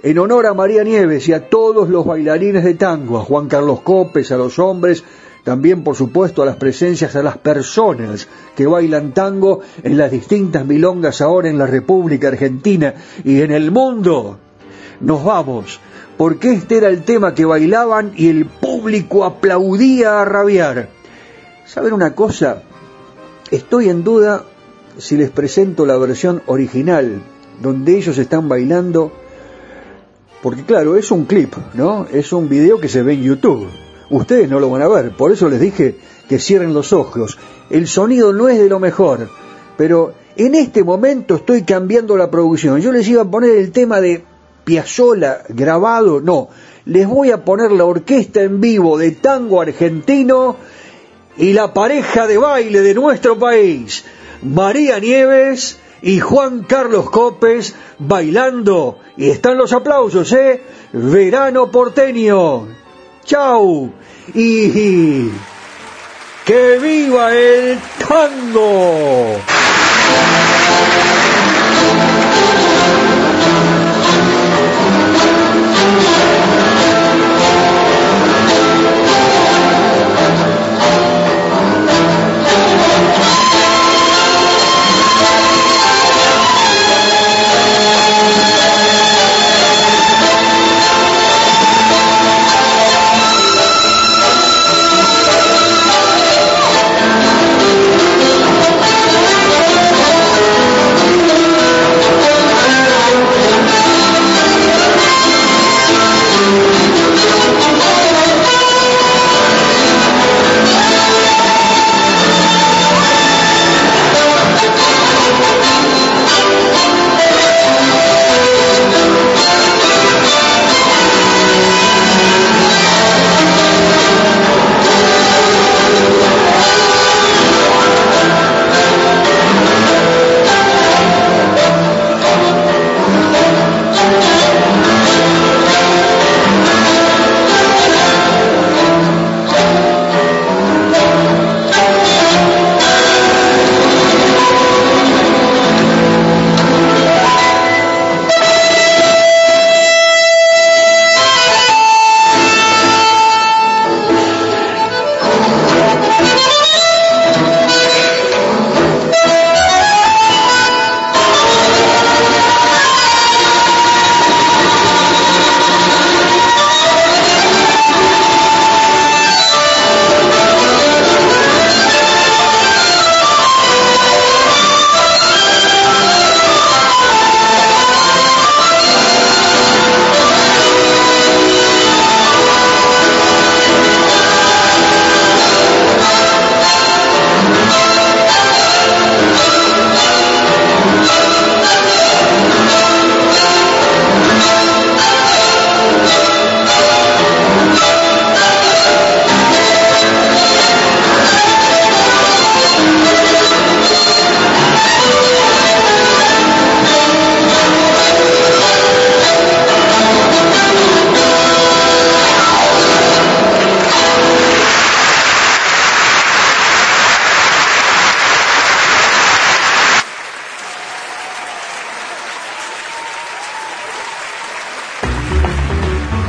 En 0.04 0.20
honor 0.20 0.46
a 0.46 0.54
María 0.54 0.84
Nieves 0.84 1.28
y 1.30 1.34
a 1.34 1.50
todos 1.50 1.90
los 1.90 2.06
bailarines 2.06 2.64
de 2.64 2.76
tango, 2.76 3.18
a 3.18 3.24
Juan 3.24 3.48
Carlos 3.48 3.82
Copes, 3.82 4.32
a 4.32 4.38
los 4.38 4.60
hombres, 4.60 5.04
también 5.44 5.84
por 5.84 5.96
supuesto 5.96 6.42
a 6.42 6.46
las 6.46 6.58
presencias, 6.58 7.16
a 7.16 7.24
las 7.24 7.38
personas 7.38 8.28
que 8.56 8.66
bailan 8.66 9.14
tango 9.14 9.62
en 9.84 9.98
las 9.98 10.12
distintas 10.12 10.66
milongas 10.66 11.22
ahora 11.22 11.50
en 11.50 11.58
la 11.58 11.68
República 11.68 12.28
Argentina 12.28 12.96
y 13.24 13.42
en 13.42 13.52
el 13.52 13.72
mundo. 13.72 14.40
nos 15.00 15.24
vamos, 15.24 15.80
porque 16.18 16.52
este 16.54 16.78
era 16.78 16.88
el 16.88 17.04
tema 17.04 17.34
que 17.34 17.46
bailaban 17.46 18.14
y 18.16 18.30
el 18.30 18.46
público 18.46 19.24
aplaudía 19.24 20.22
a 20.22 20.26
rabiar. 20.26 20.95
¿Saben 21.66 21.94
una 21.94 22.14
cosa? 22.14 22.62
Estoy 23.50 23.90
en 23.90 24.04
duda 24.04 24.44
si 25.00 25.18
les 25.18 25.32
presento 25.32 25.88
la 25.88 25.98
versión 25.98 26.44
original, 26.46 27.24
donde 27.60 27.98
ellos 27.98 28.20
están 28.20 28.48
bailando, 28.48 29.12
porque 30.44 30.64
claro, 30.64 30.96
es 30.96 31.10
un 31.10 31.26
clip, 31.26 31.56
¿no? 31.74 32.06
Es 32.12 32.32
un 32.34 32.48
video 32.50 32.80
que 32.80 32.88
se 32.88 33.02
ve 33.02 33.14
en 33.14 33.24
YouTube. 33.24 33.68
Ustedes 34.12 34.48
no 34.48 34.60
lo 34.60 34.70
van 34.70 34.84
a 34.84 34.88
ver, 34.88 35.12
por 35.18 35.32
eso 35.32 35.50
les 35.50 35.60
dije 35.60 35.98
que 36.30 36.38
cierren 36.38 36.72
los 36.72 36.94
ojos. 36.94 37.40
El 37.72 37.88
sonido 37.88 38.32
no 38.32 38.48
es 38.48 38.60
de 38.60 38.70
lo 38.70 38.80
mejor, 38.80 39.28
pero 39.76 40.14
en 40.36 40.54
este 40.54 40.84
momento 40.84 41.36
estoy 41.36 41.64
cambiando 41.64 42.16
la 42.16 42.30
producción. 42.30 42.80
Yo 42.80 42.92
les 42.92 43.08
iba 43.08 43.24
a 43.24 43.32
poner 43.32 43.58
el 43.58 43.72
tema 43.72 44.00
de 44.00 44.24
Piazzola 44.64 45.42
grabado, 45.50 46.22
no. 46.22 46.50
Les 46.86 47.08
voy 47.08 47.32
a 47.32 47.44
poner 47.44 47.72
la 47.72 47.86
orquesta 47.86 48.44
en 48.44 48.62
vivo 48.62 49.00
de 49.00 49.12
tango 49.14 49.62
argentino 49.62 50.58
y 51.38 51.54
la 51.54 51.74
pareja 51.74 52.28
de 52.28 52.38
baile 52.38 52.82
de 52.82 52.94
nuestro 52.94 53.38
país, 53.38 54.06
María 54.42 55.00
Nieves 55.00 55.80
y 56.02 56.20
Juan 56.20 56.64
Carlos 56.64 57.10
Copes 57.10 57.76
bailando. 58.00 59.00
Y 59.18 59.30
están 59.30 59.58
los 59.58 59.74
aplausos, 59.74 60.32
¿eh? 60.34 60.62
Verano 60.94 61.72
porteño. 61.72 62.68
Chau. 63.24 63.92
Y 64.34 65.30
que 66.46 66.78
viva 66.78 67.34
el 67.34 67.80
tango. 68.08 69.40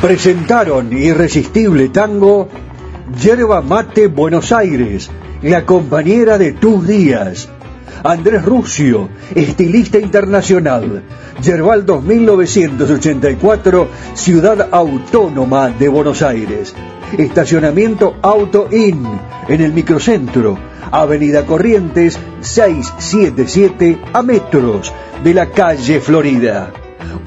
Presentaron 0.06 0.92
Irresistible 0.92 1.88
Tango, 1.88 2.46
Yerba 3.20 3.60
Mate 3.60 4.06
Buenos 4.06 4.52
Aires, 4.52 5.10
la 5.42 5.66
compañera 5.66 6.38
de 6.38 6.52
tus 6.52 6.86
días. 6.86 7.48
Andrés 8.04 8.44
Rucio, 8.44 9.08
estilista 9.34 9.98
internacional. 9.98 11.02
Yerbal 11.42 11.84
2984, 11.84 13.88
Ciudad 14.14 14.68
Autónoma 14.70 15.70
de 15.70 15.88
Buenos 15.88 16.22
Aires. 16.22 16.72
Estacionamiento 17.18 18.14
Auto 18.22 18.68
In, 18.70 19.04
en 19.48 19.60
el 19.60 19.72
microcentro. 19.72 20.56
Avenida 20.92 21.44
Corrientes 21.44 22.16
677 22.42 23.98
a 24.12 24.22
metros 24.22 24.92
de 25.24 25.34
la 25.34 25.50
calle 25.50 25.98
Florida. 25.98 26.70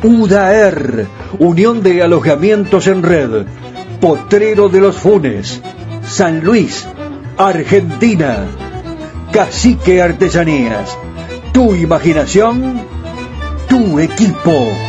UDAER, 0.02 1.08
Unión 1.38 1.84
de 1.84 2.02
Alojamientos 2.02 2.88
en 2.88 3.04
Red, 3.04 3.46
Potrero 4.02 4.70
de 4.70 4.82
los 4.82 4.96
Funes, 4.96 5.62
San 6.08 6.44
Luis, 6.44 6.88
Argentina, 7.38 8.48
Cacique 9.32 10.02
Artesanías, 10.02 10.98
tu 11.54 11.76
imaginación, 11.76 12.82
tu 13.68 14.00
equipo. 14.00 14.89